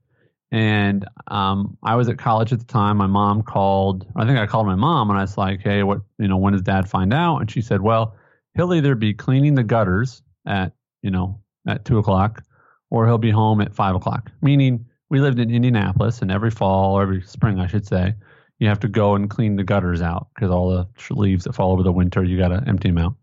And 0.51 1.07
um, 1.27 1.77
I 1.83 1.95
was 1.95 2.09
at 2.09 2.17
college 2.17 2.51
at 2.51 2.57
the 2.57 2.65
time. 2.65 2.97
My 2.97 3.05
mom 3.05 3.43
called. 3.43 4.07
I 4.15 4.25
think 4.25 4.39
I 4.39 4.47
called 4.47 4.65
my 4.65 4.75
mom 4.75 5.11
and 5.11 5.19
I 5.19 5.21
was 5.21 5.37
like, 5.37 5.61
"Hey, 5.61 5.83
what? 5.83 5.99
You 6.17 6.27
know, 6.27 6.37
when 6.37 6.53
does 6.53 6.61
Dad 6.61 6.89
find 6.89 7.13
out?" 7.13 7.39
And 7.39 7.51
she 7.51 7.61
said, 7.61 7.81
"Well, 7.81 8.15
he'll 8.55 8.73
either 8.73 8.95
be 8.95 9.13
cleaning 9.13 9.55
the 9.55 9.63
gutters 9.63 10.21
at 10.47 10.71
you 11.01 11.11
know 11.11 11.41
at 11.67 11.83
two 11.83 11.97
o'clock, 11.97 12.43
or 12.89 13.05
he'll 13.05 13.17
be 13.17 13.31
home 13.31 13.59
at 13.59 13.75
five 13.75 13.95
o'clock." 13.95 14.31
Meaning, 14.41 14.84
we 15.09 15.19
lived 15.19 15.39
in 15.39 15.51
Indianapolis, 15.51 16.21
and 16.21 16.31
every 16.31 16.51
fall 16.51 16.95
or 16.95 17.03
every 17.03 17.21
spring, 17.21 17.59
I 17.59 17.67
should 17.67 17.85
say, 17.85 18.15
you 18.59 18.67
have 18.69 18.79
to 18.81 18.87
go 18.87 19.15
and 19.15 19.29
clean 19.29 19.55
the 19.55 19.63
gutters 19.63 20.01
out 20.01 20.27
because 20.33 20.49
all 20.49 20.69
the 20.69 21.13
leaves 21.13 21.43
that 21.43 21.53
fall 21.53 21.71
over 21.71 21.83
the 21.83 21.91
winter, 21.91 22.23
you 22.23 22.37
got 22.37 22.49
to 22.49 22.63
empty 22.67 22.89
them 22.89 22.97
out. 22.97 23.15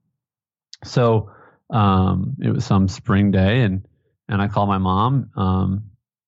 So 0.84 1.30
um, 1.70 2.36
it 2.40 2.50
was 2.50 2.64
some 2.64 2.88
spring 2.88 3.30
day, 3.30 3.62
and 3.62 3.86
and 4.28 4.40
I 4.40 4.48
called 4.48 4.68
my 4.68 4.78
mom, 4.78 5.30
um, 5.36 5.84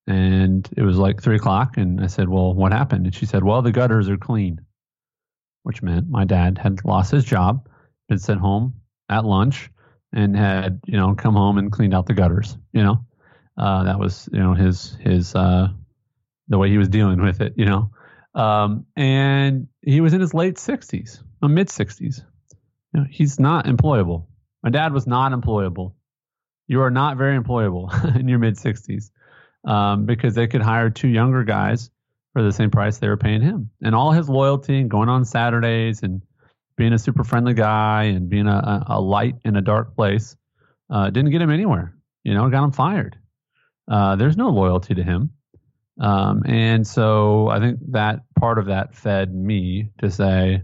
and 0.07 0.69
it 0.77 0.83
was 0.83 0.97
like 0.97 1.23
three 1.23 1.37
o'clock, 1.37 1.77
and 1.77 2.01
I 2.01 2.07
said, 2.07 2.29
"Well, 2.29 2.55
what 2.55 2.73
happened?" 2.73 3.07
And 3.07 3.15
she 3.15 3.27
said, 3.27 3.45
"Well, 3.45 3.63
the 3.63 3.73
gutters 3.73 4.09
are 4.09 4.17
clean," 4.17 4.61
which 5.63 5.83
meant 5.83 6.09
my 6.09 6.25
dad 6.25 6.59
had 6.59 6.85
lost 6.85 7.11
his 7.11 7.25
job, 7.25 7.69
been 8.09 8.19
sent 8.19 8.41
home 8.41 8.75
at 9.09 9.25
lunch, 9.25 9.71
and 10.13 10.37
had 10.37 10.81
you 10.87 10.97
know 10.97 11.15
come 11.15 11.35
home 11.35 11.59
and 11.59 11.71
cleaned 11.71 11.95
out 11.95 12.07
the 12.07 12.15
gutters. 12.15 12.57
You 12.73 12.83
know, 12.83 13.05
uh, 13.57 13.85
that 13.85 13.99
was 13.99 14.29
you 14.33 14.41
know 14.41 14.55
his 14.55 14.97
his 15.01 15.35
uh, 15.35 15.69
the 16.49 16.59
way 16.59 16.71
he 16.71 16.79
was 16.79 16.89
dealing 16.89 17.23
with 17.23 17.41
it. 17.41 17.55
You 17.57 17.67
know, 17.67 17.91
um, 18.35 18.87
and 18.97 19.69
he 19.83 20.01
was 20.01 20.15
in 20.15 20.21
his 20.21 20.35
late 20.35 20.59
sixties, 20.59 21.23
mid 21.43 21.71
sixties. 21.71 22.23
You 22.93 23.01
know, 23.01 23.07
he's 23.11 23.41
not 23.41 23.67
employable. 23.67 24.27
My 24.63 24.71
dad 24.71 24.93
was 24.93 25.07
not 25.07 25.33
employable. 25.33 25.93
You 26.69 26.81
are 26.83 26.91
not 26.91 27.19
very 27.19 27.39
employable 27.39 28.17
in 28.19 28.29
your 28.29 28.39
mid 28.39 28.57
60s 28.57 29.11
um, 29.65 30.07
because 30.07 30.35
they 30.35 30.47
could 30.47 30.63
hire 30.63 30.91
two 30.91 31.09
younger 31.09 31.45
guys 31.45 31.91
for 32.33 32.43
the 32.43 32.53
same 32.53 32.71
price 32.71 32.99
they 32.99 33.09
were 33.09 33.17
paying 33.17 33.43
him. 33.43 33.71
And 33.83 33.95
all 33.95 34.13
his 34.13 34.29
loyalty 34.29 34.79
and 34.81 34.91
going 34.91 35.09
on 35.09 35.25
Saturdays 35.25 36.03
and 36.03 36.23
being 36.77 36.93
a 36.93 36.99
super 36.99 37.25
friendly 37.25 37.55
guy 37.55 38.05
and 38.05 38.29
being 38.29 38.47
a, 38.47 38.85
a 38.89 39.01
light 39.01 39.37
in 39.45 39.57
a 39.57 39.61
dark 39.61 39.95
place 39.95 40.37
uh, 40.91 41.11
didn't 41.11 41.31
get 41.31 41.43
him 41.43 41.51
anywhere. 41.51 41.95
You 42.25 42.35
know, 42.35 42.49
got 42.49 42.65
him 42.65 42.73
fired. 42.73 43.19
Uh, 43.91 44.17
there's 44.17 44.37
no 44.37 44.51
loyalty 44.51 44.95
to 44.95 45.03
him. 45.03 45.31
Um, 46.01 46.43
and 46.47 46.87
so 46.87 47.49
I 47.49 47.61
think 47.61 47.79
that 47.93 48.21
part 48.39 48.59
of 48.59 48.67
that 48.67 48.95
fed 48.95 49.33
me 49.33 49.91
to 49.99 50.11
say, 50.11 50.63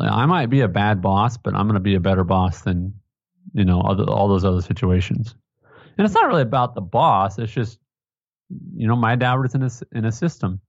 I 0.00 0.26
might 0.26 0.46
be 0.46 0.62
a 0.62 0.68
bad 0.68 1.02
boss, 1.02 1.36
but 1.36 1.54
I'm 1.54 1.66
going 1.66 1.74
to 1.74 1.80
be 1.80 1.94
a 1.94 2.00
better 2.00 2.24
boss 2.24 2.62
than 2.62 2.94
you 3.52 3.64
know 3.64 3.80
other, 3.80 4.04
all 4.04 4.28
those 4.28 4.44
other 4.44 4.62
situations. 4.62 5.34
And 5.96 6.04
it's 6.04 6.14
not 6.14 6.26
really 6.26 6.42
about 6.42 6.74
the 6.74 6.80
boss. 6.80 7.38
It's 7.38 7.52
just 7.52 7.78
you 8.74 8.88
know 8.88 8.96
my 8.96 9.16
dad 9.16 9.34
was 9.34 9.54
in 9.54 9.62
a 9.62 9.70
in 9.92 10.04
a 10.06 10.12
system, 10.12 10.60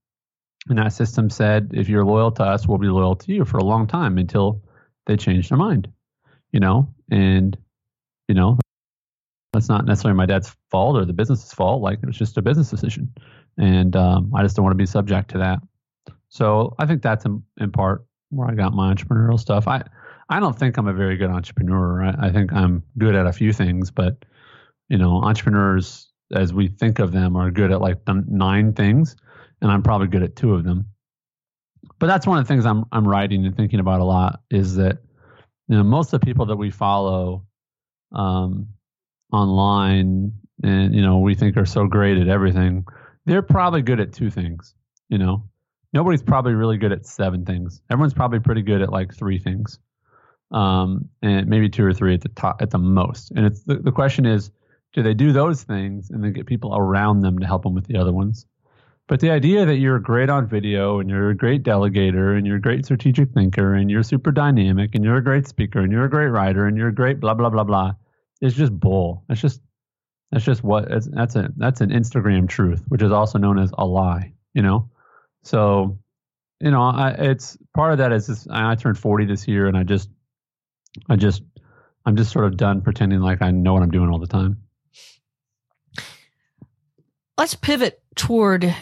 and 0.67 0.77
that 0.77 0.93
system 0.93 1.29
said 1.29 1.71
if 1.73 1.89
you're 1.89 2.05
loyal 2.05 2.31
to 2.33 2.43
us, 2.43 2.67
we'll 2.67 2.77
be 2.77 2.87
loyal 2.87 3.15
to 3.15 3.33
you 3.33 3.45
for 3.45 3.57
a 3.57 3.63
long 3.63 3.87
time 3.87 4.17
until 4.17 4.61
they 5.05 5.15
change 5.15 5.49
their 5.49 5.57
mind. 5.57 5.87
You 6.51 6.59
know, 6.59 6.93
and 7.09 7.57
you 8.27 8.35
know 8.35 8.59
that's 9.53 9.69
not 9.69 9.85
necessarily 9.85 10.17
my 10.17 10.25
dad's 10.25 10.55
fault 10.69 10.97
or 10.97 11.05
the 11.05 11.13
business's 11.13 11.53
fault. 11.53 11.81
Like 11.81 11.99
it 12.01 12.05
was 12.05 12.17
just 12.17 12.37
a 12.37 12.41
business 12.41 12.69
decision, 12.69 13.13
and 13.57 13.95
um, 13.95 14.31
I 14.35 14.43
just 14.43 14.55
don't 14.55 14.63
want 14.63 14.73
to 14.73 14.77
be 14.77 14.85
subject 14.85 15.31
to 15.31 15.37
that. 15.39 15.59
So 16.29 16.75
I 16.79 16.85
think 16.85 17.01
that's 17.01 17.25
in, 17.25 17.41
in 17.59 17.71
part 17.71 18.05
where 18.29 18.49
I 18.49 18.53
got 18.53 18.73
my 18.73 18.93
entrepreneurial 18.93 19.39
stuff. 19.39 19.67
I 19.67 19.83
I 20.29 20.39
don't 20.39 20.57
think 20.57 20.77
I'm 20.77 20.87
a 20.87 20.93
very 20.93 21.15
good 21.15 21.29
entrepreneur. 21.29 22.03
I, 22.03 22.27
I 22.27 22.31
think 22.31 22.51
I'm 22.51 22.83
good 22.97 23.15
at 23.15 23.25
a 23.25 23.33
few 23.33 23.53
things, 23.53 23.91
but 23.91 24.25
you 24.89 24.97
know, 24.97 25.21
entrepreneurs 25.21 26.11
as 26.33 26.53
we 26.53 26.67
think 26.67 26.99
of 26.99 27.11
them 27.11 27.35
are 27.35 27.51
good 27.51 27.71
at 27.71 27.81
like 27.81 28.03
the 28.05 28.23
nine 28.27 28.73
things, 28.73 29.15
and 29.61 29.71
I'm 29.71 29.83
probably 29.83 30.07
good 30.07 30.23
at 30.23 30.35
two 30.35 30.53
of 30.53 30.63
them. 30.63 30.85
But 31.99 32.07
that's 32.07 32.27
one 32.27 32.37
of 32.37 32.45
the 32.45 32.47
things 32.47 32.65
I'm 32.65 32.85
I'm 32.91 33.07
writing 33.07 33.45
and 33.45 33.55
thinking 33.55 33.79
about 33.79 34.01
a 34.01 34.05
lot 34.05 34.41
is 34.51 34.75
that 34.75 34.97
you 35.67 35.77
know 35.77 35.83
most 35.83 36.13
of 36.13 36.19
the 36.19 36.25
people 36.25 36.45
that 36.47 36.57
we 36.57 36.69
follow 36.69 37.45
um, 38.11 38.67
online 39.31 40.33
and 40.63 40.95
you 40.95 41.01
know 41.01 41.19
we 41.19 41.35
think 41.35 41.57
are 41.57 41.65
so 41.65 41.85
great 41.87 42.17
at 42.17 42.27
everything, 42.27 42.85
they're 43.25 43.41
probably 43.41 43.81
good 43.81 43.99
at 43.99 44.13
two 44.13 44.29
things. 44.29 44.73
You 45.09 45.17
know, 45.17 45.43
nobody's 45.93 46.21
probably 46.21 46.53
really 46.53 46.77
good 46.77 46.91
at 46.91 47.05
seven 47.05 47.45
things. 47.45 47.81
Everyone's 47.89 48.13
probably 48.13 48.39
pretty 48.39 48.61
good 48.61 48.81
at 48.81 48.91
like 48.91 49.13
three 49.13 49.39
things, 49.39 49.79
um, 50.51 51.09
and 51.21 51.47
maybe 51.47 51.69
two 51.69 51.85
or 51.85 51.93
three 51.93 52.13
at 52.13 52.21
the 52.21 52.29
top 52.29 52.61
at 52.61 52.71
the 52.71 52.77
most. 52.77 53.31
And 53.31 53.45
it's 53.45 53.63
the, 53.63 53.75
the 53.75 53.91
question 53.91 54.25
is, 54.25 54.51
do 54.93 55.03
they 55.03 55.13
do 55.13 55.31
those 55.31 55.63
things 55.63 56.09
and 56.09 56.23
then 56.23 56.33
get 56.33 56.45
people 56.45 56.75
around 56.75 57.21
them 57.21 57.39
to 57.39 57.45
help 57.45 57.63
them 57.63 57.73
with 57.73 57.85
the 57.85 57.97
other 57.97 58.13
ones? 58.13 58.45
But 59.07 59.21
the 59.21 59.29
idea 59.29 59.65
that 59.65 59.77
you're 59.77 59.99
great 59.99 60.29
on 60.29 60.47
video 60.47 60.99
and 60.99 61.09
you're 61.09 61.29
a 61.29 61.35
great 61.35 61.63
delegator 61.63 62.37
and 62.37 62.45
you're 62.45 62.57
a 62.57 62.61
great 62.61 62.83
strategic 62.83 63.31
thinker 63.31 63.73
and 63.73 63.89
you're 63.89 64.03
super 64.03 64.33
dynamic 64.33 64.95
and 64.95 65.03
you're 65.03 65.15
a 65.15 65.23
great 65.23 65.47
speaker 65.47 65.79
and 65.79 65.93
you're 65.93 66.03
a 66.03 66.09
great 66.09 66.27
writer 66.27 66.65
and 66.65 66.75
you're 66.75 66.89
a 66.89 66.93
great 66.93 67.21
blah 67.21 67.33
blah 67.33 67.49
blah 67.49 67.63
blah 67.63 67.93
is 68.41 68.53
just 68.53 68.77
bull. 68.77 69.23
That's 69.27 69.41
just 69.41 69.61
that's 70.31 70.45
just 70.45 70.63
what 70.63 70.89
that's 70.89 71.35
a 71.35 71.49
that's 71.55 71.81
an 71.81 71.89
Instagram 71.89 72.49
truth, 72.49 72.83
which 72.87 73.01
is 73.01 73.11
also 73.11 73.37
known 73.37 73.59
as 73.59 73.71
a 73.77 73.85
lie. 73.85 74.33
You 74.53 74.63
know, 74.63 74.89
so, 75.47 75.97
you 76.59 76.71
know, 76.71 76.81
I, 76.81 77.11
it's 77.11 77.57
part 77.73 77.93
of 77.93 77.99
that 77.99 78.11
is 78.11 78.27
just, 78.27 78.47
I 78.51 78.75
turned 78.75 78.99
40 78.99 79.25
this 79.25 79.47
year 79.47 79.67
and 79.67 79.77
I 79.77 79.83
just, 79.83 80.09
I 81.09 81.15
just, 81.15 81.41
I'm 82.05 82.17
just 82.17 82.31
sort 82.33 82.45
of 82.45 82.57
done 82.57 82.81
pretending 82.81 83.21
like 83.21 83.41
I 83.41 83.51
know 83.51 83.73
what 83.73 83.81
I'm 83.81 83.91
doing 83.91 84.09
all 84.09 84.19
the 84.19 84.27
time. 84.27 84.63
Let's 87.37 87.55
pivot 87.55 88.01
toward 88.15 88.75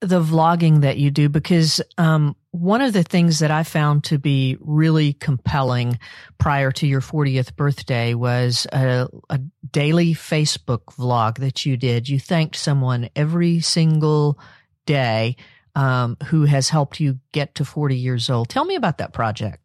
the 0.00 0.20
vlogging 0.20 0.82
that 0.82 0.98
you 0.98 1.10
do 1.10 1.28
because 1.28 1.80
um, 1.96 2.36
one 2.50 2.82
of 2.82 2.92
the 2.92 3.02
things 3.02 3.38
that 3.38 3.50
I 3.50 3.62
found 3.62 4.04
to 4.04 4.18
be 4.18 4.58
really 4.60 5.14
compelling 5.14 5.98
prior 6.38 6.70
to 6.72 6.86
your 6.86 7.00
40th 7.00 7.56
birthday 7.56 8.14
was 8.14 8.66
a, 8.72 9.08
a 9.30 9.40
daily 9.70 10.14
Facebook 10.14 10.96
vlog 10.96 11.38
that 11.38 11.64
you 11.64 11.76
did. 11.76 12.08
You 12.08 12.20
thanked 12.20 12.56
someone 12.56 13.08
every 13.16 13.60
single 13.60 14.38
day 14.84 15.36
um, 15.74 16.16
who 16.26 16.44
has 16.44 16.68
helped 16.68 17.00
you 17.00 17.18
get 17.32 17.54
to 17.56 17.64
40 17.64 17.96
years 17.96 18.28
old. 18.28 18.48
Tell 18.48 18.64
me 18.64 18.74
about 18.74 18.98
that 18.98 19.12
project. 19.12 19.62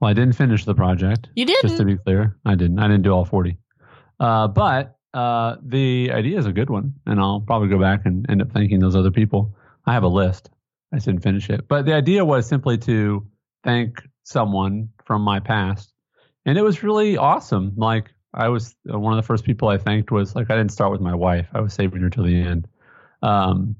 Well, 0.00 0.10
I 0.10 0.14
didn't 0.14 0.34
finish 0.34 0.64
the 0.64 0.74
project. 0.74 1.28
You 1.34 1.46
didn't? 1.46 1.62
Just 1.62 1.78
to 1.78 1.84
be 1.84 1.96
clear, 1.96 2.36
I 2.44 2.56
didn't. 2.56 2.80
I 2.80 2.88
didn't 2.88 3.02
do 3.02 3.12
all 3.12 3.24
40. 3.24 3.56
Uh, 4.18 4.48
but 4.48 4.96
uh, 5.14 5.56
the 5.62 6.10
idea 6.12 6.38
is 6.38 6.46
a 6.46 6.52
good 6.52 6.70
one, 6.70 6.94
and 7.06 7.20
I'll 7.20 7.40
probably 7.40 7.68
go 7.68 7.78
back 7.78 8.06
and 8.06 8.28
end 8.30 8.42
up 8.42 8.52
thanking 8.52 8.80
those 8.80 8.96
other 8.96 9.10
people. 9.10 9.54
I 9.86 9.92
have 9.92 10.04
a 10.04 10.08
list. 10.08 10.50
I 10.92 10.96
just 10.96 11.06
didn't 11.06 11.22
finish 11.22 11.50
it. 11.50 11.68
But 11.68 11.86
the 11.86 11.94
idea 11.94 12.24
was 12.24 12.46
simply 12.46 12.78
to 12.78 13.26
thank 13.64 14.02
someone 14.24 14.90
from 15.04 15.22
my 15.22 15.40
past. 15.40 15.92
And 16.44 16.58
it 16.58 16.62
was 16.62 16.82
really 16.82 17.16
awesome. 17.16 17.74
Like, 17.76 18.10
I 18.34 18.48
was 18.48 18.74
uh, 18.92 18.98
one 18.98 19.12
of 19.12 19.22
the 19.22 19.26
first 19.26 19.44
people 19.44 19.68
I 19.68 19.78
thanked 19.78 20.10
was 20.10 20.34
like, 20.34 20.50
I 20.50 20.56
didn't 20.56 20.72
start 20.72 20.92
with 20.92 21.00
my 21.00 21.14
wife, 21.14 21.46
I 21.52 21.60
was 21.60 21.74
saving 21.74 22.00
her 22.02 22.10
till 22.10 22.24
the 22.24 22.40
end. 22.40 22.66
Um, 23.22 23.76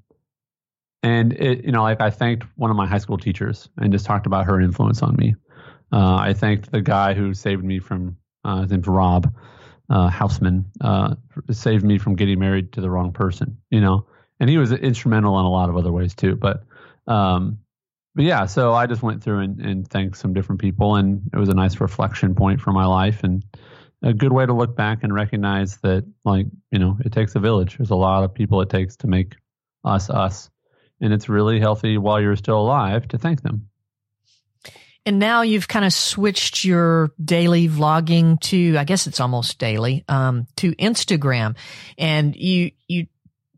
and 1.02 1.32
it, 1.32 1.64
you 1.64 1.72
know, 1.72 1.82
like 1.82 2.00
I 2.00 2.10
thanked 2.10 2.44
one 2.56 2.70
of 2.70 2.76
my 2.76 2.86
high 2.86 2.98
school 2.98 3.18
teachers 3.18 3.68
and 3.76 3.92
just 3.92 4.06
talked 4.06 4.26
about 4.26 4.46
her 4.46 4.60
influence 4.60 5.02
on 5.02 5.16
me. 5.16 5.34
Uh, 5.90 6.16
I 6.16 6.34
thanked 6.34 6.70
the 6.70 6.80
guy 6.80 7.14
who 7.14 7.34
saved 7.34 7.64
me 7.64 7.80
from, 7.80 8.16
uh, 8.44 8.62
his 8.62 8.70
name's 8.70 8.86
Rob 8.86 9.34
uh, 9.90 10.08
Houseman, 10.08 10.66
uh, 10.80 11.16
saved 11.50 11.84
me 11.84 11.98
from 11.98 12.16
getting 12.16 12.38
married 12.38 12.72
to 12.72 12.80
the 12.80 12.90
wrong 12.90 13.12
person, 13.12 13.58
you 13.70 13.80
know, 13.80 14.06
and 14.40 14.50
he 14.50 14.58
was 14.58 14.72
instrumental 14.72 15.38
in 15.38 15.44
a 15.44 15.50
lot 15.50 15.68
of 15.68 15.76
other 15.76 15.92
ways 15.92 16.14
too. 16.14 16.36
But, 16.36 16.64
um, 17.06 17.58
but 18.14 18.24
yeah, 18.24 18.46
so 18.46 18.72
I 18.72 18.86
just 18.86 19.02
went 19.02 19.22
through 19.22 19.40
and, 19.40 19.60
and 19.60 19.88
thanked 19.88 20.18
some 20.18 20.34
different 20.34 20.60
people, 20.60 20.96
and 20.96 21.30
it 21.32 21.36
was 21.36 21.48
a 21.48 21.54
nice 21.54 21.80
reflection 21.80 22.34
point 22.34 22.60
for 22.60 22.72
my 22.72 22.86
life 22.86 23.24
and 23.24 23.44
a 24.02 24.12
good 24.12 24.32
way 24.32 24.44
to 24.44 24.52
look 24.52 24.76
back 24.76 25.02
and 25.02 25.14
recognize 25.14 25.78
that, 25.78 26.04
like, 26.24 26.46
you 26.70 26.78
know, 26.78 26.98
it 27.04 27.12
takes 27.12 27.34
a 27.36 27.40
village. 27.40 27.78
There's 27.78 27.90
a 27.90 27.96
lot 27.96 28.24
of 28.24 28.34
people 28.34 28.60
it 28.60 28.68
takes 28.68 28.96
to 28.96 29.06
make 29.06 29.36
us 29.84 30.10
us, 30.10 30.50
and 31.00 31.12
it's 31.12 31.28
really 31.28 31.60
healthy 31.60 31.98
while 31.98 32.20
you're 32.20 32.36
still 32.36 32.60
alive 32.60 33.08
to 33.08 33.18
thank 33.18 33.42
them. 33.42 33.68
And 35.04 35.18
now 35.18 35.42
you've 35.42 35.66
kind 35.66 35.84
of 35.84 35.92
switched 35.92 36.64
your 36.64 37.12
daily 37.22 37.68
vlogging 37.68 38.40
to, 38.42 38.76
I 38.76 38.84
guess 38.84 39.06
it's 39.06 39.18
almost 39.18 39.58
daily, 39.58 40.04
um, 40.08 40.46
to 40.56 40.72
Instagram. 40.76 41.56
And 41.98 42.36
you, 42.36 42.70
you 42.86 43.06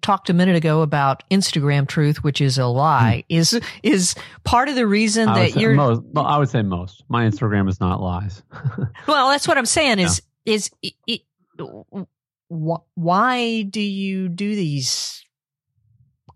talked 0.01 0.31
a 0.31 0.35
minute 0.35 0.57
ago 0.57 0.81
about 0.81 1.29
Instagram 1.31 1.87
truth, 1.87 2.25
which 2.25 2.41
is 2.41 2.57
a 2.57 2.67
lie, 2.67 3.25
hmm. 3.29 3.37
is, 3.37 3.61
is 3.83 4.15
part 4.45 4.69
of 4.69 4.75
the 4.75 4.87
reason 4.87 5.27
that 5.27 5.57
you're. 5.57 5.75
Most, 5.75 6.03
well, 6.05 6.25
I 6.25 6.39
would 6.39 6.49
say 6.49 6.63
most. 6.63 7.05
My 7.09 7.27
Instagram 7.27 7.69
is 7.69 7.79
not 7.79 8.01
lies. 8.01 8.43
well, 9.07 9.29
that's 9.29 9.47
what 9.47 9.59
I'm 9.59 9.67
saying 9.67 9.99
is, 9.99 10.23
yeah. 10.47 10.55
is, 10.55 10.71
it, 10.83 10.95
it, 11.07 11.21
why 12.49 13.63
do 13.63 13.81
you 13.81 14.29
do 14.29 14.55
these 14.55 15.24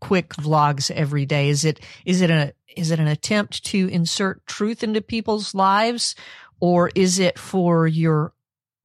quick 0.01 0.30
vlogs 0.30 0.90
every 0.90 1.26
day? 1.26 1.49
Is 1.49 1.64
it, 1.64 1.80
is 2.05 2.20
it 2.20 2.30
a, 2.30 2.53
is 2.76 2.90
it 2.90 3.01
an 3.01 3.09
attempt 3.09 3.64
to 3.66 3.88
insert 3.88 4.46
truth 4.46 4.82
into 4.82 5.01
people's 5.01 5.55
lives 5.55 6.14
or 6.61 6.90
is 6.94 7.18
it 7.18 7.38
for 7.38 7.86
your 7.86 8.32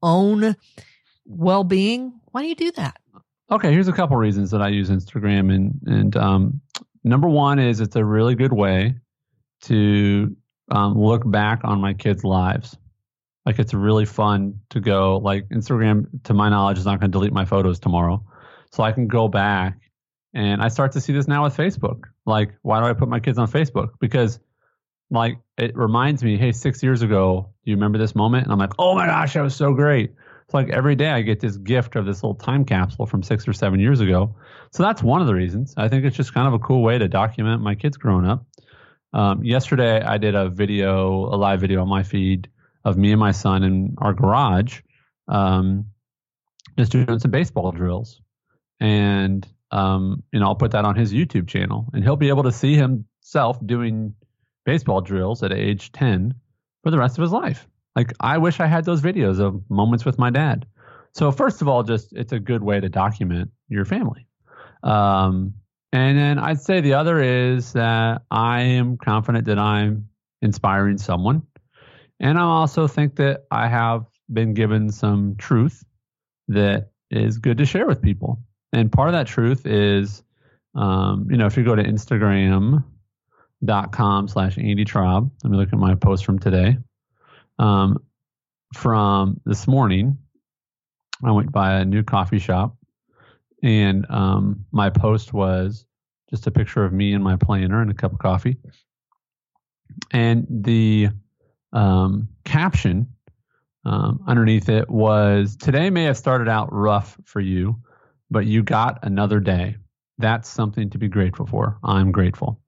own 0.01 0.55
well-being? 1.25 2.13
Why 2.31 2.41
do 2.41 2.47
you 2.47 2.55
do 2.55 2.71
that? 2.71 2.97
Okay, 3.51 3.71
here's 3.71 3.87
a 3.87 3.93
couple 3.93 4.17
reasons 4.17 4.51
that 4.51 4.61
I 4.61 4.69
use 4.69 4.89
Instagram 4.89 5.53
and 5.53 5.79
and 5.85 6.15
um, 6.15 6.61
number 7.03 7.27
one 7.27 7.59
is 7.59 7.81
it's 7.81 7.95
a 7.95 8.03
really 8.03 8.35
good 8.35 8.53
way 8.53 8.95
to 9.63 10.35
um, 10.71 10.97
look 10.97 11.29
back 11.29 11.61
on 11.63 11.79
my 11.79 11.93
kids' 11.93 12.23
lives. 12.23 12.77
Like 13.45 13.59
it's 13.59 13.73
really 13.73 14.05
fun 14.05 14.59
to 14.69 14.79
go 14.79 15.17
like 15.17 15.49
Instagram 15.49 16.07
to 16.23 16.33
my 16.33 16.49
knowledge 16.49 16.77
is 16.77 16.85
not 16.85 16.99
going 16.99 17.11
to 17.11 17.15
delete 17.15 17.33
my 17.33 17.45
photos 17.45 17.79
tomorrow. 17.79 18.25
So 18.71 18.83
I 18.83 18.91
can 18.91 19.07
go 19.07 19.27
back 19.27 19.77
and 20.33 20.61
I 20.61 20.67
start 20.67 20.93
to 20.93 21.01
see 21.01 21.13
this 21.13 21.27
now 21.27 21.43
with 21.43 21.55
Facebook. 21.55 22.03
Like, 22.25 22.53
why 22.61 22.79
do 22.79 22.85
I 22.85 22.93
put 22.93 23.07
my 23.07 23.19
kids 23.19 23.37
on 23.37 23.47
Facebook? 23.47 23.89
Because 23.99 24.39
like 25.09 25.37
it 25.57 25.75
reminds 25.75 26.23
me, 26.23 26.37
hey, 26.37 26.51
six 26.51 26.81
years 26.81 27.01
ago, 27.01 27.53
do 27.63 27.71
you 27.71 27.77
remember 27.77 27.97
this 27.97 28.15
moment? 28.15 28.45
And 28.45 28.51
I'm 28.51 28.59
like, 28.59 28.73
oh 28.79 28.95
my 28.95 29.05
gosh, 29.05 29.33
that 29.33 29.41
was 29.41 29.55
so 29.55 29.73
great. 29.73 30.11
It's 30.45 30.53
like 30.53 30.69
every 30.69 30.95
day 30.95 31.09
I 31.09 31.21
get 31.21 31.39
this 31.39 31.55
gift 31.57 31.95
of 31.95 32.05
this 32.05 32.23
little 32.23 32.35
time 32.35 32.65
capsule 32.65 33.05
from 33.05 33.23
six 33.23 33.47
or 33.47 33.53
seven 33.53 33.79
years 33.79 33.99
ago. 33.99 34.35
So 34.71 34.83
that's 34.83 35.03
one 35.03 35.21
of 35.21 35.27
the 35.27 35.35
reasons. 35.35 35.73
I 35.77 35.87
think 35.87 36.03
it's 36.03 36.17
just 36.17 36.33
kind 36.33 36.47
of 36.47 36.53
a 36.53 36.59
cool 36.59 36.81
way 36.81 36.97
to 36.97 37.07
document 37.07 37.61
my 37.61 37.75
kids 37.75 37.97
growing 37.97 38.25
up. 38.25 38.45
Um, 39.13 39.43
yesterday, 39.43 40.01
I 40.01 40.17
did 40.17 40.33
a 40.33 40.49
video, 40.49 41.25
a 41.33 41.37
live 41.37 41.61
video 41.61 41.81
on 41.81 41.87
my 41.87 42.01
feed 42.01 42.49
of 42.83 42.97
me 42.97 43.11
and 43.11 43.19
my 43.19 43.31
son 43.31 43.63
in 43.63 43.95
our 43.99 44.13
garage, 44.13 44.81
um, 45.27 45.85
just 46.77 46.91
doing 46.91 47.19
some 47.19 47.31
baseball 47.31 47.71
drills. 47.71 48.19
And 48.79 49.47
um, 49.73 50.23
know, 50.33 50.45
I'll 50.45 50.55
put 50.55 50.71
that 50.71 50.85
on 50.85 50.95
his 50.95 51.11
YouTube 51.11 51.47
channel, 51.47 51.87
and 51.93 52.03
he'll 52.03 52.15
be 52.15 52.29
able 52.29 52.43
to 52.43 52.51
see 52.51 52.75
himself 52.75 53.57
doing 53.65 54.13
baseball 54.65 55.01
drills 55.01 55.41
at 55.41 55.51
age 55.51 55.91
10 55.91 56.35
for 56.83 56.91
the 56.91 56.97
rest 56.97 57.17
of 57.17 57.23
his 57.23 57.31
life. 57.31 57.67
Like, 57.95 58.13
I 58.19 58.37
wish 58.37 58.59
I 58.59 58.67
had 58.67 58.85
those 58.85 59.01
videos 59.01 59.39
of 59.39 59.69
moments 59.69 60.05
with 60.05 60.19
my 60.19 60.29
dad. 60.29 60.67
So, 61.13 61.31
first 61.31 61.61
of 61.61 61.67
all, 61.67 61.83
just 61.83 62.13
it's 62.13 62.31
a 62.31 62.39
good 62.39 62.63
way 62.63 62.79
to 62.79 62.89
document 62.89 63.51
your 63.67 63.85
family. 63.85 64.27
Um, 64.83 65.55
and 65.91 66.17
then 66.17 66.39
I'd 66.39 66.61
say 66.61 66.81
the 66.81 66.93
other 66.93 67.21
is 67.21 67.73
that 67.73 68.23
I 68.29 68.61
am 68.61 68.97
confident 68.97 69.45
that 69.45 69.59
I'm 69.59 70.09
inspiring 70.41 70.97
someone. 70.97 71.43
And 72.19 72.37
I 72.37 72.41
also 72.41 72.87
think 72.87 73.15
that 73.17 73.45
I 73.51 73.67
have 73.67 74.05
been 74.31 74.53
given 74.53 74.91
some 74.91 75.35
truth 75.37 75.83
that 76.47 76.91
is 77.11 77.37
good 77.37 77.57
to 77.57 77.65
share 77.65 77.85
with 77.85 78.01
people. 78.01 78.39
And 78.73 78.91
part 78.91 79.07
of 79.07 79.13
that 79.13 79.27
truth 79.27 79.65
is, 79.65 80.23
um, 80.75 81.27
you 81.29 81.37
know, 81.37 81.45
if 81.45 81.55
you 81.55 81.63
go 81.63 81.75
to 81.75 81.83
Instagram.com 81.83 82.83
slash 84.27 84.57
Andy 84.57 84.83
Traub, 84.83 85.29
let 85.43 85.51
me 85.51 85.57
look 85.57 85.71
at 85.71 85.77
my 85.77 85.93
post 85.93 86.25
from 86.25 86.39
today. 86.39 86.77
Um, 87.59 87.99
from 88.73 89.39
this 89.45 89.67
morning, 89.67 90.17
I 91.23 91.31
went 91.31 91.51
by 91.51 91.75
a 91.75 91.85
new 91.85 92.01
coffee 92.01 92.39
shop, 92.39 92.75
and 93.61 94.07
um, 94.09 94.65
my 94.71 94.89
post 94.89 95.31
was 95.33 95.85
just 96.31 96.47
a 96.47 96.51
picture 96.51 96.83
of 96.83 96.91
me 96.91 97.13
and 97.13 97.23
my 97.23 97.35
planner 97.35 97.79
and 97.79 97.91
a 97.91 97.93
cup 97.93 98.11
of 98.11 98.17
coffee. 98.17 98.57
And 100.09 100.47
the 100.49 101.09
um, 101.71 102.27
caption 102.43 103.13
um, 103.85 104.23
underneath 104.27 104.67
it 104.69 104.89
was 104.89 105.55
Today 105.55 105.91
may 105.91 106.05
have 106.05 106.17
started 106.17 106.49
out 106.49 106.73
rough 106.73 107.17
for 107.25 107.39
you, 107.39 107.79
but 108.33 108.45
you 108.45 108.63
got 108.63 108.99
another 109.03 109.39
day. 109.39 109.77
That's 110.17 110.49
something 110.49 110.89
to 110.89 110.97
be 110.97 111.07
grateful 111.07 111.45
for. 111.45 111.77
I'm 111.83 112.11
grateful. 112.11 112.59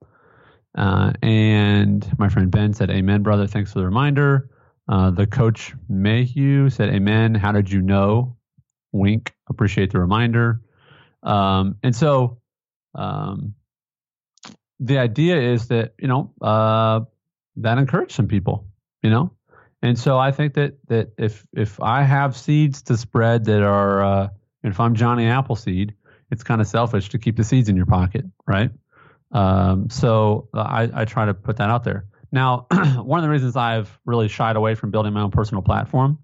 Uh, 0.78 1.12
and 1.22 2.08
my 2.18 2.28
friend 2.28 2.50
Ben 2.50 2.72
said, 2.72 2.90
Amen, 2.90 3.22
brother. 3.22 3.46
Thanks 3.46 3.72
for 3.72 3.80
the 3.80 3.84
reminder. 3.84 4.48
Uh, 4.88 5.10
the 5.10 5.26
coach 5.26 5.74
Mayhew 5.88 6.70
said, 6.70 6.90
Amen. 6.90 7.34
How 7.34 7.52
did 7.52 7.70
you 7.70 7.82
know? 7.82 8.36
Wink. 8.92 9.34
Appreciate 9.48 9.92
the 9.92 9.98
reminder. 9.98 10.60
Um, 11.22 11.76
and 11.82 11.94
so 11.94 12.38
um, 12.94 13.54
the 14.78 14.98
idea 14.98 15.36
is 15.36 15.68
that, 15.68 15.94
you 15.98 16.08
know, 16.08 16.32
uh, 16.40 17.00
that 17.56 17.78
encouraged 17.78 18.12
some 18.12 18.28
people, 18.28 18.68
you 19.02 19.10
know? 19.10 19.32
And 19.82 19.98
so 19.98 20.16
I 20.18 20.30
think 20.30 20.54
that, 20.54 20.78
that 20.88 21.12
if, 21.18 21.46
if 21.52 21.80
I 21.80 22.02
have 22.02 22.36
seeds 22.36 22.82
to 22.82 22.96
spread 22.96 23.44
that 23.46 23.62
are, 23.62 24.04
uh, 24.04 24.28
and 24.66 24.74
if 24.74 24.80
I'm 24.80 24.96
Johnny 24.96 25.26
Appleseed, 25.26 25.94
it's 26.32 26.42
kind 26.42 26.60
of 26.60 26.66
selfish 26.66 27.10
to 27.10 27.18
keep 27.18 27.36
the 27.36 27.44
seeds 27.44 27.68
in 27.68 27.76
your 27.76 27.86
pocket, 27.86 28.24
right? 28.48 28.72
Um, 29.30 29.90
so 29.90 30.48
uh, 30.52 30.60
I, 30.60 30.90
I 30.92 31.04
try 31.04 31.26
to 31.26 31.34
put 31.34 31.58
that 31.58 31.70
out 31.70 31.84
there. 31.84 32.06
Now, 32.32 32.66
one 32.96 33.20
of 33.20 33.22
the 33.22 33.30
reasons 33.30 33.54
I've 33.54 33.96
really 34.04 34.26
shied 34.26 34.56
away 34.56 34.74
from 34.74 34.90
building 34.90 35.12
my 35.12 35.20
own 35.20 35.30
personal 35.30 35.62
platform 35.62 36.18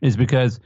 is 0.00 0.16
because 0.16 0.60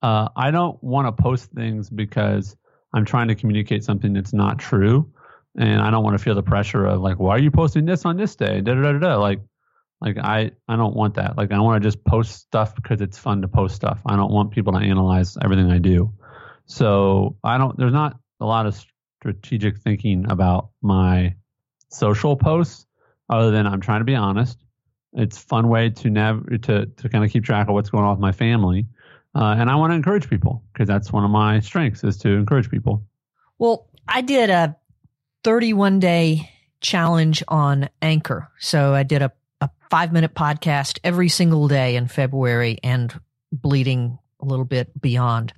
uh, 0.00 0.28
I 0.36 0.52
don't 0.52 0.80
want 0.80 1.08
to 1.08 1.22
post 1.22 1.50
things 1.50 1.90
because 1.90 2.56
I'm 2.92 3.04
trying 3.04 3.26
to 3.26 3.34
communicate 3.34 3.82
something 3.82 4.12
that's 4.12 4.32
not 4.32 4.60
true, 4.60 5.12
and 5.58 5.82
I 5.82 5.90
don't 5.90 6.04
want 6.04 6.16
to 6.16 6.22
feel 6.22 6.36
the 6.36 6.42
pressure 6.44 6.86
of 6.86 7.00
like, 7.00 7.18
why 7.18 7.30
are 7.30 7.40
you 7.40 7.50
posting 7.50 7.84
this 7.84 8.04
on 8.04 8.16
this 8.16 8.36
day? 8.36 8.60
Da 8.60 8.74
da 8.74 8.92
da 8.92 8.98
da. 9.00 9.16
Like, 9.16 9.40
like 10.00 10.18
I 10.18 10.52
I 10.68 10.76
don't 10.76 10.94
want 10.94 11.14
that. 11.14 11.36
Like 11.36 11.50
I 11.50 11.58
want 11.58 11.82
to 11.82 11.88
just 11.88 12.04
post 12.04 12.42
stuff 12.42 12.76
because 12.76 13.00
it's 13.00 13.18
fun 13.18 13.42
to 13.42 13.48
post 13.48 13.74
stuff. 13.74 14.00
I 14.06 14.14
don't 14.14 14.30
want 14.30 14.52
people 14.52 14.72
to 14.74 14.78
analyze 14.78 15.36
everything 15.42 15.72
I 15.72 15.78
do. 15.78 16.12
So 16.66 17.36
I 17.44 17.58
don't. 17.58 17.76
There's 17.76 17.92
not 17.92 18.16
a 18.40 18.46
lot 18.46 18.66
of 18.66 18.82
strategic 19.20 19.78
thinking 19.78 20.30
about 20.30 20.70
my 20.82 21.34
social 21.90 22.36
posts, 22.36 22.86
other 23.28 23.50
than 23.50 23.66
I'm 23.66 23.80
trying 23.80 24.00
to 24.00 24.04
be 24.04 24.14
honest. 24.14 24.58
It's 25.12 25.38
fun 25.38 25.68
way 25.68 25.90
to 25.90 26.10
nav 26.10 26.46
to 26.62 26.86
to 26.86 27.08
kind 27.08 27.24
of 27.24 27.30
keep 27.30 27.44
track 27.44 27.68
of 27.68 27.74
what's 27.74 27.90
going 27.90 28.04
on 28.04 28.10
with 28.10 28.20
my 28.20 28.32
family, 28.32 28.86
uh, 29.34 29.56
and 29.58 29.70
I 29.70 29.76
want 29.76 29.92
to 29.92 29.94
encourage 29.94 30.28
people 30.28 30.62
because 30.72 30.88
that's 30.88 31.12
one 31.12 31.24
of 31.24 31.30
my 31.30 31.60
strengths 31.60 32.02
is 32.04 32.16
to 32.18 32.30
encourage 32.30 32.70
people. 32.70 33.04
Well, 33.58 33.88
I 34.08 34.20
did 34.22 34.50
a 34.50 34.76
31 35.44 36.00
day 36.00 36.50
challenge 36.80 37.42
on 37.48 37.88
Anchor. 38.02 38.50
So 38.58 38.94
I 38.94 39.02
did 39.02 39.22
a, 39.22 39.32
a 39.60 39.70
five 39.90 40.12
minute 40.12 40.34
podcast 40.34 40.98
every 41.02 41.28
single 41.28 41.66
day 41.66 41.96
in 41.96 42.08
February 42.08 42.78
and 42.82 43.18
bleeding 43.52 44.18
a 44.40 44.44
little 44.44 44.64
bit 44.64 45.00
beyond. 45.00 45.52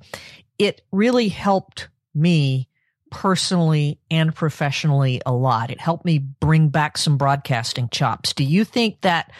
It 0.58 0.82
really 0.92 1.28
helped 1.28 1.88
me 2.14 2.68
personally 3.10 3.98
and 4.10 4.34
professionally 4.34 5.20
a 5.24 5.32
lot. 5.32 5.70
It 5.70 5.80
helped 5.80 6.04
me 6.04 6.18
bring 6.18 6.68
back 6.68 6.98
some 6.98 7.16
broadcasting 7.16 7.88
chops. 7.90 8.32
Do 8.32 8.44
you 8.44 8.64
think 8.64 9.00
that 9.02 9.30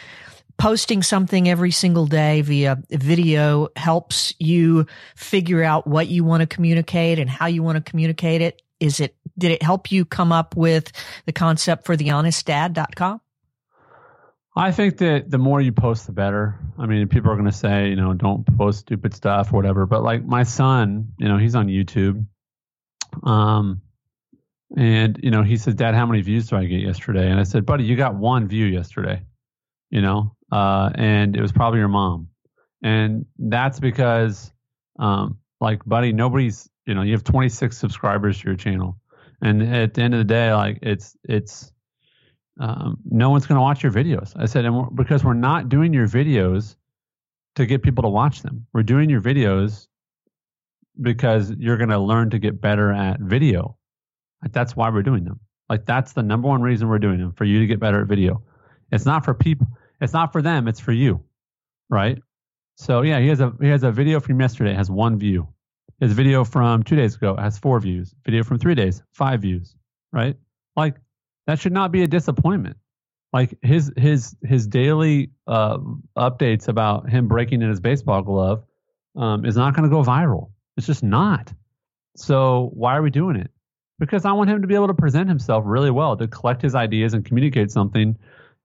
posting 0.58 1.02
something 1.02 1.48
every 1.48 1.70
single 1.70 2.06
day 2.06 2.40
via 2.40 2.78
video 2.90 3.68
helps 3.76 4.34
you 4.38 4.86
figure 5.14 5.62
out 5.62 5.86
what 5.86 6.08
you 6.08 6.24
want 6.24 6.40
to 6.40 6.46
communicate 6.46 7.18
and 7.18 7.28
how 7.28 7.46
you 7.46 7.62
want 7.62 7.76
to 7.76 7.90
communicate 7.90 8.40
it? 8.40 8.62
Is 8.80 9.00
it, 9.00 9.16
did 9.38 9.50
it 9.50 9.62
help 9.62 9.90
you 9.90 10.04
come 10.04 10.32
up 10.32 10.56
with 10.56 10.92
the 11.24 11.32
concept 11.32 11.86
for 11.86 11.96
thehonestdad.com? 11.96 13.20
I 14.56 14.72
think 14.72 14.96
that 14.98 15.30
the 15.30 15.36
more 15.36 15.60
you 15.60 15.72
post, 15.72 16.06
the 16.06 16.12
better. 16.12 16.58
I 16.78 16.86
mean, 16.86 17.08
people 17.08 17.30
are 17.30 17.34
going 17.34 17.50
to 17.50 17.52
say, 17.52 17.90
you 17.90 17.96
know, 17.96 18.14
don't 18.14 18.44
post 18.56 18.80
stupid 18.80 19.12
stuff 19.12 19.52
or 19.52 19.56
whatever. 19.56 19.84
But 19.84 20.02
like 20.02 20.24
my 20.24 20.44
son, 20.44 21.12
you 21.18 21.28
know, 21.28 21.36
he's 21.36 21.54
on 21.54 21.66
YouTube. 21.66 22.24
Um, 23.22 23.82
and, 24.74 25.20
you 25.22 25.30
know, 25.30 25.42
he 25.42 25.58
says, 25.58 25.74
Dad, 25.74 25.94
how 25.94 26.06
many 26.06 26.22
views 26.22 26.48
do 26.48 26.56
I 26.56 26.64
get 26.64 26.80
yesterday? 26.80 27.30
And 27.30 27.38
I 27.38 27.42
said, 27.42 27.66
Buddy, 27.66 27.84
you 27.84 27.96
got 27.96 28.14
one 28.14 28.48
view 28.48 28.64
yesterday, 28.64 29.22
you 29.90 30.00
know, 30.00 30.34
uh, 30.50 30.90
and 30.94 31.36
it 31.36 31.42
was 31.42 31.52
probably 31.52 31.78
your 31.80 31.88
mom. 31.88 32.28
And 32.82 33.26
that's 33.38 33.78
because, 33.78 34.50
um, 34.98 35.38
like, 35.60 35.84
buddy, 35.84 36.12
nobody's, 36.12 36.68
you 36.86 36.94
know, 36.94 37.02
you 37.02 37.12
have 37.12 37.24
26 37.24 37.76
subscribers 37.76 38.40
to 38.40 38.48
your 38.48 38.56
channel. 38.56 38.98
And 39.42 39.62
at 39.62 39.94
the 39.94 40.02
end 40.02 40.14
of 40.14 40.18
the 40.18 40.24
day, 40.24 40.52
like, 40.54 40.78
it's, 40.82 41.14
it's, 41.24 41.72
um, 42.58 42.98
no 43.04 43.30
one's 43.30 43.46
going 43.46 43.56
to 43.56 43.62
watch 43.62 43.82
your 43.82 43.92
videos. 43.92 44.32
I 44.36 44.46
said, 44.46 44.64
and 44.64 44.76
we're, 44.76 44.90
because 44.90 45.24
we're 45.24 45.34
not 45.34 45.68
doing 45.68 45.92
your 45.92 46.08
videos 46.08 46.76
to 47.56 47.66
get 47.66 47.82
people 47.82 48.02
to 48.02 48.08
watch 48.08 48.42
them. 48.42 48.66
We're 48.72 48.82
doing 48.82 49.10
your 49.10 49.20
videos 49.20 49.86
because 51.00 51.50
you're 51.50 51.76
going 51.76 51.90
to 51.90 51.98
learn 51.98 52.30
to 52.30 52.38
get 52.38 52.60
better 52.60 52.92
at 52.92 53.20
video. 53.20 53.76
Like, 54.42 54.52
that's 54.52 54.76
why 54.76 54.90
we're 54.90 55.02
doing 55.02 55.24
them. 55.24 55.40
Like 55.68 55.84
that's 55.86 56.12
the 56.12 56.22
number 56.22 56.48
one 56.48 56.62
reason 56.62 56.88
we're 56.88 56.98
doing 56.98 57.18
them 57.18 57.32
for 57.32 57.44
you 57.44 57.60
to 57.60 57.66
get 57.66 57.80
better 57.80 58.00
at 58.00 58.06
video. 58.06 58.42
It's 58.92 59.04
not 59.04 59.24
for 59.24 59.34
people. 59.34 59.66
It's 60.00 60.12
not 60.12 60.32
for 60.32 60.42
them. 60.42 60.68
It's 60.68 60.80
for 60.80 60.92
you, 60.92 61.24
right? 61.90 62.18
So 62.76 63.02
yeah, 63.02 63.20
he 63.20 63.28
has 63.28 63.40
a 63.40 63.52
he 63.60 63.68
has 63.68 63.82
a 63.82 63.90
video 63.90 64.20
from 64.20 64.40
yesterday 64.40 64.74
has 64.74 64.90
one 64.90 65.18
view. 65.18 65.48
His 65.98 66.12
video 66.12 66.44
from 66.44 66.82
two 66.82 66.94
days 66.94 67.16
ago 67.16 67.36
has 67.36 67.58
four 67.58 67.80
views. 67.80 68.14
Video 68.24 68.44
from 68.44 68.58
three 68.58 68.74
days, 68.74 69.02
five 69.12 69.40
views, 69.40 69.74
right? 70.12 70.36
Like 70.76 70.96
that 71.46 71.58
should 71.58 71.72
not 71.72 71.92
be 71.92 72.02
a 72.02 72.06
disappointment. 72.06 72.76
Like 73.32 73.56
his 73.62 73.92
his 73.96 74.36
his 74.42 74.66
daily 74.66 75.30
uh, 75.46 75.78
updates 76.16 76.68
about 76.68 77.08
him 77.08 77.28
breaking 77.28 77.62
in 77.62 77.68
his 77.68 77.80
baseball 77.80 78.22
glove 78.22 78.64
um, 79.16 79.44
is 79.44 79.56
not 79.56 79.74
going 79.74 79.88
to 79.88 79.94
go 79.94 80.02
viral. 80.02 80.50
It's 80.76 80.86
just 80.86 81.02
not. 81.02 81.52
So 82.16 82.70
why 82.72 82.96
are 82.96 83.02
we 83.02 83.10
doing 83.10 83.36
it? 83.36 83.50
Because 83.98 84.24
I 84.24 84.32
want 84.32 84.50
him 84.50 84.62
to 84.62 84.68
be 84.68 84.74
able 84.74 84.88
to 84.88 84.94
present 84.94 85.28
himself 85.28 85.64
really 85.66 85.90
well, 85.90 86.16
to 86.16 86.28
collect 86.28 86.62
his 86.62 86.74
ideas 86.74 87.14
and 87.14 87.24
communicate 87.24 87.70
something 87.70 88.16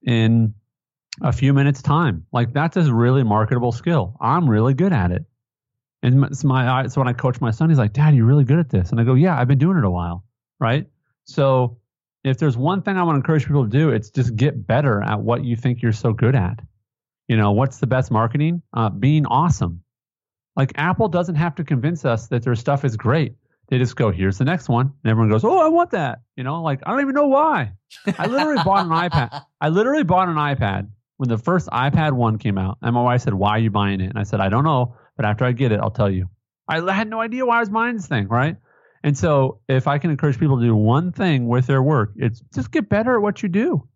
in 0.04 0.54
a 1.22 1.32
few 1.32 1.54
minutes 1.54 1.82
time. 1.82 2.26
Like 2.32 2.54
that's 2.54 2.78
a 2.78 2.94
really 2.94 3.24
marketable 3.24 3.72
skill. 3.72 4.16
I'm 4.22 4.50
really 4.50 4.74
good 4.74 4.94
at 4.94 5.12
it. 5.12 5.26
And 6.04 6.24
it's 6.26 6.44
my 6.44 6.88
so 6.88 7.02
when 7.02 7.08
I 7.08 7.14
coach 7.14 7.42
my 7.42 7.52
son, 7.52 7.70
he's 7.70 7.78
like, 7.78 7.94
"Dad, 7.94 8.16
you're 8.16 8.26
really 8.26 8.44
good 8.44 8.60
at 8.60 8.70
this." 8.70 8.92
And 8.92 9.00
I 9.00 9.04
go, 9.04 9.14
"Yeah, 9.14 9.40
I've 9.40 9.48
been 9.48 9.60
doing 9.60 9.78
it 9.78 9.84
a 9.84 9.90
while." 9.90 10.24
Right? 10.60 10.88
So 11.26 11.78
if 12.24 12.38
there's 12.38 12.58
one 12.58 12.82
thing 12.82 12.98
I 12.98 13.04
want 13.04 13.16
to 13.16 13.18
encourage 13.18 13.46
people 13.46 13.64
to 13.64 13.70
do, 13.70 13.90
it's 13.90 14.10
just 14.10 14.36
get 14.36 14.68
better 14.68 15.02
at 15.02 15.20
what 15.20 15.44
you 15.44 15.56
think 15.56 15.82
you're 15.82 15.92
so 15.92 16.14
good 16.14 16.36
at. 16.36 16.60
You 17.28 17.38
know, 17.38 17.52
what's 17.52 17.80
the 17.80 17.88
best 17.88 18.12
marketing? 18.12 18.62
Uh, 18.74 18.90
being 18.90 19.26
awesome. 19.26 19.84
Like 20.56 20.74
Apple 20.76 21.08
doesn't 21.08 21.36
have 21.36 21.56
to 21.56 21.64
convince 21.64 22.06
us 22.06 22.28
that 22.28 22.44
their 22.44 22.56
stuff 22.56 22.84
is 22.86 22.98
great. 22.98 23.36
They 23.70 23.78
just 23.78 23.96
go, 23.96 24.12
here's 24.12 24.38
the 24.38 24.44
next 24.44 24.68
one. 24.68 24.92
And 25.04 25.10
everyone 25.10 25.30
goes, 25.30 25.46
oh, 25.46 25.58
I 25.58 25.70
want 25.70 25.92
that. 25.92 26.20
You 26.36 26.44
know, 26.44 26.62
like, 26.62 26.82
I 26.86 26.92
don't 26.92 27.02
even 27.02 27.16
know 27.16 27.28
why. 27.28 27.72
I 28.18 28.28
literally 28.28 28.62
bought 28.66 28.86
an 28.86 28.92
iPad. 28.92 29.44
I 29.62 29.70
literally 29.70 30.04
bought 30.04 30.28
an 30.28 30.36
iPad 30.36 30.90
when 31.18 31.30
the 31.30 31.38
first 31.38 31.70
iPad 31.70 32.12
1 32.12 32.38
came 32.38 32.58
out. 32.58 32.80
And 32.82 32.94
my 32.94 33.02
wife 33.02 33.22
said, 33.22 33.34
why 33.34 33.52
are 33.52 33.60
you 33.60 33.72
buying 33.72 34.02
it? 34.02 34.10
And 34.10 34.20
I 34.20 34.24
said, 34.24 34.42
I 34.42 34.50
don't 34.50 34.66
know. 34.66 34.96
But 35.16 35.26
after 35.26 35.46
I 35.46 35.54
get 35.54 35.72
it, 35.72 35.80
I'll 35.80 35.90
tell 35.90 36.10
you. 36.10 36.30
I 36.68 36.94
had 36.94 37.10
no 37.10 37.22
idea 37.22 37.46
why 37.46 37.58
I 37.58 37.60
was 37.62 37.70
buying 37.70 37.96
this 37.96 38.08
thing, 38.08 38.28
right? 38.28 38.58
And 39.04 39.18
so, 39.18 39.60
if 39.68 39.88
I 39.88 39.98
can 39.98 40.12
encourage 40.12 40.40
people 40.40 40.60
to 40.60 40.64
do 40.64 40.76
one 40.76 41.12
thing 41.12 41.48
with 41.48 41.68
their 41.68 41.82
work, 41.82 42.12
it's 42.16 42.42
just 42.54 42.72
get 42.72 42.88
better 42.90 43.16
at 43.16 43.22
what 43.22 43.42
you 43.42 43.50
do. 43.50 43.88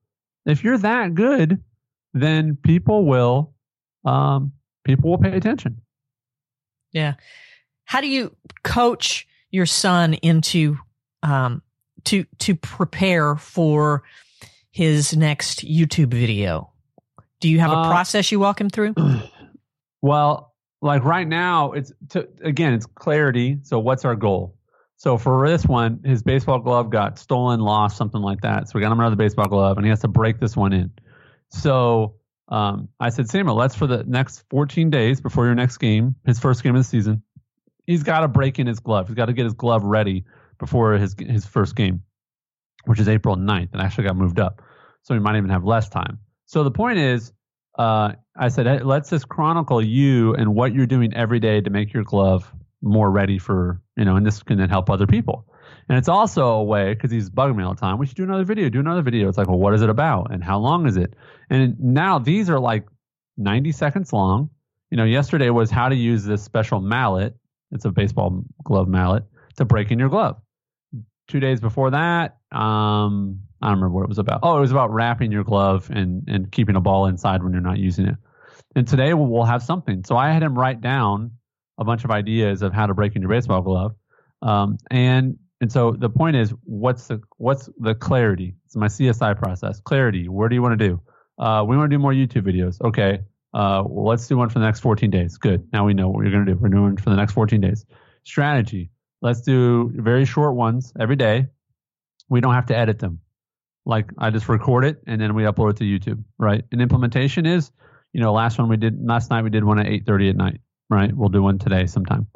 If 0.46 0.64
you're 0.64 0.78
that 0.80 1.14
good, 1.14 1.64
then 2.14 2.58
people 2.62 3.06
will, 3.06 3.54
um, 4.04 4.54
people 4.84 5.12
will 5.12 5.18
pay 5.18 5.36
attention. 5.36 5.82
Yeah. 6.92 7.16
How 7.86 8.02
do 8.02 8.08
you 8.08 8.36
coach 8.64 9.28
your 9.52 9.66
son 9.66 10.16
into, 10.16 10.78
um, 11.22 11.62
to 12.06 12.26
to 12.40 12.56
prepare 12.56 13.36
for 13.36 14.04
his 14.72 15.16
next 15.16 15.66
YouTube 15.66 16.14
video? 16.14 16.72
Do 17.42 17.50
you 17.50 17.60
have 17.60 17.72
a 17.72 17.76
uh, 17.76 17.90
process 17.90 18.32
you 18.32 18.40
walk 18.40 18.60
him 18.60 18.70
through? 18.70 18.96
Well, 20.06 20.54
like 20.84 21.04
right 21.04 21.28
now, 21.28 21.72
it's 21.72 21.92
to, 22.10 22.28
again, 22.44 22.74
it's 22.74 22.86
clarity. 22.86 23.58
So, 23.64 23.80
what's 23.80 24.06
our 24.06 24.16
goal? 24.16 24.55
So 24.98 25.18
for 25.18 25.48
this 25.48 25.66
one, 25.66 26.02
his 26.06 26.24
baseball 26.24 26.60
glove 26.60 26.90
got 26.90 27.20
stolen, 27.20 27.60
lost, 27.60 27.98
something 27.98 28.22
like 28.22 28.42
that. 28.42 28.68
So 28.68 28.74
we 28.76 28.82
got 28.82 28.92
him 28.92 29.00
another 29.00 29.18
baseball 29.18 29.48
glove, 29.48 29.78
and 29.78 29.86
he 29.86 29.90
has 29.90 30.02
to 30.02 30.08
break 30.08 30.40
this 30.40 30.56
one 30.56 30.74
in. 30.74 30.92
So 31.50 32.16
um, 32.48 32.90
I 33.00 33.10
said, 33.10 33.30
Samuel, 33.30 33.56
let's 33.56 33.76
for 33.76 33.88
the 33.88 34.04
next 34.06 34.44
14 34.50 34.90
days 34.90 35.20
before 35.20 35.46
your 35.46 35.56
next 35.56 35.78
game, 35.78 36.16
his 36.26 36.40
first 36.40 36.64
game 36.64 36.76
of 36.76 36.80
the 36.80 36.88
season, 36.88 37.24
he's 37.86 38.04
got 38.04 38.22
to 38.22 38.28
break 38.28 38.60
in 38.60 38.68
his 38.68 38.80
glove. 38.80 39.08
He's 39.08 39.16
got 39.16 39.26
to 39.26 39.34
get 39.34 39.44
his 39.44 39.54
glove 39.54 39.84
ready 39.84 40.26
before 40.58 40.94
his 40.94 41.16
his 41.20 41.46
first 41.46 41.76
game, 41.76 42.04
which 42.86 43.00
is 43.00 43.10
April 43.10 43.36
9th, 43.36 43.74
and 43.74 43.82
actually 43.82 44.06
got 44.06 44.16
moved 44.16 44.40
up. 44.40 44.62
So 45.04 45.14
he 45.14 45.20
might 45.20 45.38
even 45.38 45.50
have 45.50 45.66
less 45.66 45.90
time. 45.90 46.20
So 46.46 46.64
the 46.64 46.72
point 46.72 47.00
is, 47.00 47.34
uh, 47.78 48.14
I 48.36 48.48
said, 48.48 48.66
hey, 48.66 48.80
let's 48.80 49.10
just 49.10 49.28
chronicle 49.28 49.84
you 49.84 50.34
and 50.36 50.56
what 50.56 50.74
you're 50.74 50.86
doing 50.86 51.14
every 51.14 51.40
day 51.40 51.62
to 51.62 51.70
make 51.70 51.94
your 51.94 52.04
glove 52.04 52.52
more 52.86 53.12
ready 53.12 53.38
for 53.40 53.82
you 53.98 54.06
know, 54.06 54.16
and 54.16 54.26
this 54.26 54.44
can 54.44 54.58
then 54.58 54.70
help 54.70 54.90
other 54.90 55.08
people. 55.08 55.46
And 55.88 55.98
it's 55.98 56.10
also 56.10 56.48
a 56.48 56.64
way 56.64 56.94
because 56.94 57.12
he's 57.12 57.30
bugging 57.30 57.56
me 57.56 57.64
all 57.64 57.74
the 57.74 57.80
time. 57.80 57.98
We 57.98 58.06
should 58.06 58.18
do 58.18 58.24
another 58.24 58.44
video. 58.44 58.70
Do 58.70 58.80
another 58.80 59.02
video. 59.02 59.30
It's 59.30 59.38
like, 59.38 59.48
well, 59.48 59.60
what 59.60 59.74
is 59.74 59.82
it 59.82 59.90
about, 59.90 60.32
and 60.32 60.44
how 60.44 60.60
long 60.60 60.88
is 60.88 60.98
it? 60.98 61.14
And 61.50 61.80
now 61.80 62.20
these 62.20 62.50
are 62.50 62.60
like 62.60 62.86
90 63.38 63.72
seconds 63.72 64.12
long. 64.12 64.50
You 64.92 64.98
know, 64.98 65.04
yesterday 65.04 65.50
was 65.50 65.72
how 65.72 65.90
to 65.90 65.96
use 65.96 66.24
this 66.24 66.44
special 66.44 66.82
mallet. 66.82 67.36
It's 67.72 67.86
a 67.86 67.92
baseball 67.92 68.44
glove 68.64 68.88
mallet 68.88 69.24
to 69.58 69.66
break 69.66 69.92
in 69.92 70.00
your 70.00 70.10
glove. 70.10 70.38
Two 71.28 71.40
days 71.40 71.60
before 71.60 71.92
that, 71.92 72.38
um, 72.52 73.42
I 73.62 73.68
don't 73.68 73.78
remember 73.78 73.96
what 73.96 74.04
it 74.04 74.10
was 74.10 74.20
about. 74.20 74.42
Oh, 74.44 74.58
it 74.58 74.62
was 74.62 74.72
about 74.72 74.92
wrapping 74.92 75.32
your 75.32 75.44
glove 75.44 75.90
and 75.90 76.28
and 76.28 76.52
keeping 76.52 76.76
a 76.76 76.82
ball 76.82 77.08
inside 77.08 77.44
when 77.44 77.52
you're 77.52 77.62
not 77.62 77.80
using 77.80 78.06
it. 78.06 78.16
And 78.76 78.88
today 78.88 79.14
we'll 79.14 79.46
have 79.46 79.64
something. 79.64 80.04
So 80.04 80.18
I 80.18 80.32
had 80.32 80.44
him 80.44 80.58
write 80.58 80.82
down 80.82 81.32
a 81.78 81.84
bunch 81.84 82.04
of 82.04 82.12
ideas 82.12 82.62
of 82.62 82.74
how 82.74 82.86
to 82.86 82.94
break 82.94 83.16
in 83.16 83.22
your 83.22 83.30
baseball 83.30 83.62
glove. 83.62 83.96
Um, 84.42 84.78
and 84.90 85.38
and 85.62 85.72
so 85.72 85.92
the 85.92 86.10
point 86.10 86.36
is, 86.36 86.54
what's 86.64 87.08
the 87.08 87.22
what's 87.38 87.70
the 87.80 87.96
clarity? 87.96 88.56
It's 88.66 88.76
my 88.76 88.88
CSI 88.88 89.38
process. 89.38 89.80
Clarity. 89.80 90.28
Where 90.28 90.50
do 90.50 90.56
you 90.56 90.62
want 90.62 90.78
to 90.80 90.88
do? 90.88 91.02
Uh, 91.38 91.66
we 91.68 91.78
want 91.78 91.90
to 91.90 91.96
do 91.96 92.00
more 92.00 92.14
YouTube 92.14 92.44
videos. 92.44 92.80
Okay. 92.82 93.22
Uh, 93.54 93.84
well, 93.86 94.08
let's 94.08 94.28
do 94.28 94.36
one 94.36 94.50
for 94.50 94.60
the 94.60 94.66
next 94.66 94.82
14 94.82 95.10
days. 95.10 95.38
Good. 95.38 95.70
Now 95.72 95.86
we 95.86 95.94
know 95.94 96.10
what 96.10 96.24
you're 96.24 96.32
going 96.32 96.46
to 96.46 96.54
do. 96.54 96.60
We're 96.60 96.70
doing 96.70 96.98
for 96.98 97.10
the 97.10 97.16
next 97.16 97.34
14 97.34 97.62
days. 97.62 97.86
Strategy. 98.26 98.92
Let's 99.22 99.42
do 99.42 99.92
very 99.96 100.26
short 100.26 100.56
ones 100.56 100.92
every 101.00 101.16
day. 101.16 101.48
We 102.30 102.42
don't 102.42 102.54
have 102.54 102.66
to 102.68 102.78
edit 102.78 103.00
them. 103.00 103.22
Like 103.86 104.12
I 104.18 104.30
just 104.30 104.50
record 104.50 104.84
it 104.84 105.02
and 105.08 105.22
then 105.22 105.36
we 105.36 105.44
upload 105.44 105.72
it 105.72 105.78
to 105.78 105.84
YouTube. 105.84 106.24
Right. 106.38 106.64
And 106.72 106.82
implementation 106.82 107.46
is, 107.46 107.72
you 108.12 108.20
know, 108.20 108.34
last 108.34 108.60
one 108.60 108.68
we 108.68 108.78
did 108.78 109.00
last 109.02 109.30
night 109.30 109.44
we 109.44 109.50
did 109.50 109.64
one 109.64 109.80
at 109.80 109.86
8:30 109.86 110.32
at 110.32 110.36
night 110.36 110.62
right? 110.90 111.16
We'll 111.16 111.30
do 111.30 111.42
one 111.42 111.60
today 111.60 111.86
sometime 111.86 112.28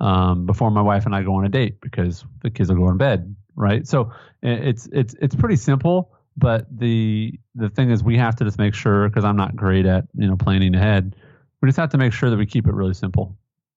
um, 0.00 0.46
before 0.46 0.70
my 0.70 0.80
wife 0.80 1.06
and 1.06 1.14
I 1.14 1.22
go 1.22 1.34
on 1.34 1.44
a 1.44 1.48
date 1.48 1.80
because 1.80 2.24
the 2.42 2.50
kids 2.50 2.70
will 2.70 2.76
go 2.76 2.88
in 2.88 2.96
bed, 2.96 3.36
right? 3.54 3.86
So 3.86 4.12
it's 4.42 4.88
it's 4.92 5.14
it's 5.20 5.34
pretty 5.34 5.56
simple, 5.56 6.12
but 6.36 6.66
the 6.76 7.38
the 7.54 7.68
thing 7.68 7.90
is 7.90 8.02
we 8.02 8.16
have 8.16 8.36
to 8.36 8.44
just 8.44 8.58
make 8.58 8.74
sure 8.74 9.08
because 9.08 9.24
I'm 9.24 9.36
not 9.36 9.54
great 9.54 9.86
at 9.86 10.06
you 10.14 10.26
know 10.26 10.36
planning 10.36 10.74
ahead. 10.74 11.16
We 11.60 11.68
just 11.68 11.78
have 11.78 11.90
to 11.90 11.98
make 11.98 12.12
sure 12.12 12.30
that 12.30 12.38
we 12.38 12.46
keep 12.46 12.66
it 12.66 12.72
really 12.72 12.94
simple. 12.94 13.36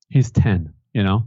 He's 0.09 0.31
ten, 0.31 0.73
you 0.93 1.03
know. 1.03 1.23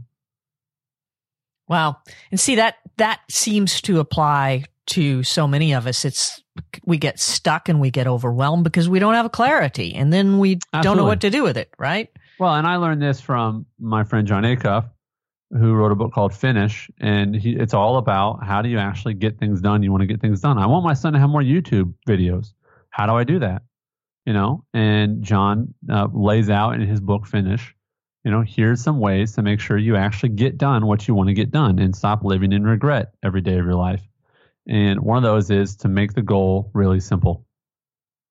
Wow, 1.67 1.97
and 2.31 2.39
see 2.39 2.55
that 2.55 2.75
that 2.97 3.21
seems 3.29 3.81
to 3.81 3.99
apply 3.99 4.63
to 4.87 5.21
so 5.21 5.47
many 5.47 5.73
of 5.73 5.85
us. 5.85 6.05
It's 6.05 6.41
we 6.85 6.97
get 6.97 7.19
stuck 7.19 7.69
and 7.69 7.79
we 7.79 7.91
get 7.91 8.07
overwhelmed 8.07 8.63
because 8.63 8.89
we 8.89 8.97
don't 8.97 9.13
have 9.13 9.25
a 9.27 9.29
clarity, 9.29 9.93
and 9.93 10.11
then 10.11 10.39
we 10.39 10.59
Absolutely. 10.73 10.83
don't 10.83 10.97
know 10.97 11.05
what 11.05 11.21
to 11.21 11.29
do 11.29 11.43
with 11.43 11.57
it, 11.57 11.71
right? 11.77 12.09
Well, 12.39 12.53
and 12.53 12.67
I 12.67 12.75
learned 12.75 13.01
this 13.01 13.19
from 13.19 13.65
my 13.79 14.03
friend 14.03 14.27
Jon 14.27 14.43
Acuff. 14.43 14.89
who 15.51 15.73
wrote 15.73 15.91
a 15.91 15.95
book 15.95 16.11
called 16.11 16.33
Finish, 16.33 16.89
and 16.99 17.35
he, 17.35 17.51
it's 17.55 17.73
all 17.73 17.97
about 17.97 18.43
how 18.43 18.61
do 18.61 18.69
you 18.69 18.77
actually 18.77 19.13
get 19.13 19.39
things 19.39 19.61
done. 19.61 19.81
You 19.81 19.91
want 19.91 20.01
to 20.01 20.07
get 20.07 20.19
things 20.19 20.41
done. 20.41 20.57
I 20.57 20.65
want 20.65 20.83
my 20.83 20.93
son 20.93 21.13
to 21.13 21.19
have 21.19 21.29
more 21.29 21.41
YouTube 21.41 21.93
videos. 22.07 22.53
How 22.89 23.05
do 23.05 23.13
I 23.13 23.23
do 23.23 23.39
that? 23.39 23.61
You 24.25 24.33
know, 24.33 24.65
and 24.73 25.23
Jon 25.23 25.73
uh, 25.89 26.07
lays 26.11 26.49
out 26.49 26.73
in 26.73 26.81
his 26.81 26.99
book 26.99 27.25
Finish. 27.25 27.73
You 28.25 28.31
know, 28.31 28.41
here's 28.41 28.83
some 28.83 28.99
ways 28.99 29.33
to 29.33 29.41
make 29.41 29.61
sure 29.61 29.77
you 29.77 29.95
actually 29.95 30.29
get 30.29 30.57
done 30.57 30.85
what 30.85 31.07
you 31.07 31.15
want 31.15 31.29
to 31.29 31.33
get 31.33 31.49
done 31.49 31.79
and 31.79 31.95
stop 31.95 32.25
living 32.25 32.51
in 32.51 32.63
regret 32.63 33.13
every 33.23 33.39
day 33.39 33.57
of 33.57 33.63
your 33.63 33.75
life. 33.75 34.01
And 34.67 34.99
one 34.99 35.15
of 35.15 35.23
those 35.23 35.49
is 35.49 35.77
to 35.77 35.87
make 35.87 36.13
the 36.13 36.21
goal 36.21 36.71
really 36.73 36.99
simple. 36.99 37.45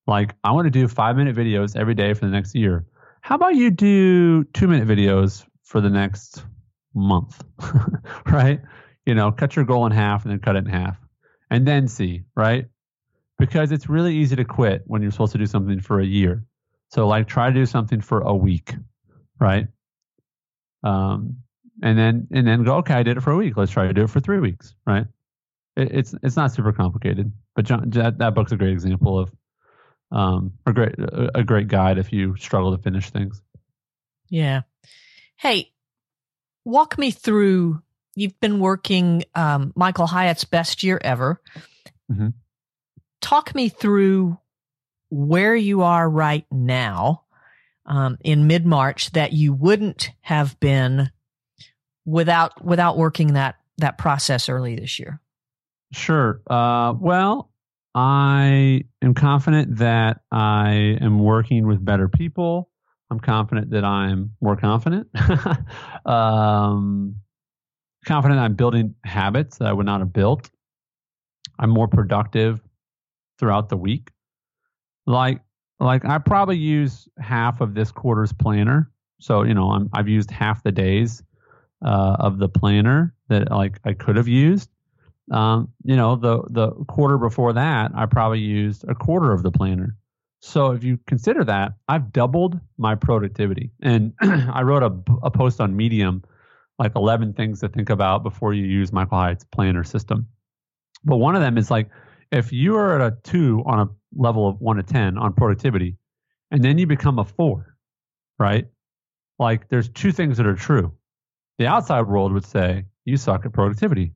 Like, 0.06 0.34
I 0.44 0.52
want 0.52 0.66
to 0.66 0.70
do 0.70 0.86
five 0.86 1.16
minute 1.16 1.34
videos 1.34 1.76
every 1.76 1.94
day 1.94 2.12
for 2.12 2.26
the 2.26 2.30
next 2.30 2.54
year. 2.54 2.84
How 3.26 3.34
about 3.34 3.56
you 3.56 3.72
do 3.72 4.44
two 4.44 4.68
minute 4.68 4.86
videos 4.86 5.44
for 5.64 5.80
the 5.80 5.90
next 5.90 6.44
month, 6.94 7.42
right? 8.26 8.60
You 9.04 9.16
know, 9.16 9.32
cut 9.32 9.56
your 9.56 9.64
goal 9.64 9.84
in 9.86 9.90
half 9.90 10.22
and 10.22 10.30
then 10.30 10.38
cut 10.38 10.54
it 10.54 10.60
in 10.60 10.66
half 10.66 10.96
and 11.50 11.66
then 11.66 11.88
see, 11.88 12.22
right? 12.36 12.66
Because 13.36 13.72
it's 13.72 13.88
really 13.88 14.14
easy 14.14 14.36
to 14.36 14.44
quit 14.44 14.84
when 14.86 15.02
you're 15.02 15.10
supposed 15.10 15.32
to 15.32 15.38
do 15.38 15.46
something 15.46 15.80
for 15.80 15.98
a 15.98 16.06
year. 16.06 16.44
So, 16.92 17.08
like, 17.08 17.26
try 17.26 17.48
to 17.48 17.52
do 17.52 17.66
something 17.66 18.00
for 18.00 18.20
a 18.20 18.32
week, 18.32 18.74
right? 19.40 19.66
Um, 20.84 21.38
and 21.82 21.98
then 21.98 22.28
and 22.30 22.46
then 22.46 22.62
go, 22.62 22.76
okay, 22.76 22.94
I 22.94 23.02
did 23.02 23.16
it 23.16 23.22
for 23.22 23.32
a 23.32 23.36
week. 23.36 23.56
Let's 23.56 23.72
try 23.72 23.88
to 23.88 23.92
do 23.92 24.04
it 24.04 24.10
for 24.10 24.20
three 24.20 24.38
weeks, 24.38 24.72
right? 24.86 25.06
It, 25.74 25.90
it's 25.90 26.14
it's 26.22 26.36
not 26.36 26.52
super 26.52 26.72
complicated, 26.72 27.32
but 27.56 27.64
Jon, 27.64 27.90
that, 27.90 28.18
that 28.18 28.36
book's 28.36 28.52
a 28.52 28.56
great 28.56 28.70
example 28.70 29.18
of 29.18 29.32
um, 30.10 30.52
a 30.64 30.72
great 30.72 30.94
a 30.98 31.44
great 31.44 31.68
guide 31.68 31.98
if 31.98 32.12
you 32.12 32.36
struggle 32.36 32.76
to 32.76 32.82
finish 32.82 33.10
things. 33.10 33.42
Yeah. 34.28 34.62
Hey, 35.36 35.72
walk 36.64 36.98
me 36.98 37.10
through. 37.10 37.82
You've 38.14 38.38
been 38.40 38.60
working 38.60 39.24
um, 39.34 39.72
Michael 39.76 40.06
Hyatt's 40.06 40.44
best 40.44 40.82
year 40.82 40.98
ever. 41.02 41.40
Mm-hmm. 42.10 42.28
Talk 43.20 43.54
me 43.54 43.68
through 43.68 44.38
where 45.10 45.54
you 45.54 45.82
are 45.82 46.08
right 46.08 46.46
now 46.50 47.24
um, 47.84 48.18
in 48.24 48.46
mid 48.46 48.66
March 48.66 49.10
that 49.12 49.32
you 49.32 49.52
wouldn't 49.52 50.10
have 50.20 50.58
been 50.60 51.10
without 52.04 52.64
without 52.64 52.96
working 52.96 53.34
that 53.34 53.56
that 53.78 53.98
process 53.98 54.48
early 54.48 54.76
this 54.76 54.98
year. 54.98 55.20
Sure. 55.92 56.40
Uh, 56.46 56.94
well, 56.98 57.50
I 57.96 58.82
am 59.00 59.14
confident 59.14 59.78
that 59.78 60.20
I 60.30 60.98
am 61.00 61.18
working 61.18 61.66
with 61.66 61.82
better 61.82 62.08
people. 62.08 62.68
I'm 63.10 63.18
confident 63.18 63.70
that 63.70 63.84
I'm 63.84 64.32
more 64.42 64.54
confident. 64.54 65.08
um, 66.06 67.16
confident 68.04 68.38
I'm 68.38 68.54
building 68.54 68.94
habits 69.04 69.56
that 69.58 69.68
I 69.68 69.72
would 69.72 69.86
not 69.86 70.00
have 70.00 70.12
built. 70.12 70.50
I'm 71.58 71.70
more 71.70 71.88
productive 71.88 72.60
throughout 73.38 73.70
the 73.70 73.78
week. 73.78 74.10
Like 75.06 75.40
like 75.80 76.04
I 76.04 76.18
probably 76.18 76.58
use 76.58 77.08
half 77.18 77.62
of 77.62 77.74
this 77.74 77.90
quarter's 77.90 78.32
planner. 78.32 78.90
So 79.20 79.42
you 79.42 79.54
know 79.54 79.70
I'm, 79.70 79.88
I've 79.94 80.08
used 80.08 80.30
half 80.30 80.62
the 80.62 80.72
days 80.72 81.22
uh, 81.82 82.16
of 82.20 82.38
the 82.38 82.48
planner 82.48 83.14
that 83.30 83.50
like 83.50 83.80
I 83.84 83.94
could 83.94 84.16
have 84.16 84.28
used. 84.28 84.68
Um, 85.30 85.72
you 85.82 85.96
know 85.96 86.14
the 86.14 86.42
the 86.50 86.70
quarter 86.86 87.18
before 87.18 87.52
that 87.54 87.90
I 87.96 88.06
probably 88.06 88.38
used 88.38 88.84
a 88.88 88.94
quarter 88.94 89.32
of 89.32 89.42
the 89.42 89.50
planner. 89.50 89.96
So 90.40 90.70
if 90.70 90.84
you 90.84 90.98
consider 91.06 91.44
that, 91.44 91.72
I've 91.88 92.12
doubled 92.12 92.60
my 92.78 92.94
productivity. 92.94 93.72
And 93.82 94.12
I 94.20 94.62
wrote 94.62 94.82
a, 94.82 94.92
a 95.24 95.30
post 95.30 95.60
on 95.60 95.76
Medium, 95.76 96.22
like 96.78 96.92
11 96.94 97.32
things 97.32 97.60
to 97.60 97.68
think 97.68 97.90
about 97.90 98.22
before 98.22 98.54
you 98.54 98.64
use 98.64 98.92
Michael 98.92 99.18
Hyatt's 99.18 99.44
planner 99.44 99.82
system. 99.82 100.28
But 101.04 101.16
one 101.16 101.34
of 101.34 101.42
them 101.42 101.58
is 101.58 101.70
like, 101.70 101.88
if 102.30 102.52
you 102.52 102.76
are 102.76 103.00
at 103.00 103.12
a 103.12 103.16
two 103.24 103.62
on 103.66 103.80
a 103.80 103.88
level 104.14 104.48
of 104.48 104.60
one 104.60 104.76
to 104.76 104.82
10 104.82 105.18
on 105.18 105.32
productivity, 105.32 105.96
and 106.50 106.62
then 106.62 106.78
you 106.78 106.86
become 106.86 107.18
a 107.18 107.24
four, 107.24 107.76
right? 108.38 108.66
Like 109.38 109.68
there's 109.68 109.88
two 109.88 110.12
things 110.12 110.36
that 110.36 110.46
are 110.46 110.54
true. 110.54 110.92
The 111.58 111.66
outside 111.66 112.02
world 112.02 112.32
would 112.32 112.44
say, 112.44 112.84
you 113.04 113.16
suck 113.16 113.46
at 113.46 113.52
productivity. 113.52 114.12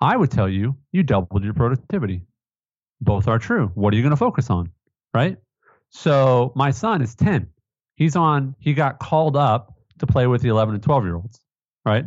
I 0.00 0.16
would 0.16 0.30
tell 0.30 0.48
you, 0.48 0.76
you 0.92 1.02
doubled 1.02 1.44
your 1.44 1.54
productivity. 1.54 2.22
Both 3.00 3.28
are 3.28 3.38
true. 3.38 3.70
What 3.74 3.92
are 3.92 3.96
you 3.96 4.02
going 4.02 4.10
to 4.10 4.16
focus 4.16 4.50
on? 4.50 4.70
right? 5.14 5.36
So 5.90 6.52
my 6.54 6.70
son 6.70 7.02
is 7.02 7.14
10. 7.14 7.48
He's 7.96 8.16
on, 8.16 8.54
he 8.58 8.74
got 8.74 8.98
called 8.98 9.36
up 9.36 9.74
to 9.98 10.06
play 10.06 10.26
with 10.26 10.42
the 10.42 10.48
11 10.48 10.74
and 10.74 10.82
12 10.82 11.04
year 11.04 11.16
olds, 11.16 11.40
right? 11.84 12.06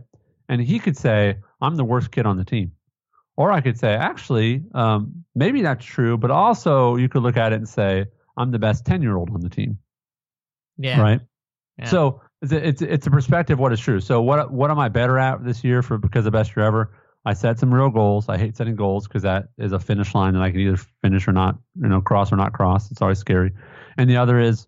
And 0.50 0.62
he 0.62 0.80
could 0.80 0.98
say, 0.98 1.38
I'm 1.62 1.76
the 1.76 1.84
worst 1.84 2.12
kid 2.12 2.26
on 2.26 2.38
the 2.38 2.46
team. 2.46 2.72
Or 3.36 3.52
I 3.52 3.62
could 3.62 3.80
say, 3.80 3.94
actually, 3.94 4.64
um, 4.74 5.26
maybe 5.34 5.62
that's 5.62 5.84
true, 5.84 6.18
but 6.18 6.32
also 6.32 6.96
you 6.96 7.10
could 7.10 7.24
look 7.24 7.38
at 7.38 7.52
it 7.52 7.56
and 7.56 7.68
say, 7.68 8.06
I'm 8.38 8.52
the 8.52 8.60
best 8.60 8.86
10 8.86 9.02
year 9.02 9.16
old 9.16 9.30
on 9.32 9.42
the 9.42 9.50
team. 9.50 9.78
Yeah. 10.78 11.02
Right. 11.02 11.22
Yeah. 11.78 11.86
So 11.86 12.22
it's 12.42 12.52
a, 12.52 12.68
it's, 12.68 12.82
it's 12.82 13.08
a 13.08 13.12
perspective 13.12 13.60
what 13.60 13.74
is 13.74 13.80
true. 13.80 14.00
So 14.00 14.22
what, 14.22 14.52
what 14.52 14.72
am 14.72 14.80
I 14.80 14.90
better 14.90 15.18
at 15.18 15.44
this 15.44 15.64
year 15.64 15.82
for 15.82 15.98
because 15.98 16.20
of 16.20 16.26
the 16.26 16.32
best 16.32 16.56
year 16.56 16.66
ever? 16.66 16.92
I 17.26 17.34
set 17.34 17.58
some 17.58 17.74
real 17.74 17.90
goals. 17.90 18.28
I 18.28 18.38
hate 18.38 18.58
setting 18.58 18.76
goals 18.76 19.08
because 19.08 19.24
that 19.24 19.48
is 19.58 19.72
a 19.72 19.80
finish 19.80 20.14
line 20.14 20.34
that 20.34 20.42
I 20.42 20.52
can 20.52 20.60
either 20.60 20.78
finish 21.02 21.28
or 21.28 21.32
not, 21.32 21.58
you 21.80 21.88
know, 21.88 22.02
cross 22.02 22.34
or 22.34 22.36
not 22.36 22.54
cross. 22.54 22.92
It's 22.92 23.02
always 23.02 23.20
scary. 23.20 23.52
And 23.98 24.10
the 24.10 24.18
other 24.18 24.40
is 24.40 24.68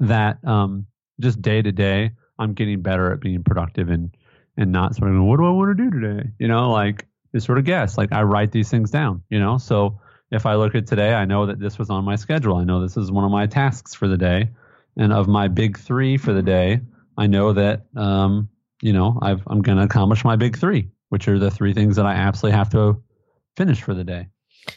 that 0.00 0.42
um, 0.44 0.86
just 1.20 1.42
day 1.42 1.60
to 1.60 1.70
day, 1.70 2.12
I'm 2.38 2.54
getting 2.54 2.80
better 2.80 3.12
at 3.12 3.20
being 3.20 3.42
productive 3.42 3.88
and 3.90 4.14
and 4.56 4.72
not 4.72 4.96
sort 4.96 5.14
of 5.14 5.22
what 5.22 5.36
do 5.36 5.46
I 5.46 5.50
want 5.50 5.76
to 5.76 5.84
do 5.84 5.90
today? 5.90 6.30
You 6.38 6.48
know, 6.48 6.70
like 6.70 7.06
just 7.34 7.46
sort 7.46 7.58
of 7.58 7.64
guess. 7.64 7.98
Like 7.98 8.12
I 8.12 8.22
write 8.22 8.50
these 8.50 8.70
things 8.70 8.90
down. 8.90 9.22
You 9.28 9.38
know, 9.38 9.58
so 9.58 10.00
if 10.30 10.46
I 10.46 10.54
look 10.54 10.74
at 10.74 10.86
today, 10.86 11.14
I 11.14 11.26
know 11.26 11.46
that 11.46 11.60
this 11.60 11.78
was 11.78 11.90
on 11.90 12.04
my 12.04 12.16
schedule. 12.16 12.56
I 12.56 12.64
know 12.64 12.80
this 12.80 12.96
is 12.96 13.12
one 13.12 13.24
of 13.24 13.30
my 13.30 13.46
tasks 13.46 13.94
for 13.94 14.08
the 14.08 14.16
day, 14.16 14.48
and 14.96 15.12
of 15.12 15.28
my 15.28 15.48
big 15.48 15.78
three 15.78 16.16
for 16.16 16.32
the 16.32 16.42
day, 16.42 16.80
I 17.18 17.26
know 17.26 17.52
that 17.52 17.82
um, 17.96 18.48
you 18.80 18.94
know 18.94 19.18
I've, 19.20 19.42
I'm 19.46 19.60
going 19.60 19.78
to 19.78 19.84
accomplish 19.84 20.24
my 20.24 20.36
big 20.36 20.56
three 20.56 20.88
which 21.08 21.28
are 21.28 21.38
the 21.38 21.50
three 21.50 21.74
things 21.74 21.96
that 21.96 22.06
I 22.06 22.14
absolutely 22.14 22.56
have 22.56 22.70
to 22.70 23.02
finish 23.56 23.82
for 23.82 23.94
the 23.94 24.04
day. 24.04 24.28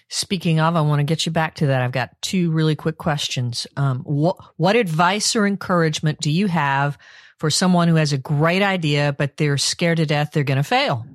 Speaking 0.09 0.59
of, 0.59 0.75
I 0.75 0.81
want 0.81 0.99
to 0.99 1.03
get 1.03 1.25
you 1.25 1.31
back 1.31 1.55
to 1.55 1.67
that. 1.67 1.81
I've 1.81 1.91
got 1.91 2.21
two 2.21 2.51
really 2.51 2.75
quick 2.75 2.97
questions. 2.97 3.67
Um, 3.75 3.99
what 3.99 4.37
what 4.55 4.75
advice 4.75 5.35
or 5.35 5.45
encouragement 5.45 6.19
do 6.19 6.31
you 6.31 6.47
have 6.47 6.97
for 7.37 7.49
someone 7.49 7.87
who 7.87 7.95
has 7.95 8.13
a 8.13 8.17
great 8.17 8.61
idea 8.61 9.15
but 9.17 9.37
they're 9.37 9.57
scared 9.57 9.97
to 9.97 10.05
death 10.05 10.31
they're 10.31 10.43
going 10.43 10.57
to 10.57 10.63
fail? 10.63 11.05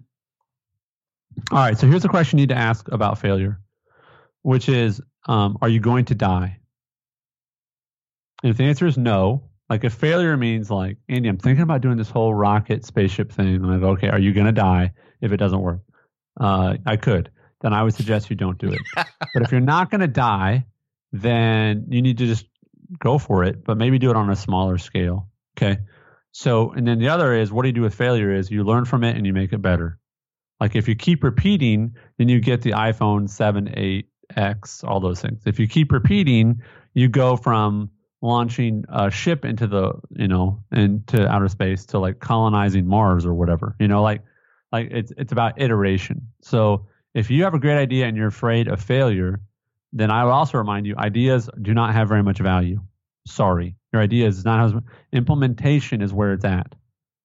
All 1.51 1.59
right. 1.59 1.79
So 1.79 1.87
here's 1.87 2.05
a 2.05 2.09
question 2.09 2.39
you 2.39 2.43
need 2.43 2.55
to 2.55 2.59
ask 2.59 2.91
about 2.91 3.19
failure, 3.19 3.61
which 4.43 4.69
is, 4.69 5.01
um, 5.27 5.59
are 5.61 5.69
you 5.69 5.81
going 5.81 6.07
to 6.07 6.15
die? 6.15 6.59
And 8.43 8.51
if 8.51 8.57
the 8.57 8.65
answer 8.65 8.87
is 8.87 8.99
no, 8.99 9.45
like 9.69 9.85
if 9.85 9.95
failure 9.95 10.37
means 10.37 10.71
like 10.71 10.99
Andy, 11.09 11.29
I'm 11.29 11.39
thinking 11.39 11.63
about 11.63 11.81
doing 11.81 11.97
this 11.97 12.11
whole 12.11 12.35
rocket 12.35 12.85
spaceship 12.85 13.33
thing, 13.33 13.57
and 13.57 13.71
I 13.71 13.79
go, 13.79 13.91
okay, 13.91 14.09
are 14.09 14.19
you 14.19 14.33
going 14.33 14.47
to 14.47 14.53
die? 14.53 14.93
if 15.21 15.33
it 15.33 15.37
doesn't 15.37 15.61
work. 15.61 15.81
Uh, 16.39 16.77
I 16.85 16.97
could. 16.97 17.31
Then 17.61 17.73
I 17.73 17.83
would 17.83 17.95
suggest 17.95 18.31
you 18.31 18.37
don't 18.37 18.59
do 18.59 18.73
it. 18.73 18.81
but 18.97 19.43
if 19.43 19.53
you're 19.53 19.61
not 19.61 19.91
going 19.91 20.01
to 20.01 20.09
die, 20.09 20.67
then 21.13 21.87
you 21.89 22.03
need 22.03 22.19
to 22.19 22.27
just 22.27 22.47
go 22.99 23.19
for 23.19 23.45
it, 23.45 23.65
but 23.65 23.77
maybe 23.77 23.99
do 23.99 24.11
it 24.11 24.17
on 24.17 24.31
a 24.31 24.37
smaller 24.37 24.79
scale. 24.79 25.29
Okay. 25.57 25.79
So, 26.33 26.73
and 26.73 26.87
then 26.87 26.99
the 26.99 27.09
other 27.09 27.35
is 27.35 27.51
what 27.51 27.63
do 27.63 27.69
you 27.69 27.75
do 27.75 27.81
with 27.81 27.95
failure 27.95 28.33
is 28.35 28.51
you 28.51 28.63
learn 28.63 28.85
from 28.85 29.05
it 29.05 29.17
and 29.17 29.27
you 29.27 29.33
make 29.33 29.53
it 29.53 29.63
better. 29.63 29.99
Like 30.61 30.77
if 30.77 30.87
you 30.87 30.95
keep 30.95 31.25
repeating, 31.25 31.95
then 32.19 32.29
you 32.29 32.41
get 32.41 32.63
the 32.63 32.73
iPhone 32.73 33.29
7, 33.29 34.05
8X, 34.37 34.85
all 34.85 35.01
those 35.01 35.21
things. 35.21 35.43
If 35.47 35.59
you 35.59 35.67
keep 35.67 35.93
repeating, 35.93 36.61
you 36.93 37.09
go 37.09 37.37
from 37.37 37.91
launching 38.27 38.85
a 38.89 39.11
ship 39.11 39.45
into 39.45 39.67
the, 39.67 39.93
you 40.11 40.29
know, 40.29 40.63
into 40.73 41.27
outer 41.29 41.49
space 41.49 41.87
to 41.87 41.99
like 41.99 42.19
colonizing 42.21 42.87
Mars 42.87 43.25
or 43.25 43.33
whatever. 43.35 43.77
You 43.79 43.89
know, 43.89 44.03
like 44.03 44.23
like 44.73 44.89
it's 44.91 45.13
it's 45.17 45.33
about 45.33 45.61
iteration. 45.61 46.29
So 46.43 46.87
if 47.15 47.31
you 47.31 47.45
have 47.45 47.55
a 47.55 47.59
great 47.59 47.79
idea 47.79 48.07
and 48.07 48.17
you're 48.17 48.27
afraid 48.27 48.69
of 48.69 48.83
failure, 48.83 49.41
then 49.93 50.11
I 50.11 50.25
would 50.25 50.33
also 50.33 50.59
remind 50.59 50.87
you 50.87 50.97
ideas 50.99 51.49
do 51.63 51.73
not 51.73 51.95
have 51.95 52.09
very 52.09 52.23
much 52.23 52.39
value. 52.39 52.81
Sorry, 53.27 53.77
your 53.93 54.03
idea 54.03 54.27
is 54.27 54.45
not 54.45 54.65
as 54.67 54.83
implementation 55.13 56.03
is 56.03 56.13
where 56.13 56.33
it's 56.33 56.45
at, 56.45 56.75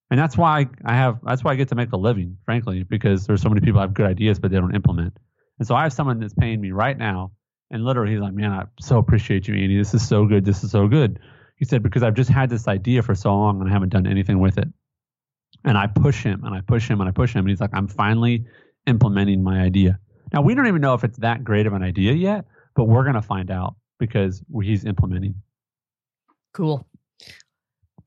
and 0.10 0.20
that's 0.20 0.38
why 0.38 0.68
I 0.86 0.96
have 0.96 1.20
that's 1.24 1.44
why 1.44 1.52
I 1.52 1.56
get 1.56 1.70
to 1.70 1.76
make 1.76 1.92
a 1.92 1.98
living, 1.98 2.38
frankly, 2.46 2.84
because 2.84 3.28
there's 3.28 3.42
so 3.42 3.50
many 3.50 3.62
people 3.62 3.82
have 3.82 3.94
good 3.94 4.06
ideas 4.06 4.40
but 4.40 4.52
they 4.52 4.58
don't 4.58 4.76
implement. 4.76 5.18
And 5.60 5.68
so 5.68 5.76
I 5.76 5.84
have 5.84 5.94
someone 5.94 6.20
that's 6.20 6.34
paying 6.34 6.60
me 6.60 6.72
right 6.72 6.98
now, 6.98 7.32
and 7.72 7.84
literally 7.84 8.12
he's 8.12 8.22
like, 8.22 8.34
"Man, 8.34 8.52
I 8.52 8.66
so 8.80 9.00
appreciate 9.00 9.48
you, 9.48 9.56
Andy. 9.56 9.78
This 9.78 9.94
is 9.96 10.08
so 10.08 10.26
good. 10.26 10.46
This 10.46 10.64
is 10.64 10.72
so 10.72 10.88
good." 10.88 11.20
He 11.62 11.66
said 11.66 11.84
because 11.84 12.02
I've 12.02 12.16
just 12.16 12.30
had 12.32 12.50
this 12.50 12.68
idea 12.68 13.04
for 13.04 13.14
so 13.14 13.36
long 13.36 13.62
and 13.62 13.70
I 13.70 13.72
haven't 13.72 13.90
done 13.90 14.08
anything 14.08 14.40
with 14.40 14.58
it. 14.58 14.68
And 15.64 15.78
I 15.78 15.86
push 15.86 16.24
him 16.24 16.44
and 16.44 16.56
I 16.56 16.62
push 16.62 16.88
him 16.90 17.02
and 17.02 17.08
I 17.08 17.12
push 17.12 17.36
him. 17.36 17.42
And 17.42 17.50
he's 17.50 17.62
like, 17.62 17.70
I'm 17.74 17.88
finally 17.88 18.46
implementing 18.88 19.44
my 19.44 19.62
idea. 19.62 20.00
Now, 20.34 20.42
we 20.42 20.56
don't 20.56 20.66
even 20.66 20.82
know 20.82 20.96
if 20.96 21.04
it's 21.04 21.20
that 21.20 21.44
great 21.44 21.68
of 21.68 21.74
an 21.74 21.84
idea 21.84 22.14
yet, 22.14 22.46
but 22.76 22.86
we're 22.86 23.04
going 23.04 23.14
to 23.14 23.22
find 23.22 23.52
out 23.52 23.76
because 24.00 24.42
he's 24.64 24.86
implementing. 24.86 25.36
Cool. 26.52 26.88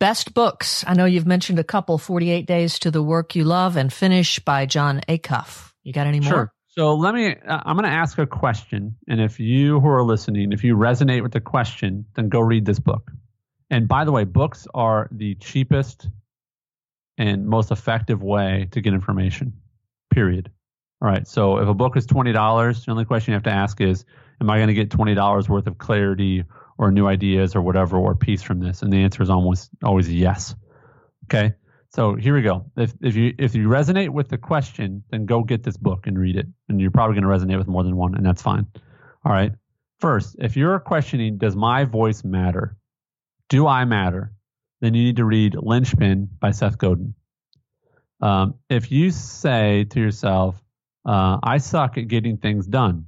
Best 0.01 0.35
books. 0.35 0.85
I 0.89 0.95
know 0.95 1.05
you've 1.05 1.27
mentioned 1.27 1.61
a 1.61 1.65
couple 1.65 1.97
48 1.97 2.47
Days 2.47 2.81
to 2.81 2.91
the 2.91 3.05
Work 3.05 3.37
You 3.37 3.45
Love 3.45 3.77
and 3.77 3.93
Finish 3.93 4.41
by 4.41 4.67
Jon 4.67 5.01
Acuff. 5.09 5.71
You 5.85 5.93
got 5.93 6.09
any 6.09 6.19
more? 6.19 6.29
Sure. 6.29 6.53
So 6.77 6.97
let 6.97 7.15
me, 7.15 7.37
uh, 7.37 7.61
I'm 7.65 7.77
going 7.77 7.89
to 7.89 7.97
ask 7.97 8.19
a 8.19 8.27
question. 8.27 8.97
And 9.07 9.21
if 9.21 9.39
you 9.39 9.79
who 9.79 9.89
are 9.89 10.03
listening, 10.03 10.51
if 10.51 10.65
you 10.65 10.77
resonate 10.77 11.23
with 11.23 11.31
the 11.31 11.41
question, 11.41 12.05
then 12.15 12.29
go 12.29 12.41
read 12.41 12.67
this 12.67 12.81
book. 12.81 13.13
And 13.71 13.87
by 13.87 14.05
the 14.05 14.11
way, 14.11 14.25
books 14.25 14.67
are 14.75 15.09
the 15.13 15.37
cheapest 15.37 16.09
and 17.17 17.47
most 17.47 17.71
effective 17.71 18.25
way 18.25 18.67
to 18.73 18.81
get 18.81 18.93
information, 18.93 19.53
period. 20.11 20.51
All 21.01 21.09
right. 21.09 21.29
So 21.29 21.59
if 21.59 21.69
a 21.69 21.75
book 21.75 21.97
is 21.97 22.09
$20, 22.09 22.85
the 22.85 22.91
only 22.91 23.05
question 23.05 23.33
you 23.33 23.37
have 23.37 23.45
to 23.45 23.51
ask 23.51 23.81
is, 23.81 24.05
am 24.41 24.51
I 24.51 24.57
going 24.57 24.67
to 24.69 24.75
get 24.75 24.91
$20 24.91 25.49
worth 25.49 25.69
of 25.69 25.79
clarity 25.79 26.43
or 26.77 26.91
new 26.91 27.07
ideas 27.07 27.55
or 27.55 27.63
whatever 27.63 27.99
or 27.99 28.17
peace 28.17 28.43
from 28.43 28.59
this? 28.59 28.83
And 28.83 28.93
the 28.93 29.05
answer 29.05 29.23
is 29.23 29.31
almost 29.31 29.71
always 29.85 30.13
yes. 30.13 30.57
Okay. 31.27 31.55
So 31.95 32.17
here 32.17 32.35
we 32.35 32.43
go. 32.43 32.73
If 32.77 32.93
if 33.01 33.15
you 33.15 33.35
if 33.39 33.55
you 33.55 33.69
resonate 33.69 34.09
with 34.09 34.29
the 34.29 34.37
question, 34.37 35.05
then 35.11 35.27
go 35.27 35.45
get 35.45 35.63
this 35.63 35.77
book 35.77 36.09
and 36.09 36.19
read 36.19 36.35
it. 36.35 36.47
And 36.69 36.81
you're 36.81 36.91
probably 36.91 37.21
going 37.21 37.23
to 37.23 37.47
resonate 37.47 37.57
with 37.57 37.69
more 37.69 37.85
than 37.85 37.95
one, 37.95 38.17
and 38.17 38.27
that's 38.27 38.43
fine. 38.43 38.67
All 39.25 39.31
right. 39.31 39.53
First, 40.01 40.35
if 40.41 40.57
you're 40.57 40.81
questioning, 40.81 41.39
does 41.39 41.55
my 41.55 41.85
voice 41.85 42.25
matter? 42.25 42.77
Do 43.49 43.69
I 43.69 43.85
matter? 43.85 44.33
Then 44.81 44.95
you 44.95 45.05
need 45.05 45.17
to 45.17 45.25
read 45.25 45.55
Linchpin 45.55 46.31
by 46.41 46.51
Seth 46.51 46.79
Godin. 46.79 47.15
Um, 48.21 48.55
if 48.69 48.91
you 48.91 49.13
say 49.13 49.85
to 49.91 50.01
yourself, 50.01 50.61
uh, 51.07 51.39
I 51.45 51.59
suck 51.59 51.97
at 51.97 52.09
getting 52.09 52.39
things 52.39 52.67
done, 52.67 53.07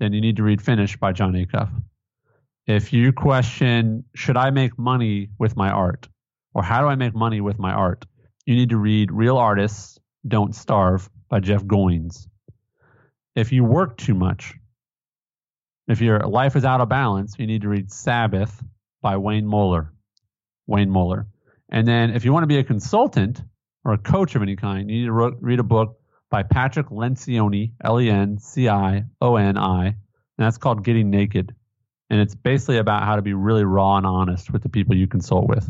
then 0.00 0.12
you 0.12 0.20
need 0.20 0.36
to 0.38 0.42
read 0.42 0.60
Finish 0.60 0.96
by 0.96 1.12
Jon 1.12 1.34
Acuff. 1.34 1.70
If 2.66 2.92
you 2.92 3.12
question, 3.12 4.02
should 4.16 4.36
I 4.36 4.50
make 4.50 4.76
money 4.76 5.28
with 5.38 5.56
my 5.56 5.70
art? 5.70 6.08
Or 6.54 6.64
how 6.64 6.80
do 6.80 6.88
I 6.88 6.96
make 6.96 7.14
money 7.14 7.40
with 7.40 7.60
my 7.60 7.70
art? 7.70 8.04
You 8.46 8.54
need 8.54 8.70
to 8.70 8.76
read 8.76 9.10
Real 9.10 9.38
Artists 9.38 9.98
Don't 10.26 10.54
Starve 10.54 11.10
by 11.28 11.40
Jeff 11.40 11.64
Goins. 11.64 12.28
If 13.34 13.50
you 13.50 13.64
work 13.64 13.96
too 13.96 14.14
much, 14.14 14.54
if 15.88 16.00
your 16.00 16.20
life 16.20 16.54
is 16.54 16.64
out 16.64 16.80
of 16.80 16.88
balance, 16.88 17.34
you 17.38 17.46
need 17.48 17.62
to 17.62 17.68
read 17.68 17.90
Sabbath 17.90 18.64
by 19.02 19.16
Wayne 19.16 19.46
Muller. 19.46 19.92
Wayne 20.68 20.90
Muller. 20.90 21.26
And 21.70 21.88
then 21.88 22.10
if 22.10 22.24
you 22.24 22.32
want 22.32 22.44
to 22.44 22.48
be 22.48 22.58
a 22.58 22.64
consultant 22.64 23.42
or 23.84 23.92
a 23.94 23.98
coach 23.98 24.36
of 24.36 24.42
any 24.42 24.54
kind, 24.54 24.88
you 24.88 25.00
need 25.00 25.06
to 25.06 25.36
read 25.40 25.58
a 25.58 25.64
book 25.64 25.98
by 26.30 26.44
Patrick 26.44 26.88
Lencioni, 26.90 27.72
L 27.82 28.00
E 28.00 28.08
N 28.08 28.38
C 28.38 28.68
I 28.68 29.04
O 29.20 29.34
N 29.34 29.58
I, 29.58 29.86
and 29.86 29.96
that's 30.38 30.58
called 30.58 30.84
Getting 30.84 31.10
Naked. 31.10 31.52
And 32.10 32.20
it's 32.20 32.36
basically 32.36 32.78
about 32.78 33.02
how 33.02 33.16
to 33.16 33.22
be 33.22 33.34
really 33.34 33.64
raw 33.64 33.96
and 33.96 34.06
honest 34.06 34.52
with 34.52 34.62
the 34.62 34.68
people 34.68 34.94
you 34.94 35.08
consult 35.08 35.48
with. 35.48 35.68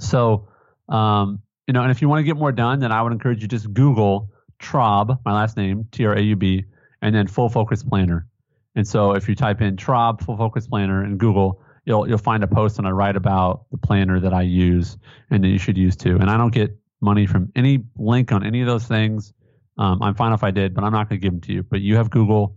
So, 0.00 0.48
um, 0.88 1.42
you 1.68 1.74
know, 1.74 1.82
and 1.82 1.90
if 1.90 2.00
you 2.00 2.08
want 2.08 2.20
to 2.20 2.24
get 2.24 2.36
more 2.36 2.50
done, 2.50 2.80
then 2.80 2.90
I 2.90 3.02
would 3.02 3.12
encourage 3.12 3.42
you 3.42 3.46
just 3.46 3.72
Google 3.74 4.30
Traub, 4.58 5.18
my 5.24 5.34
last 5.34 5.56
name, 5.56 5.86
T 5.92 6.06
R 6.06 6.14
A 6.14 6.20
U 6.20 6.34
B, 6.34 6.64
and 7.02 7.14
then 7.14 7.26
Full 7.26 7.50
Focus 7.50 7.82
Planner. 7.82 8.26
And 8.74 8.88
so 8.88 9.12
if 9.12 9.28
you 9.28 9.34
type 9.34 9.60
in 9.60 9.76
Traub 9.76 10.22
Full 10.22 10.38
Focus 10.38 10.66
Planner 10.66 11.04
in 11.04 11.18
Google, 11.18 11.60
you'll 11.84 12.08
you'll 12.08 12.16
find 12.16 12.42
a 12.42 12.46
post 12.46 12.78
and 12.78 12.88
I 12.88 12.90
write 12.90 13.16
about 13.16 13.66
the 13.70 13.76
planner 13.76 14.18
that 14.18 14.32
I 14.32 14.42
use 14.42 14.96
and 15.30 15.44
that 15.44 15.48
you 15.48 15.58
should 15.58 15.76
use 15.76 15.94
too. 15.94 16.16
And 16.16 16.30
I 16.30 16.38
don't 16.38 16.54
get 16.54 16.74
money 17.02 17.26
from 17.26 17.52
any 17.54 17.84
link 17.96 18.32
on 18.32 18.44
any 18.44 18.62
of 18.62 18.66
those 18.66 18.86
things. 18.86 19.34
Um, 19.76 20.02
I'm 20.02 20.14
fine 20.14 20.32
if 20.32 20.42
I 20.42 20.50
did, 20.50 20.74
but 20.74 20.84
I'm 20.84 20.92
not 20.92 21.10
going 21.10 21.20
to 21.20 21.24
give 21.24 21.32
them 21.32 21.40
to 21.42 21.52
you. 21.52 21.62
But 21.62 21.82
you 21.82 21.96
have 21.96 22.08
Google, 22.08 22.56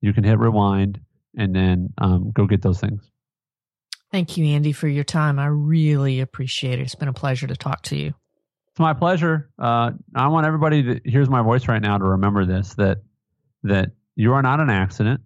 you 0.00 0.12
can 0.12 0.22
hit 0.22 0.38
rewind 0.38 1.00
and 1.36 1.54
then 1.54 1.92
um, 1.98 2.30
go 2.30 2.46
get 2.46 2.62
those 2.62 2.80
things. 2.80 3.10
Thank 4.12 4.36
you, 4.36 4.46
Andy, 4.46 4.70
for 4.70 4.86
your 4.86 5.02
time. 5.02 5.40
I 5.40 5.46
really 5.46 6.20
appreciate 6.20 6.78
it. 6.78 6.82
It's 6.82 6.94
been 6.94 7.08
a 7.08 7.12
pleasure 7.12 7.48
to 7.48 7.56
talk 7.56 7.82
to 7.82 7.96
you. 7.96 8.14
It's 8.74 8.80
my 8.80 8.92
pleasure. 8.92 9.50
Uh, 9.56 9.92
I 10.16 10.26
want 10.26 10.48
everybody 10.48 10.82
that 10.82 11.06
hears 11.06 11.30
my 11.30 11.42
voice 11.42 11.68
right 11.68 11.80
now 11.80 11.96
to 11.96 12.04
remember 12.04 12.44
this: 12.44 12.74
that 12.74 13.02
that 13.62 13.92
you 14.16 14.32
are 14.32 14.42
not 14.42 14.58
an 14.58 14.68
accident. 14.68 15.20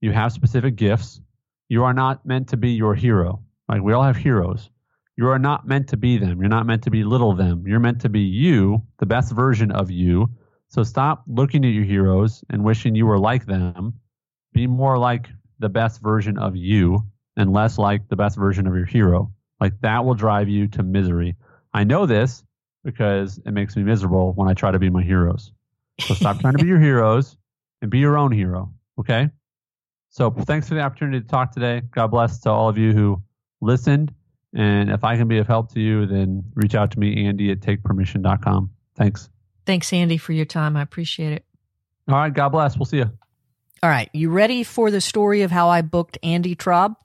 You 0.00 0.12
have 0.12 0.30
specific 0.30 0.76
gifts. 0.76 1.20
You 1.68 1.82
are 1.82 1.94
not 1.94 2.24
meant 2.24 2.50
to 2.50 2.56
be 2.56 2.70
your 2.70 2.94
hero. 2.94 3.42
Like 3.68 3.82
we 3.82 3.92
all 3.92 4.04
have 4.04 4.16
heroes. 4.16 4.70
You 5.16 5.26
are 5.30 5.40
not 5.40 5.66
meant 5.66 5.88
to 5.88 5.96
be 5.96 6.16
them. 6.16 6.38
You're 6.38 6.48
not 6.48 6.64
meant 6.64 6.84
to 6.84 6.92
be 6.92 7.02
little 7.02 7.34
them. 7.34 7.64
You're 7.66 7.80
meant 7.80 8.02
to 8.02 8.08
be 8.08 8.20
you, 8.20 8.84
the 9.00 9.06
best 9.06 9.32
version 9.32 9.72
of 9.72 9.90
you. 9.90 10.28
So 10.68 10.84
stop 10.84 11.24
looking 11.26 11.64
at 11.64 11.72
your 11.72 11.82
heroes 11.82 12.44
and 12.50 12.62
wishing 12.62 12.94
you 12.94 13.06
were 13.06 13.18
like 13.18 13.46
them. 13.46 13.94
Be 14.52 14.68
more 14.68 14.96
like 14.96 15.28
the 15.58 15.68
best 15.68 16.00
version 16.00 16.38
of 16.38 16.54
you 16.54 17.00
and 17.36 17.52
less 17.52 17.78
like 17.78 18.08
the 18.08 18.16
best 18.16 18.38
version 18.38 18.68
of 18.68 18.76
your 18.76 18.86
hero. 18.86 19.32
Like 19.60 19.80
that 19.80 20.04
will 20.04 20.14
drive 20.14 20.48
you 20.48 20.68
to 20.68 20.84
misery. 20.84 21.34
I 21.74 21.82
know 21.82 22.06
this 22.06 22.44
because 22.84 23.38
it 23.44 23.52
makes 23.52 23.76
me 23.76 23.82
miserable 23.82 24.32
when 24.32 24.48
I 24.48 24.54
try 24.54 24.70
to 24.70 24.78
be 24.78 24.90
my 24.90 25.02
heroes. 25.02 25.52
So 26.00 26.14
stop 26.14 26.40
trying 26.40 26.54
to 26.56 26.62
be 26.62 26.68
your 26.68 26.80
heroes 26.80 27.36
and 27.80 27.90
be 27.90 27.98
your 27.98 28.16
own 28.16 28.32
hero. 28.32 28.72
Okay. 28.98 29.30
So 30.10 30.30
thanks 30.30 30.68
for 30.68 30.74
the 30.74 30.80
opportunity 30.80 31.20
to 31.20 31.26
talk 31.26 31.52
today. 31.52 31.82
God 31.90 32.08
bless 32.08 32.40
to 32.40 32.50
all 32.50 32.68
of 32.68 32.76
you 32.76 32.92
who 32.92 33.22
listened. 33.60 34.12
And 34.54 34.90
if 34.90 35.04
I 35.04 35.16
can 35.16 35.28
be 35.28 35.38
of 35.38 35.46
help 35.46 35.72
to 35.72 35.80
you, 35.80 36.06
then 36.06 36.44
reach 36.54 36.74
out 36.74 36.90
to 36.90 36.98
me, 36.98 37.26
Andy 37.26 37.50
at 37.50 37.60
takepermission.com. 37.60 38.70
Thanks. 38.96 39.30
Thanks, 39.64 39.92
Andy, 39.92 40.18
for 40.18 40.32
your 40.32 40.44
time. 40.44 40.76
I 40.76 40.82
appreciate 40.82 41.32
it. 41.32 41.44
All 42.08 42.16
right. 42.16 42.32
God 42.32 42.50
bless. 42.50 42.76
We'll 42.76 42.84
see 42.84 42.98
you. 42.98 43.10
All 43.82 43.90
right. 43.90 44.10
You 44.12 44.30
ready 44.30 44.64
for 44.64 44.90
the 44.90 45.00
story 45.00 45.42
of 45.42 45.50
how 45.50 45.68
I 45.68 45.80
booked 45.80 46.18
Andy 46.22 46.54
Traub? 46.54 46.96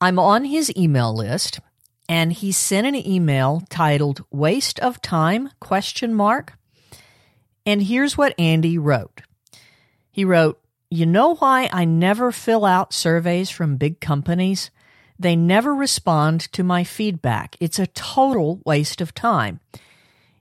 I'm 0.00 0.18
on 0.18 0.44
his 0.44 0.72
email 0.76 1.14
list 1.14 1.60
and 2.08 2.32
he 2.32 2.52
sent 2.52 2.86
an 2.86 2.94
email 2.94 3.62
titled 3.70 4.24
waste 4.30 4.78
of 4.80 5.00
time 5.00 5.50
question 5.60 6.14
mark 6.14 6.54
and 7.64 7.82
here's 7.82 8.18
what 8.18 8.38
Andy 8.38 8.76
wrote. 8.78 9.22
He 10.10 10.24
wrote, 10.24 10.60
"You 10.90 11.06
know 11.06 11.36
why 11.36 11.68
I 11.72 11.84
never 11.84 12.32
fill 12.32 12.64
out 12.64 12.92
surveys 12.92 13.50
from 13.50 13.76
big 13.76 14.00
companies? 14.00 14.70
They 15.18 15.36
never 15.36 15.74
respond 15.74 16.40
to 16.52 16.64
my 16.64 16.82
feedback. 16.82 17.56
It's 17.60 17.78
a 17.78 17.86
total 17.86 18.60
waste 18.64 19.00
of 19.00 19.14
time." 19.14 19.60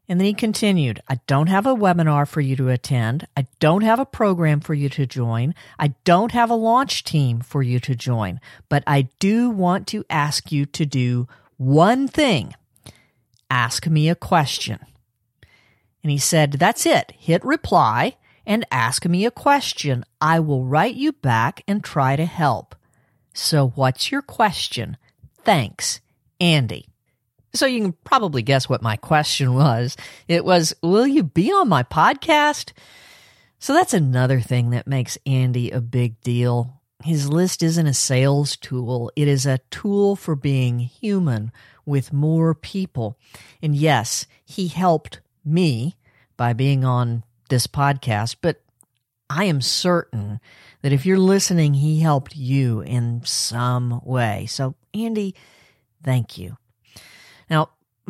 And 0.10 0.20
then 0.20 0.26
he 0.26 0.34
continued, 0.34 1.00
I 1.08 1.22
don't 1.26 1.48
have 1.48 1.66
a 1.66 1.76
webinar 1.76 2.28
for 2.28 2.42
you 2.42 2.58
to 2.58 2.68
attend. 2.68 3.28
I 3.38 3.46
don't 3.62 3.84
have 3.84 4.00
a 4.00 4.06
program 4.06 4.60
for 4.60 4.74
you 4.74 4.90
to 4.90 5.06
join. 5.06 5.56
I 5.80 5.94
don't 6.04 6.34
have 6.34 6.50
a 6.50 6.56
launch 6.56 7.06
team 7.06 7.40
for 7.40 7.64
you 7.64 7.80
to 7.80 7.96
join, 7.96 8.42
but 8.68 8.84
I 8.86 9.04
do 9.20 9.50
want 9.50 9.88
to 9.88 10.04
ask 10.10 10.52
you 10.52 10.66
to 10.66 10.86
do 10.86 11.30
one 11.62 12.08
thing. 12.08 12.56
Ask 13.52 13.86
me 13.86 14.10
a 14.10 14.16
question. 14.16 14.80
And 16.02 16.10
he 16.10 16.18
said, 16.18 16.54
That's 16.54 16.88
it. 16.88 17.14
Hit 17.16 17.46
reply 17.46 18.18
and 18.48 18.66
ask 18.72 19.06
me 19.06 19.26
a 19.26 19.32
question. 19.32 20.04
I 20.20 20.40
will 20.40 20.66
write 20.66 20.96
you 20.96 21.12
back 21.12 21.64
and 21.68 21.84
try 21.84 22.16
to 22.16 22.26
help. 22.26 22.76
So, 23.34 23.70
what's 23.76 24.12
your 24.12 24.24
question? 24.24 24.98
Thanks, 25.44 26.02
Andy. 26.40 26.88
So, 27.54 27.68
you 27.68 27.82
can 27.82 27.94
probably 28.04 28.42
guess 28.42 28.68
what 28.68 28.82
my 28.82 28.96
question 28.96 29.54
was. 29.54 29.96
It 30.28 30.44
was, 30.44 30.74
Will 30.82 31.06
you 31.06 31.22
be 31.22 31.52
on 31.52 31.70
my 31.70 31.84
podcast? 31.84 32.72
So, 33.60 33.74
that's 33.74 33.94
another 33.94 34.40
thing 34.40 34.72
that 34.72 34.88
makes 34.88 35.20
Andy 35.28 35.70
a 35.70 35.80
big 35.80 36.20
deal. 36.22 36.81
His 37.04 37.30
list 37.30 37.64
isn't 37.64 37.88
a 37.88 37.94
sales 37.94 38.56
tool, 38.56 39.12
it 39.16 39.28
is 39.28 39.46
a 39.46 39.60
tool 39.70 40.16
for 40.16 40.36
being 40.36 40.80
human 40.80 41.52
with 41.86 42.14
more 42.14 42.54
people. 42.54 43.18
And 43.62 43.76
yes, 43.76 44.26
he 44.46 44.68
helped 44.68 45.20
me 45.44 45.98
by 46.38 46.54
being 46.54 46.84
on 46.84 47.24
this 47.50 47.68
podcast, 47.68 48.38
but 48.42 48.62
I 49.30 49.46
am 49.46 49.62
certain 49.62 50.40
that 50.82 50.94
if 50.94 51.06
you're 51.06 51.18
listening, 51.18 51.76
he 51.76 52.00
helped 52.00 52.36
you 52.36 52.82
in 52.82 53.22
some 53.24 54.02
way. 54.04 54.46
So, 54.48 54.76
Andy, 54.94 55.36
thank 56.04 56.38
you. 56.38 56.58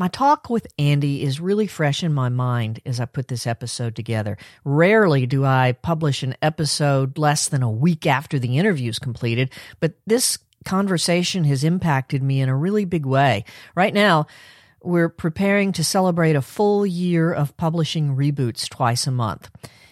My 0.01 0.07
talk 0.07 0.49
with 0.49 0.65
Andy 0.79 1.21
is 1.21 1.39
really 1.39 1.67
fresh 1.67 2.01
in 2.01 2.11
my 2.11 2.29
mind 2.29 2.81
as 2.87 2.99
I 2.99 3.05
put 3.05 3.27
this 3.27 3.45
episode 3.45 3.95
together. 3.95 4.35
Rarely 4.65 5.27
do 5.27 5.45
I 5.45 5.73
publish 5.73 6.23
an 6.23 6.35
episode 6.41 7.19
less 7.19 7.47
than 7.47 7.61
a 7.61 7.69
week 7.69 8.07
after 8.07 8.39
the 8.39 8.57
interview 8.57 8.89
is 8.89 8.97
completed, 8.97 9.51
but 9.79 9.93
this 10.07 10.39
conversation 10.65 11.43
has 11.43 11.63
impacted 11.63 12.23
me 12.23 12.41
in 12.41 12.49
a 12.49 12.55
really 12.55 12.83
big 12.83 13.05
way. 13.05 13.45
Right 13.75 13.93
now, 13.93 14.25
we're 14.81 15.07
preparing 15.07 15.71
to 15.73 15.83
celebrate 15.83 16.35
a 16.35 16.41
full 16.41 16.83
year 16.83 17.31
of 17.31 17.55
publishing 17.55 18.15
reboots 18.15 18.67
twice 18.67 19.05
a 19.05 19.11
month. 19.11 19.51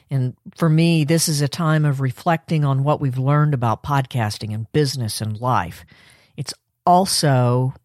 And 0.10 0.36
for 0.56 0.70
me, 0.70 1.04
this 1.04 1.30
is 1.30 1.44
a 1.44 1.48
time 1.48 1.86
of 1.86 2.02
reflecting 2.02 2.66
on 2.66 2.84
what 2.84 3.00
we've 3.00 3.20
learned 3.20 3.54
about 3.54 3.84
podcasting 3.84 4.56
and 4.56 4.72
business 4.72 5.22
and 5.22 5.40
life. 5.40 5.86
It's 6.36 6.56
also 6.84 7.76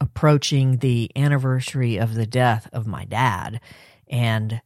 approaching 0.00 0.78
the 0.78 1.10
anniversary 1.14 1.96
of 1.96 2.14
the 2.14 2.26
death 2.26 2.68
of 2.72 2.86
my 2.86 3.04
dad 3.04 3.60
and 4.08 4.60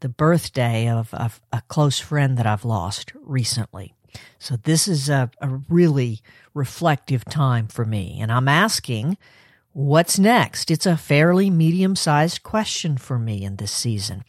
the 0.00 0.08
birthday 0.08 0.88
of, 0.88 1.12
of 1.14 1.40
a 1.52 1.62
close 1.68 1.98
friend 1.98 2.36
that 2.38 2.46
I've 2.46 2.64
lost 2.64 3.12
recently. 3.22 3.94
So 4.38 4.56
this 4.56 4.88
is 4.88 5.08
a, 5.08 5.30
a 5.40 5.48
really 5.68 6.20
reflective 6.54 7.24
time 7.24 7.68
for 7.68 7.84
me. 7.84 8.18
And 8.20 8.32
I'm 8.32 8.48
asking, 8.48 9.16
What's 9.72 10.18
next? 10.18 10.68
It's 10.68 10.84
a 10.84 10.96
fairly 10.96 11.48
medium 11.48 11.94
sized 11.94 12.42
question 12.42 12.96
for 12.96 13.20
me 13.20 13.44
in 13.44 13.54
this 13.56 13.70
season. 13.70 14.24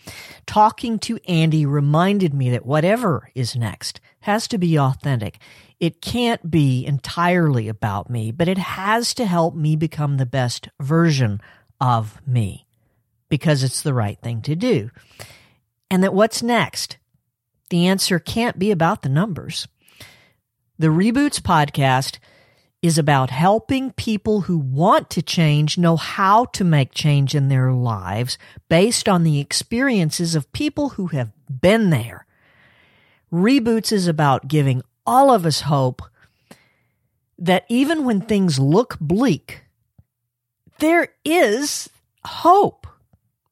Talking 0.45 0.99
to 0.99 1.17
Andy 1.27 1.65
reminded 1.65 2.31
me 2.31 2.51
that 2.51 2.63
whatever 2.63 3.31
is 3.33 3.55
next 3.55 3.99
has 4.19 4.47
to 4.49 4.59
be 4.59 4.77
authentic. 4.77 5.39
It 5.81 5.99
can't 5.99 6.51
be 6.51 6.85
entirely 6.85 7.67
about 7.67 8.07
me, 8.07 8.31
but 8.31 8.47
it 8.47 8.59
has 8.59 9.15
to 9.15 9.25
help 9.25 9.55
me 9.55 9.75
become 9.75 10.17
the 10.17 10.27
best 10.27 10.69
version 10.79 11.41
of 11.81 12.21
me 12.27 12.67
because 13.29 13.63
it's 13.63 13.81
the 13.81 13.93
right 13.93 14.19
thing 14.21 14.43
to 14.43 14.55
do. 14.55 14.91
And 15.89 16.03
that 16.03 16.13
what's 16.13 16.43
next? 16.43 16.97
The 17.71 17.87
answer 17.87 18.19
can't 18.19 18.59
be 18.59 18.69
about 18.69 19.01
the 19.01 19.09
numbers. 19.09 19.67
The 20.77 20.89
Reboots 20.89 21.41
podcast 21.41 22.19
is 22.83 22.99
about 22.99 23.31
helping 23.31 23.91
people 23.91 24.41
who 24.41 24.59
want 24.59 25.09
to 25.09 25.23
change 25.23 25.79
know 25.79 25.95
how 25.95 26.45
to 26.45 26.63
make 26.63 26.93
change 26.93 27.33
in 27.33 27.47
their 27.47 27.71
lives 27.71 28.37
based 28.69 29.09
on 29.09 29.23
the 29.23 29.39
experiences 29.39 30.35
of 30.35 30.51
people 30.51 30.89
who 30.89 31.07
have 31.07 31.31
been 31.49 31.89
there. 31.89 32.27
Reboots 33.33 33.91
is 33.91 34.07
about 34.07 34.47
giving 34.47 34.83
all 35.05 35.31
of 35.31 35.45
us 35.45 35.61
hope 35.61 36.01
that 37.37 37.65
even 37.69 38.05
when 38.05 38.21
things 38.21 38.59
look 38.59 38.97
bleak, 38.99 39.63
there 40.79 41.09
is 41.25 41.89
hope 42.23 42.87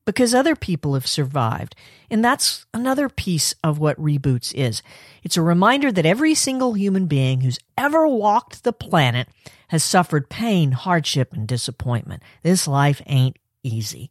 because 0.05 0.33
other 0.33 0.55
people 0.55 0.95
have 0.95 1.05
survived. 1.05 1.75
And 2.09 2.25
that's 2.25 2.65
another 2.73 3.09
piece 3.09 3.53
of 3.63 3.77
what 3.77 3.99
Reboots 4.01 4.53
is. 4.55 4.81
It's 5.23 5.37
a 5.37 5.41
reminder 5.43 5.91
that 5.91 6.05
every 6.05 6.33
single 6.33 6.73
human 6.73 7.05
being 7.05 7.41
who's 7.41 7.59
ever 7.77 8.07
walked 8.07 8.63
the 8.63 8.73
planet 8.73 9.27
has 9.67 9.83
suffered 9.83 10.29
pain, 10.29 10.71
hardship, 10.71 11.33
and 11.33 11.47
disappointment. 11.47 12.23
This 12.41 12.67
life 12.67 13.03
ain't 13.05 13.37
easy. 13.61 14.09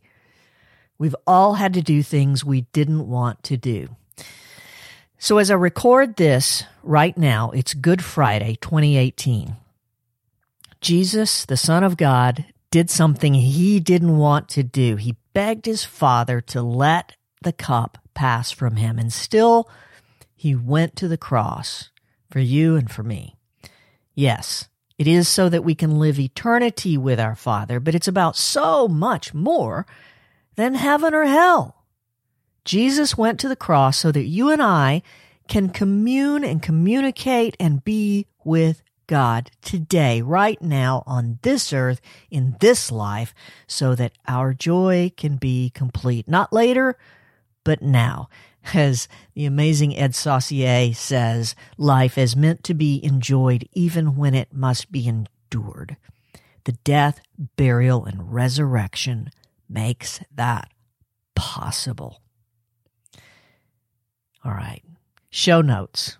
We've 0.98 1.16
all 1.26 1.54
had 1.54 1.74
to 1.74 1.82
do 1.82 2.02
things 2.02 2.44
we 2.44 2.62
didn't 2.72 3.08
want 3.08 3.42
to 3.44 3.56
do. 3.56 3.96
So 5.20 5.38
as 5.38 5.50
I 5.50 5.54
record 5.54 6.14
this 6.14 6.62
right 6.84 7.16
now, 7.18 7.50
it's 7.50 7.74
Good 7.74 8.04
Friday, 8.04 8.56
2018. 8.60 9.56
Jesus, 10.80 11.44
the 11.44 11.56
Son 11.56 11.82
of 11.82 11.96
God, 11.96 12.44
did 12.70 12.88
something 12.88 13.34
he 13.34 13.80
didn't 13.80 14.16
want 14.16 14.48
to 14.50 14.62
do. 14.62 14.94
He 14.94 15.16
begged 15.32 15.66
his 15.66 15.84
Father 15.84 16.40
to 16.42 16.62
let 16.62 17.16
the 17.42 17.52
cup 17.52 17.98
pass 18.14 18.52
from 18.52 18.76
him, 18.76 18.96
and 18.96 19.12
still 19.12 19.68
he 20.36 20.54
went 20.54 20.94
to 20.96 21.08
the 21.08 21.16
cross 21.16 21.90
for 22.30 22.38
you 22.38 22.76
and 22.76 22.88
for 22.88 23.02
me. 23.02 23.34
Yes, 24.14 24.68
it 24.98 25.08
is 25.08 25.26
so 25.28 25.48
that 25.48 25.64
we 25.64 25.74
can 25.74 25.98
live 25.98 26.20
eternity 26.20 26.96
with 26.96 27.18
our 27.18 27.34
Father, 27.34 27.80
but 27.80 27.96
it's 27.96 28.08
about 28.08 28.36
so 28.36 28.86
much 28.86 29.34
more 29.34 29.84
than 30.54 30.74
heaven 30.74 31.12
or 31.12 31.24
hell. 31.24 31.77
Jesus 32.68 33.16
went 33.16 33.40
to 33.40 33.48
the 33.48 33.56
cross 33.56 33.96
so 33.96 34.12
that 34.12 34.26
you 34.26 34.50
and 34.50 34.60
I 34.60 35.00
can 35.48 35.70
commune 35.70 36.44
and 36.44 36.62
communicate 36.62 37.56
and 37.58 37.82
be 37.82 38.26
with 38.44 38.82
God 39.06 39.50
today, 39.62 40.20
right 40.20 40.60
now, 40.60 41.02
on 41.06 41.38
this 41.40 41.72
earth, 41.72 42.02
in 42.30 42.58
this 42.60 42.92
life, 42.92 43.34
so 43.66 43.94
that 43.94 44.12
our 44.26 44.52
joy 44.52 45.10
can 45.16 45.36
be 45.36 45.70
complete. 45.70 46.28
Not 46.28 46.52
later, 46.52 46.98
but 47.64 47.80
now. 47.80 48.28
As 48.74 49.08
the 49.32 49.46
amazing 49.46 49.96
Ed 49.96 50.14
Saucier 50.14 50.92
says, 50.92 51.54
life 51.78 52.18
is 52.18 52.36
meant 52.36 52.64
to 52.64 52.74
be 52.74 53.02
enjoyed 53.02 53.66
even 53.72 54.14
when 54.14 54.34
it 54.34 54.52
must 54.52 54.92
be 54.92 55.08
endured. 55.08 55.96
The 56.64 56.72
death, 56.72 57.22
burial, 57.56 58.04
and 58.04 58.30
resurrection 58.30 59.30
makes 59.70 60.20
that 60.34 60.70
possible. 61.34 62.20
All 64.48 64.54
right. 64.54 64.82
Show 65.28 65.60
notes 65.60 66.16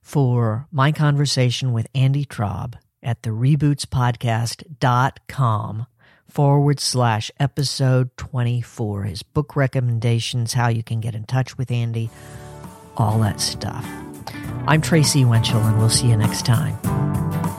for 0.00 0.68
my 0.70 0.92
conversation 0.92 1.72
with 1.72 1.88
Andy 1.92 2.24
Traub 2.24 2.74
at 3.02 3.24
the 3.24 3.30
rebootspodcast.com 3.30 5.86
forward 6.28 6.78
slash 6.78 7.32
episode 7.40 8.16
24. 8.16 9.02
His 9.04 9.24
book 9.24 9.56
recommendations, 9.56 10.52
how 10.52 10.68
you 10.68 10.84
can 10.84 11.00
get 11.00 11.16
in 11.16 11.24
touch 11.24 11.58
with 11.58 11.72
Andy, 11.72 12.10
all 12.96 13.18
that 13.18 13.40
stuff. 13.40 13.84
I'm 14.68 14.80
Tracy 14.80 15.24
Winchell, 15.24 15.62
and 15.62 15.78
we'll 15.78 15.90
see 15.90 16.06
you 16.06 16.16
next 16.16 16.46
time. 16.46 16.78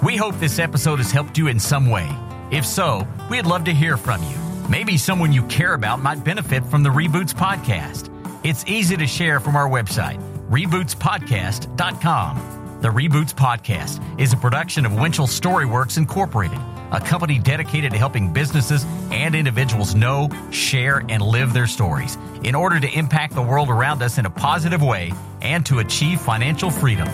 We 0.02 0.16
hope 0.16 0.40
this 0.40 0.60
episode 0.60 1.00
has 1.00 1.12
helped 1.12 1.38
you 1.38 1.48
in 1.48 1.60
some 1.60 1.90
way. 1.90 2.10
If 2.52 2.66
so, 2.66 3.06
we'd 3.30 3.46
love 3.46 3.66
to 3.66 3.74
hear 3.74 3.98
from 3.98 4.24
you. 4.24 4.38
Maybe 4.70 4.96
someone 4.96 5.34
you 5.34 5.44
care 5.48 5.74
about 5.74 6.02
might 6.02 6.24
benefit 6.24 6.66
from 6.66 6.84
the 6.84 6.90
Reboots 6.90 7.34
podcast. 7.34 8.16
It's 8.42 8.64
easy 8.68 8.96
to 8.96 9.06
share 9.06 9.42
from 9.42 9.58
our 9.58 9.68
website 9.68 10.18
rebootspodcast.com. 10.50 12.80
The 12.82 12.88
Reboots 12.88 13.34
Podcast 13.34 14.02
is 14.18 14.32
a 14.32 14.38
production 14.38 14.86
of 14.86 14.94
Winchell 14.94 15.28
Storyworks 15.28 15.98
Incorporated, 15.98 16.58
a 16.92 17.02
company 17.02 17.38
dedicated 17.38 17.92
to 17.92 17.98
helping 17.98 18.32
businesses 18.32 18.86
and 19.12 19.36
individuals 19.36 19.94
know, 19.94 20.30
share, 20.52 21.04
and 21.10 21.22
live 21.22 21.52
their 21.52 21.68
stories 21.68 22.18
in 22.42 22.56
order 22.56 22.80
to 22.80 22.90
impact 22.98 23.36
the 23.36 23.42
world 23.42 23.70
around 23.70 24.02
us 24.02 24.18
in 24.18 24.26
a 24.26 24.30
positive 24.30 24.82
way 24.82 25.12
and 25.42 25.66
to 25.66 25.80
achieve 25.80 26.22
financial 26.22 26.72
freedom. 26.72 27.10